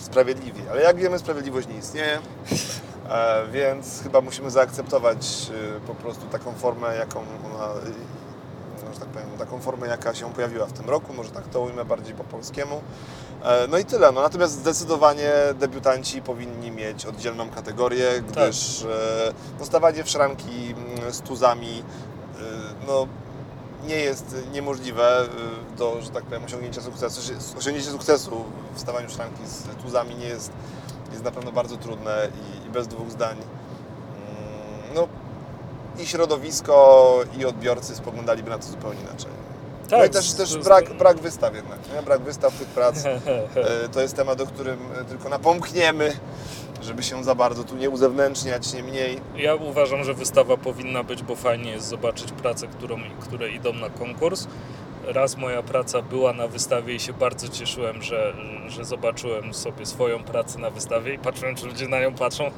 [0.00, 0.62] sprawiedliwie.
[0.70, 2.20] Ale jak wiemy, sprawiedliwość nie istnieje, e,
[3.52, 9.08] więc chyba musimy zaakceptować y, po prostu taką formę, jaką ona, y, no, że tak
[9.08, 12.24] powiem, taką formę, jaka się pojawiła w tym roku, może tak to ujmę bardziej po
[12.24, 12.80] polskiemu.
[13.44, 14.12] E, No i tyle.
[14.12, 18.86] No, natomiast zdecydowanie debiutanci powinni mieć oddzielną kategorię, gdyż e,
[19.60, 21.82] no, stawanie w szranki mm, z tuzami
[22.38, 22.42] e,
[22.86, 23.06] no,
[23.86, 25.26] nie jest niemożliwe
[25.78, 27.20] do, że tak powiem, osiągnięcia sukcesu.
[27.58, 28.44] Osiągnięcie sukcesu
[28.74, 30.50] w stawaniu szranki z tuzami nie jest,
[31.12, 35.08] jest na pewno bardzo trudne i bez dwóch zdań mm, no,
[36.02, 39.30] i środowisko, i odbiorcy spoglądaliby na to zupełnie inaczej.
[39.90, 42.02] no i też, z- też z- brak, brak wystaw jednak, nie?
[42.02, 43.04] brak wystaw tych prac.
[43.06, 46.12] E, To jest temat, o którym e, tylko napomkniemy,
[46.82, 49.20] żeby się za bardzo tu nie uzewnętrzniać, nie mniej.
[49.36, 53.90] Ja uważam, że wystawa powinna być, bo fajnie jest zobaczyć prace, którą, które idą na
[53.90, 54.46] konkurs.
[55.06, 58.34] Raz moja praca była na wystawie i się bardzo cieszyłem, że,
[58.68, 62.50] że zobaczyłem sobie swoją pracę na wystawie i patrzyłem, czy ludzie na nią patrzą.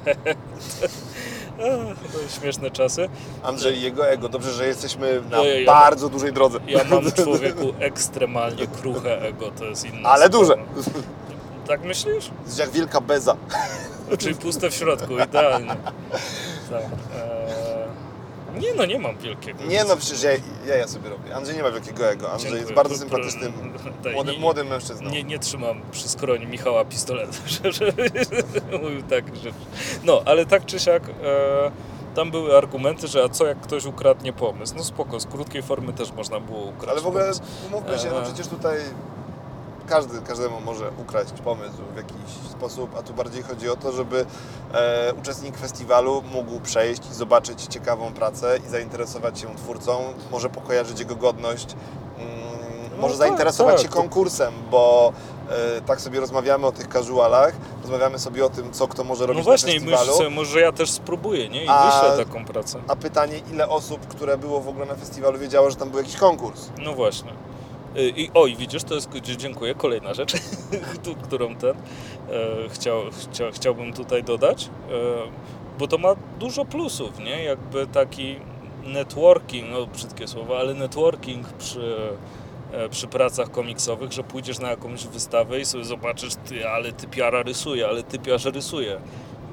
[1.59, 3.09] To śmieszne czasy.
[3.43, 4.29] Andrzej jego ego.
[4.29, 6.59] Dobrze, że jesteśmy na Ojej, ja bardzo dużej drodze.
[6.69, 10.45] Ja mam człowieku ekstremalnie kruche ego, to jest inna Ale sprawa.
[10.45, 10.57] duże.
[11.69, 12.31] Tak myślisz?
[12.59, 13.37] Jak wielka beza.
[14.19, 15.69] Czyli puste w środku, idealnie.
[16.71, 16.83] Tak.
[18.61, 19.65] Nie no, nie mam wielkiego.
[19.65, 20.31] Nie no, przecież ja,
[20.67, 21.35] ja, ja sobie robię.
[21.37, 22.33] Andrzej nie ma wielkiego ego.
[22.33, 22.77] Andrzej jest Dziękuję.
[22.77, 22.99] bardzo Pro-
[23.31, 23.53] sympatycznym,
[24.05, 25.11] Daj, młodym, nie- młodym mężczyzną.
[25.11, 27.33] Nie, nie trzymam przy skroni Michała pistoletu,
[27.63, 27.93] że, że
[28.83, 29.51] mówił tak, że...
[30.05, 31.71] No, ale tak czy siak, e,
[32.15, 34.75] tam były argumenty, że a co jak ktoś ukradnie pomysł?
[34.77, 37.33] No spoko, z krótkiej formy też można było ukraść Ale w ogóle
[37.73, 38.25] umówmy się, no Eee.
[38.25, 38.79] przecież tutaj
[39.87, 44.27] każdy, każdemu może ukraść pomysł w jakiś sposób, a tu bardziej chodzi o to, żeby
[44.75, 49.99] e, uczestnik festiwalu mógł przejść i zobaczyć ciekawą pracę i zainteresować się twórcą,
[50.31, 51.67] może pokojarzyć jego godność,
[52.19, 52.31] mm,
[52.91, 55.13] No może tak, zainteresować tak, się konkursem, bo
[55.77, 59.39] e, tak sobie rozmawiamy o tych casualach, rozmawiamy sobie o tym, co kto może robić
[59.39, 60.13] No właśnie, na i festiwalu.
[60.13, 61.65] myślę może ja też spróbuję, nie?
[61.65, 62.79] I A- wyślę taką pracę.
[62.89, 66.17] A pytanie, ile osób, które było w ogóle na festiwalu, wiedziało, że tam był jakiś
[66.17, 66.69] konkurs?
[66.79, 67.33] No właśnie.
[67.99, 70.33] Y, I oj, widzisz, to jest, dziękuję, kolejna rzecz,
[71.27, 71.75] którą ten e,
[72.69, 73.01] chciał,
[73.33, 74.69] chcia, chciałbym tutaj dodać, e,
[75.79, 77.45] bo to ma dużo plusów, nie?
[77.45, 78.37] Jakby taki
[78.85, 81.97] networking, no brzydkie słowo, ale networking przy,
[82.73, 87.43] e, przy pracach komiksowych, że pójdziesz na jakąś wystawę i sobie zobaczysz, ty, ale typiara
[87.43, 89.01] rysuje, ale typiarz rysuje.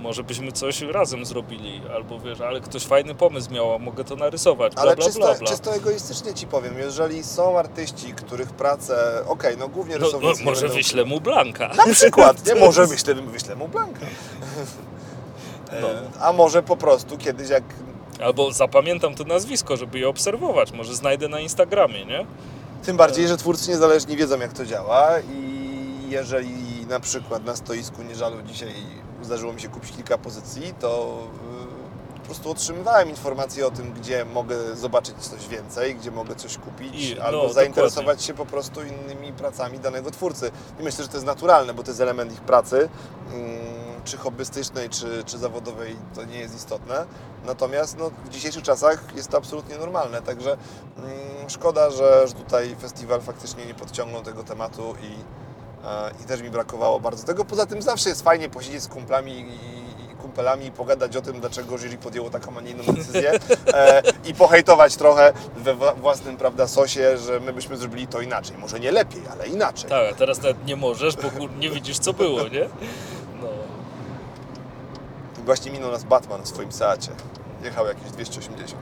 [0.03, 4.15] Może byśmy coś razem zrobili, albo wiesz, ale ktoś fajny pomysł miał, a mogę to
[4.15, 5.47] narysować, bla, Ale bla, czysto, bla, bla.
[5.47, 10.39] czysto egoistycznie Ci powiem, jeżeli są artyści, których prace, okej, no głównie No, no, rysownicy
[10.39, 11.67] nie może będą- wyślę mu Blanka.
[11.67, 12.55] Na przykład, nie?
[12.65, 13.99] Może wyślę, wyślę mu Blanka.
[15.71, 15.87] E, No.
[16.19, 17.63] A może po prostu kiedyś jak...
[18.23, 20.71] Albo zapamiętam to nazwisko, żeby je obserwować.
[20.71, 22.25] Może znajdę na Instagramie, nie?
[22.85, 25.63] Tym bardziej, że twórcy niezależni wiedzą jak to działa i
[26.09, 28.73] jeżeli na przykład na stoisku Nieżalu dzisiaj
[29.25, 31.17] zdarzyło mi się kupić kilka pozycji, to
[32.19, 36.95] po prostu otrzymywałem informacje o tym, gdzie mogę zobaczyć coś więcej, gdzie mogę coś kupić,
[37.11, 37.53] I- no, albo dokładnie.
[37.53, 40.51] zainteresować się po prostu innymi pracami danego twórcy.
[40.79, 42.89] I myślę, że to jest naturalne, bo to jest element ich pracy,
[43.33, 43.73] mm,
[44.05, 47.05] czy hobbystycznej, czy, czy zawodowej, to nie jest istotne.
[47.45, 50.57] Natomiast no, w dzisiejszych czasach jest to absolutnie normalne, także
[50.97, 55.15] mm, szkoda, że, że tutaj festiwal faktycznie nie podciągnął tego tematu i,
[56.21, 57.45] i też mi brakowało bardzo tego.
[57.45, 61.77] Poza tym zawsze jest fajnie posiedzieć z kumplami i, kumpelami i pogadać o tym, dlaczego
[61.77, 63.31] jury podjęło taką, a nie inną decyzję
[63.73, 68.57] e, i pohejtować trochę we wła- własnym prawda, sosie, że my byśmy zrobili to inaczej.
[68.57, 69.89] Może nie lepiej, ale inaczej.
[69.89, 71.29] Tak, a teraz nawet nie możesz, bo
[71.59, 72.69] nie widzisz co było, nie?
[73.41, 73.47] No.
[75.41, 77.11] I Właśnie minął nas Batman w swoim Seacie.
[77.63, 78.73] Jechał jakieś 280.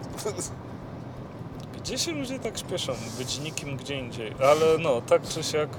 [1.77, 2.93] Gdzie się ludzie tak śpieszą?
[3.17, 4.33] Być nikim gdzie indziej.
[4.39, 5.69] Ale no, tak czy siak.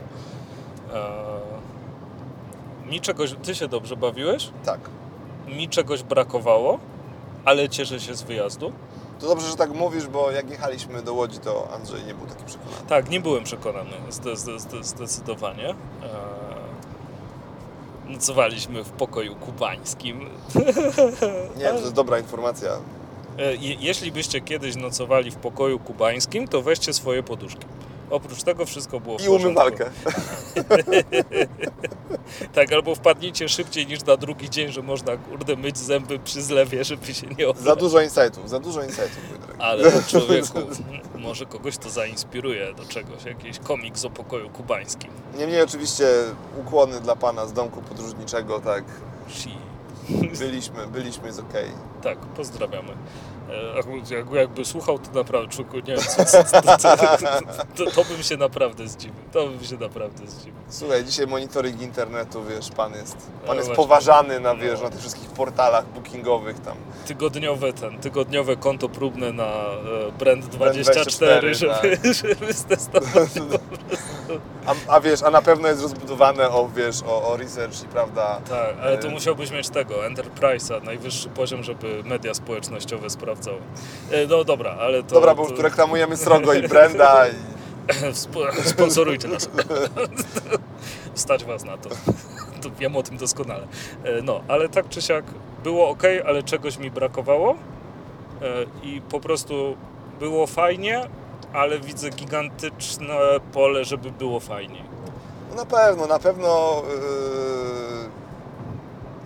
[0.94, 3.34] E, mi czegoś.
[3.42, 4.50] Ty się dobrze bawiłeś?
[4.64, 4.80] tak.
[5.48, 6.78] Mi czegoś brakowało,
[7.44, 8.72] ale cieszę się z wyjazdu.
[9.20, 12.44] To dobrze, że tak mówisz, bo jak jechaliśmy do Łodzi, to Andrzej nie był taki
[12.44, 12.76] przekonany.
[12.88, 15.70] Tak, nie byłem przekonany zde, zde, zde, zdecydowanie.
[15.70, 15.74] E,
[18.06, 20.20] nocowaliśmy w pokoju kubańskim.
[21.58, 22.70] Nie, to jest dobra informacja.
[23.38, 27.66] E, je- Jeśli byście kiedyś nocowali w pokoju kubańskim, to weźcie swoje poduszki.
[28.10, 29.46] Oprócz tego wszystko było w I porządku.
[29.48, 29.90] umywalkę.
[32.54, 36.84] Tak, albo wpadnijcie szybciej niż na drugi dzień, że można kurde myć zęby przy zlewie,
[36.84, 37.78] żeby się nie Za oblać.
[37.78, 39.60] dużo insightów, za dużo insightów, mój drogi.
[39.62, 40.58] Ale człowieku,
[41.18, 45.10] może kogoś to zainspiruje do czegoś, jakiś komiks o pokoju kubańskim.
[45.38, 46.06] Niemniej oczywiście
[46.60, 48.84] ukłony dla Pana z domku podróżniczego, tak.
[49.28, 49.50] Si.
[50.38, 51.70] Byliśmy, byliśmy, jest okej.
[52.02, 52.92] Tak, pozdrawiamy.
[53.52, 56.96] E, jak- Jakby słuchał, to naprawdę, człowieku, nie wiem, co, co, co, to,
[57.76, 59.14] to, to bym się naprawdę zdziwił.
[59.32, 60.54] To bym się naprawdę zdziwił.
[60.68, 63.84] Słuchaj, dzisiaj monitoring internetu, wiesz, Pan jest, No pan jest właśnie.
[63.84, 64.84] poważany na, wiesz, No.
[64.84, 66.76] na tych wszystkich portalach bookingowych tam.
[67.06, 70.46] Tygodniowe ten, tygodniowe konto próbne na e, Brand Brand
[70.76, 73.30] 24, 24, żeby, żeby stestować.
[74.66, 78.40] A, a wiesz, a na pewno jest rozbudowane o, wiesz, o, o research i prawda.
[78.48, 83.58] Tak, ale to E, musiałbyś mieć tego, Enterprise'a, najwyższy poziom, żeby media społecznościowe sprawdzały.
[84.28, 85.14] No dobra, ale to...
[85.14, 87.32] Dobra, bo to, tu reklamujemy Srogo i Brenda i
[88.12, 89.48] Spo- Sponsorujcie nas.
[91.14, 91.88] Stać was na to.
[92.62, 92.70] to.
[92.78, 93.66] Wiem o tym doskonale.
[94.04, 95.24] E, No, ale tak czy siak
[95.64, 97.54] było ok, ale czegoś mi brakowało
[98.42, 98.46] E,
[98.86, 99.76] i po prostu
[100.20, 101.08] było fajnie,
[101.54, 103.14] ale widzę gigantyczne
[103.52, 104.82] pole, żeby było fajniej.
[105.50, 106.82] No na pewno, na pewno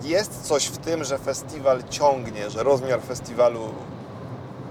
[0.03, 3.59] yy, jest coś w tym, że festiwal ciągnie, że rozmiar festiwalu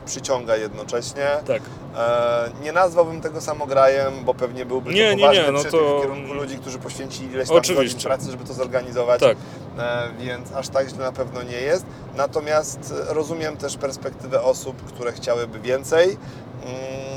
[0.07, 1.27] przyciąga jednocześnie.
[1.47, 1.63] Tak.
[1.97, 5.81] E, nie nazwałbym tego samograjem, bo pewnie byłby Nie, to nie, poważny nie, no przytyk
[5.81, 7.95] to- w kierunku ludzi, którzy poświęcili ileś tam Oczywiście.
[7.95, 9.21] godzin pracy, żeby to zorganizować.
[9.21, 9.37] Tak.
[9.79, 11.87] E, więc aż tak źle na pewno nie jest.
[12.17, 16.05] Natomiast rozumiem też perspektywę osób, które chciałyby więcej.
[16.07, 17.16] Mm,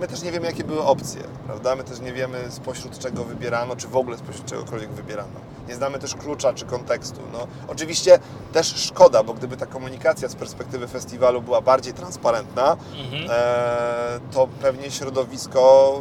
[0.00, 1.76] My też nie wiemy, jakie były opcje, prawda?
[1.76, 5.28] My też nie wiemy, spośród czego wybierano, czy w ogóle spośród czegokolwiek wybierano.
[5.68, 7.20] Nie znamy też klucza czy kontekstu.
[7.32, 8.18] No, oczywiście
[8.52, 13.30] też szkoda, bo gdyby ta komunikacja z perspektywy festiwalu była bardziej transparentna, Mhm.
[13.30, 15.92] e, to pewnie środowisko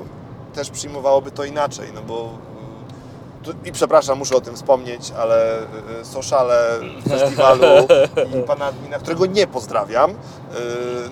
[0.54, 2.30] też przyjmowałoby to inaczej, no bo
[3.66, 5.60] i przepraszam, muszę o tym wspomnieć, ale
[6.02, 7.66] y, sociale festiwalu
[8.40, 10.16] i pana admina, którego nie pozdrawiam, y,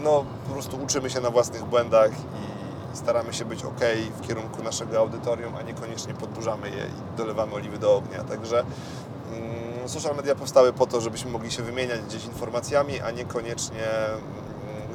[0.03, 2.52] no po prostu uczymy się na własnych błędach i
[2.94, 3.80] staramy się być ok
[4.22, 8.24] w kierunku naszego audytorium, a niekoniecznie podburzamy je i dolewamy oliwy do ognia.
[8.24, 13.88] Także mm, social media powstały po to, żebyśmy mogli się wymieniać gdzieś informacjami, a niekoniecznie
[14.07, 14.22] mm,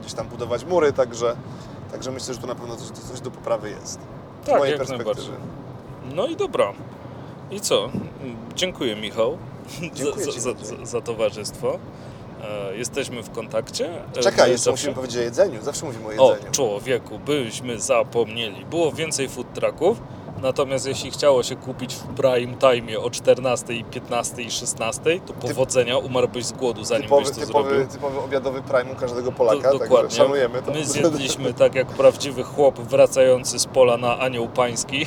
[0.00, 1.36] gdzieś tam budować mury, także,
[1.92, 3.98] także myślę, że tu na pewno coś, coś do poprawy jest.
[4.42, 5.32] Z Tak, mojej jak perspektywy.
[6.14, 6.72] No i dobra.
[7.50, 7.88] I co?
[8.54, 9.38] Dziękuję Michał
[9.94, 11.78] Dziękuję za, Ci, za, za, za towarzystwo.
[12.44, 13.90] E, jesteśmy w kontakcie.
[14.16, 15.62] E, Czekaj, my jeszcze zawsze- musimy powiedzieć o jedzeniu.
[15.62, 16.52] Zawsze mówimy o O, jedzeniu.
[16.52, 18.64] człowieku, byśmy zapomnieli.
[18.64, 20.00] Było więcej food trucków,
[20.42, 25.98] natomiast jeśli chciało się kupić w prime time o 14, 15 i 16, to powodzenia,
[25.98, 27.86] umarłbyś z głodu zanim typowy, byś to typowy, zrobił.
[27.88, 30.10] typowy obiadowy prime u każdego Polaka, Do- także dokładnie.
[30.16, 30.72] szanujemy to.
[30.72, 35.06] My zjedliśmy tak jak prawdziwy chłop wracający z pola na anioł pański.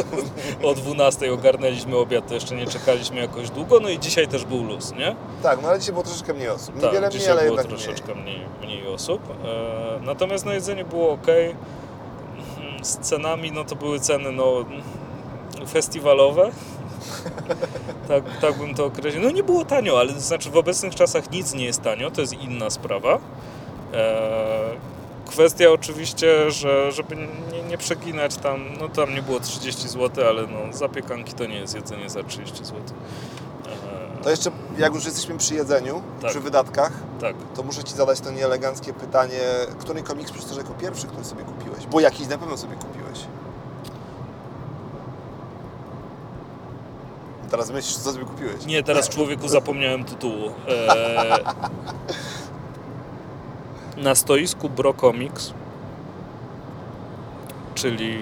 [0.64, 4.64] o 12 ogarnęliśmy obiad, to jeszcze nie czekaliśmy jakoś długo, no i dzisiaj też był
[4.64, 5.16] luz, nie?
[5.42, 6.74] Tak, no ale dzisiaj było troszeczkę mniej osób.
[6.74, 8.40] Tak, Niewiele mniej, dzisiaj ale było troszeczkę mniej.
[8.62, 9.22] mniej, osób.
[9.44, 11.26] E, natomiast no, jedzenie było ok.
[12.82, 14.64] Z cenami, no to były ceny no,
[15.68, 16.50] festiwalowe.
[18.08, 19.22] tak, tak bym to określił.
[19.22, 22.20] No nie było tanio, ale to znaczy w obecnych czasach nic nie jest tanio, to
[22.20, 23.18] jest inna sprawa.
[23.94, 24.92] E,
[25.26, 27.16] kwestia oczywiście, że żeby
[27.52, 31.56] nie, nie przeginać tam, no tam nie było 30 zł, ale no zapiekanki to nie
[31.56, 32.80] jest jedzenie za 30 zł.
[34.22, 36.30] To jeszcze, jak już jesteśmy przy jedzeniu, Tak.
[36.30, 37.36] przy wydatkach, Tak.
[37.54, 39.40] to muszę Ci zadać to nieeleganckie pytanie,
[39.78, 41.86] który komiks przeczytasz jako pierwszy, który sobie kupiłeś?
[41.86, 43.18] Bo jakiś na pewno sobie kupiłeś.
[47.50, 48.66] Teraz myślisz, co sobie kupiłeś?
[48.66, 50.50] Nie, teraz człowieku zapomniałem tytułu.
[50.68, 51.44] Eee,
[53.96, 55.52] na stoisku Bro Comics,
[57.74, 58.14] czyli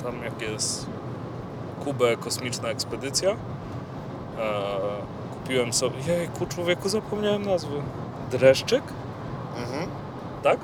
[0.00, 0.86] e, tam jak jest
[1.84, 3.36] Kubę Kosmiczna Ekspedycja,
[5.34, 5.96] kupiłem sobie...
[6.06, 7.76] Jejku, człowieku, zapomniałem nazwy.
[8.30, 8.82] Dreszczyk?
[9.58, 9.88] Mhm.
[10.42, 10.58] Tak?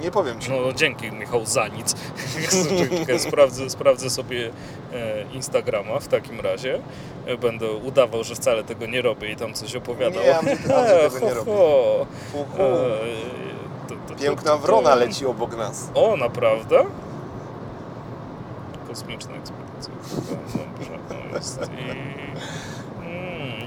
[0.00, 0.50] Nie powiem Ci.
[0.50, 1.94] No dzięki Michał za nic.
[3.00, 4.50] Czekaj, sprawdzę, sprawdzę sobie
[4.92, 6.80] e, Instagrama w takim razie.
[7.26, 10.22] E, Będę udawał, że wcale tego nie robię i tam coś opowiadał.
[10.22, 11.50] Nie, Andrzej, Andrzej tego nie ho, robi.
[11.50, 12.06] ho.
[12.58, 12.68] E,
[14.08, 15.88] to- Piękna wrona leci obok nas.
[15.94, 16.84] O, naprawdę?
[18.88, 19.94] Kosmiczna ekspedycja.
[20.76, 20.98] Dobrze,
[21.30, 21.66] no jest i...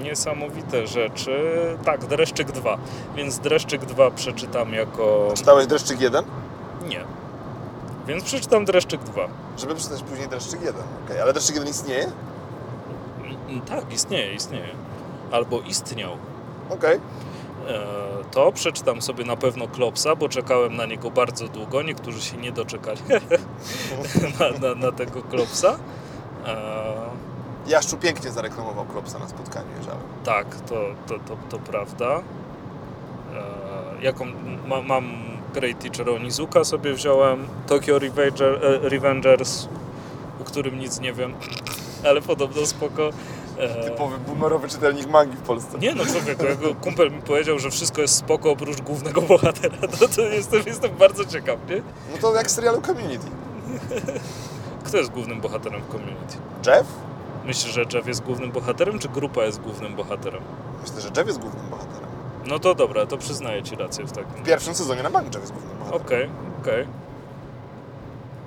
[0.04, 1.54] Niesamowite rzeczy.
[1.84, 2.78] Tak, Dreszczyk 2.
[3.16, 5.28] Więc Dreszczyk 2 przeczytam jako...
[5.34, 6.24] Czytałeś Dreszczyk 1?
[6.88, 7.04] Nie.
[8.06, 9.28] Więc przeczytam Dreszczyk 2.
[9.58, 10.82] Żeby przeczytać później Dreszczyk 1.
[11.04, 12.06] Okej, ale Dreszczyk 1 istnieje?
[13.48, 14.68] Mm, Tak, istnieje, istnieje.
[15.32, 16.10] Albo istniał.
[16.70, 16.96] Okej.
[17.68, 21.82] E, To przeczytam sobie na pewno Klopsa, bo czekałem na niego bardzo długo.
[21.82, 23.00] Niektórzy się nie doczekali
[24.40, 25.78] na, na, na tego Klopsa.
[26.46, 26.56] E,
[27.66, 29.96] Jaszczu pięknie zareklamował Klopsa na spotkaniu, jeżeli.
[30.24, 30.74] Tak, to,
[31.06, 32.22] to, to, to prawda.
[33.34, 34.26] E, jaką
[34.66, 35.04] ma, mam
[35.54, 37.46] Great Teacher Onizuka sobie wziąłem.
[37.66, 39.68] Tokyo Revenger, e, Revengers,
[40.40, 41.34] o którym nic nie wiem,
[42.08, 43.10] ale podobno spoko.
[43.58, 45.78] E, Typowy boomerowy czytelnik mangi w Polsce.
[45.78, 50.08] Nie no człowieku, jak kumpel mi powiedział, że wszystko jest spoko oprócz głównego bohatera, to,
[50.08, 51.76] to jestem, jestem bardzo ciekaw, nie?
[52.12, 53.26] No to jak w serialu Community.
[54.84, 56.36] Kto jest głównym bohaterem w community?
[56.66, 56.86] Jeff?
[57.44, 60.42] Myślisz, że Jeff jest głównym bohaterem, czy grupa jest głównym bohaterem?
[60.82, 62.08] Myślę, że Jeff jest głównym bohaterem.
[62.46, 64.42] No to dobra, to przyznaję ci rację w takim.
[64.42, 66.02] W pierwszym sezonie na bank Jeff jest głównym bohaterem.
[66.06, 66.28] Okej,
[66.62, 66.86] okej.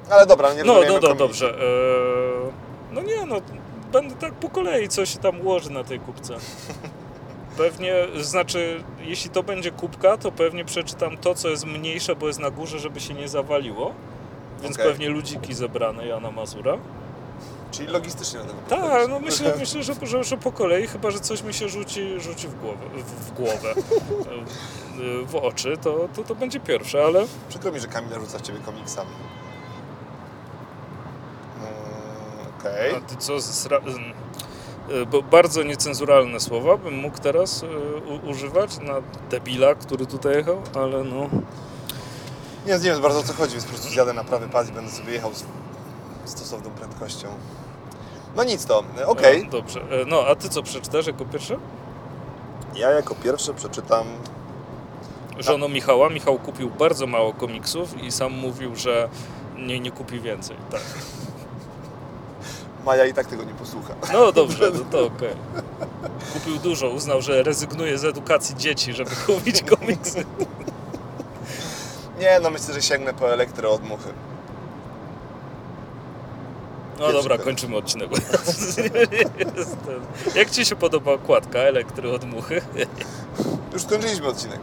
[0.10, 1.16] Ale dobra, nie No, no, no community.
[1.16, 1.54] dobrze.
[1.54, 2.52] Eee,
[2.92, 3.36] no nie, no
[3.92, 6.34] będę tak po kolei, co się tam ułoży na tej kubce.
[7.58, 12.40] Pewnie, znaczy, jeśli to będzie kubka, to pewnie przeczytam to, co jest mniejsze, bo jest
[12.40, 13.94] na górze, żeby się nie zawaliło.
[14.62, 14.88] Więc Okej.
[14.88, 16.78] pewnie ludziki zebrane Jana Mazura.
[17.78, 21.20] Czyli logistycznie na tego Tak, no myślę, myślę że, że, że po kolei, chyba że
[21.20, 23.74] coś mi się rzuci, rzuci w głowę, w, w głowę,
[25.26, 28.60] w oczy, to, to, to będzie pierwsze, ale Przykro mi, że Kamila rzuca w Ciebie
[28.60, 29.10] komiksami.
[31.56, 32.96] Mm, Okej.
[32.96, 33.78] A ty co, zra...
[34.90, 37.68] y, bo bardzo niecenzuralne słowa bym mógł teraz y,
[38.26, 38.94] u, używać na
[39.30, 41.30] debila, który tutaj jechał, ale no...
[42.66, 44.72] Nie, nie wiem bardzo o co chodzi, więc po prostu zjadę na prawy pas i
[44.72, 45.46] będę sobie jechał z
[46.26, 47.28] stosowną prędkością.
[48.38, 49.42] No nic to, okej.
[49.42, 49.82] E, Dobrze.
[49.82, 51.58] E, No, a ty co przeczytasz jako pierwsze?
[52.76, 54.08] Ja jako pierwszy przeczytam...
[55.40, 56.10] Żono Michała.
[56.10, 59.10] Michał kupił bardzo mało komiksów i sam mówił, że
[59.56, 60.58] nie, nie kupi więcej.
[60.72, 60.82] Tak.
[62.86, 63.94] Maja i tak tego nie posłucha.
[64.14, 65.36] No dobrze, no to okej.
[66.34, 70.26] Kupił dużo, uznał, że rezygnuje z edukacji dzieci, żeby kupić komiksy.
[72.20, 74.10] Nie, no myślę, że sięgnę po elektro od muchy.
[77.00, 78.10] No dobra, kończymy odcinek.
[80.36, 82.62] Jak Ci się podoba okładka elektry od muchy?
[83.74, 84.60] Już skończyliśmy odcinek.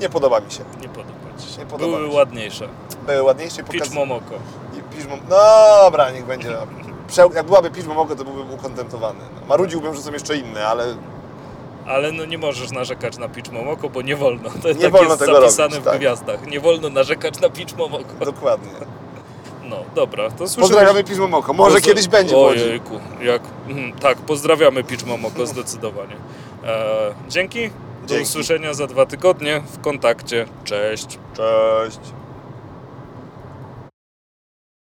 [0.00, 0.64] nie podoba mi się.
[0.80, 1.58] Nie podoba Ci się.
[1.58, 2.16] Nie podoba Były mi się.
[2.16, 2.68] ładniejsze.
[3.06, 4.34] Były ładniejsze i Pitch Momoko.
[4.78, 5.16] i Piżmo...
[5.30, 5.36] No
[5.84, 6.56] dobra, niech będzie.
[7.34, 9.18] Jak byłaby Piżmo mogę, to byłbym ukontentowany.
[9.40, 10.84] No, marudziłbym, że są jeszcze inne, ale
[11.86, 14.50] Ale no nie możesz narzekać na Pitch Momoko, bo nie wolno.
[14.62, 15.98] To Nie tak wolno jest tego zapisane robić, w tak.
[15.98, 16.46] gwiazdach.
[16.46, 18.24] Nie wolno narzekać na Pitch Momoko.
[18.24, 18.70] dokładnie.
[19.70, 20.60] No dobra, to słyszymy.
[20.62, 21.52] Pozdrawiamy Piżmo Moko.
[21.52, 22.36] Może Pozdra- kiedyś będzie.
[22.36, 23.42] Ojejku, jak...
[23.68, 26.16] mhm, Tak, pozdrawiamy Pitch Momoko zdecydowanie.
[26.64, 27.70] E, dzięki.
[28.02, 28.22] Do Dzięki.
[28.24, 30.46] usłyszenia za dwa tygodnie w kontakcie.
[30.64, 31.18] Cześć.
[31.36, 31.98] Cześć.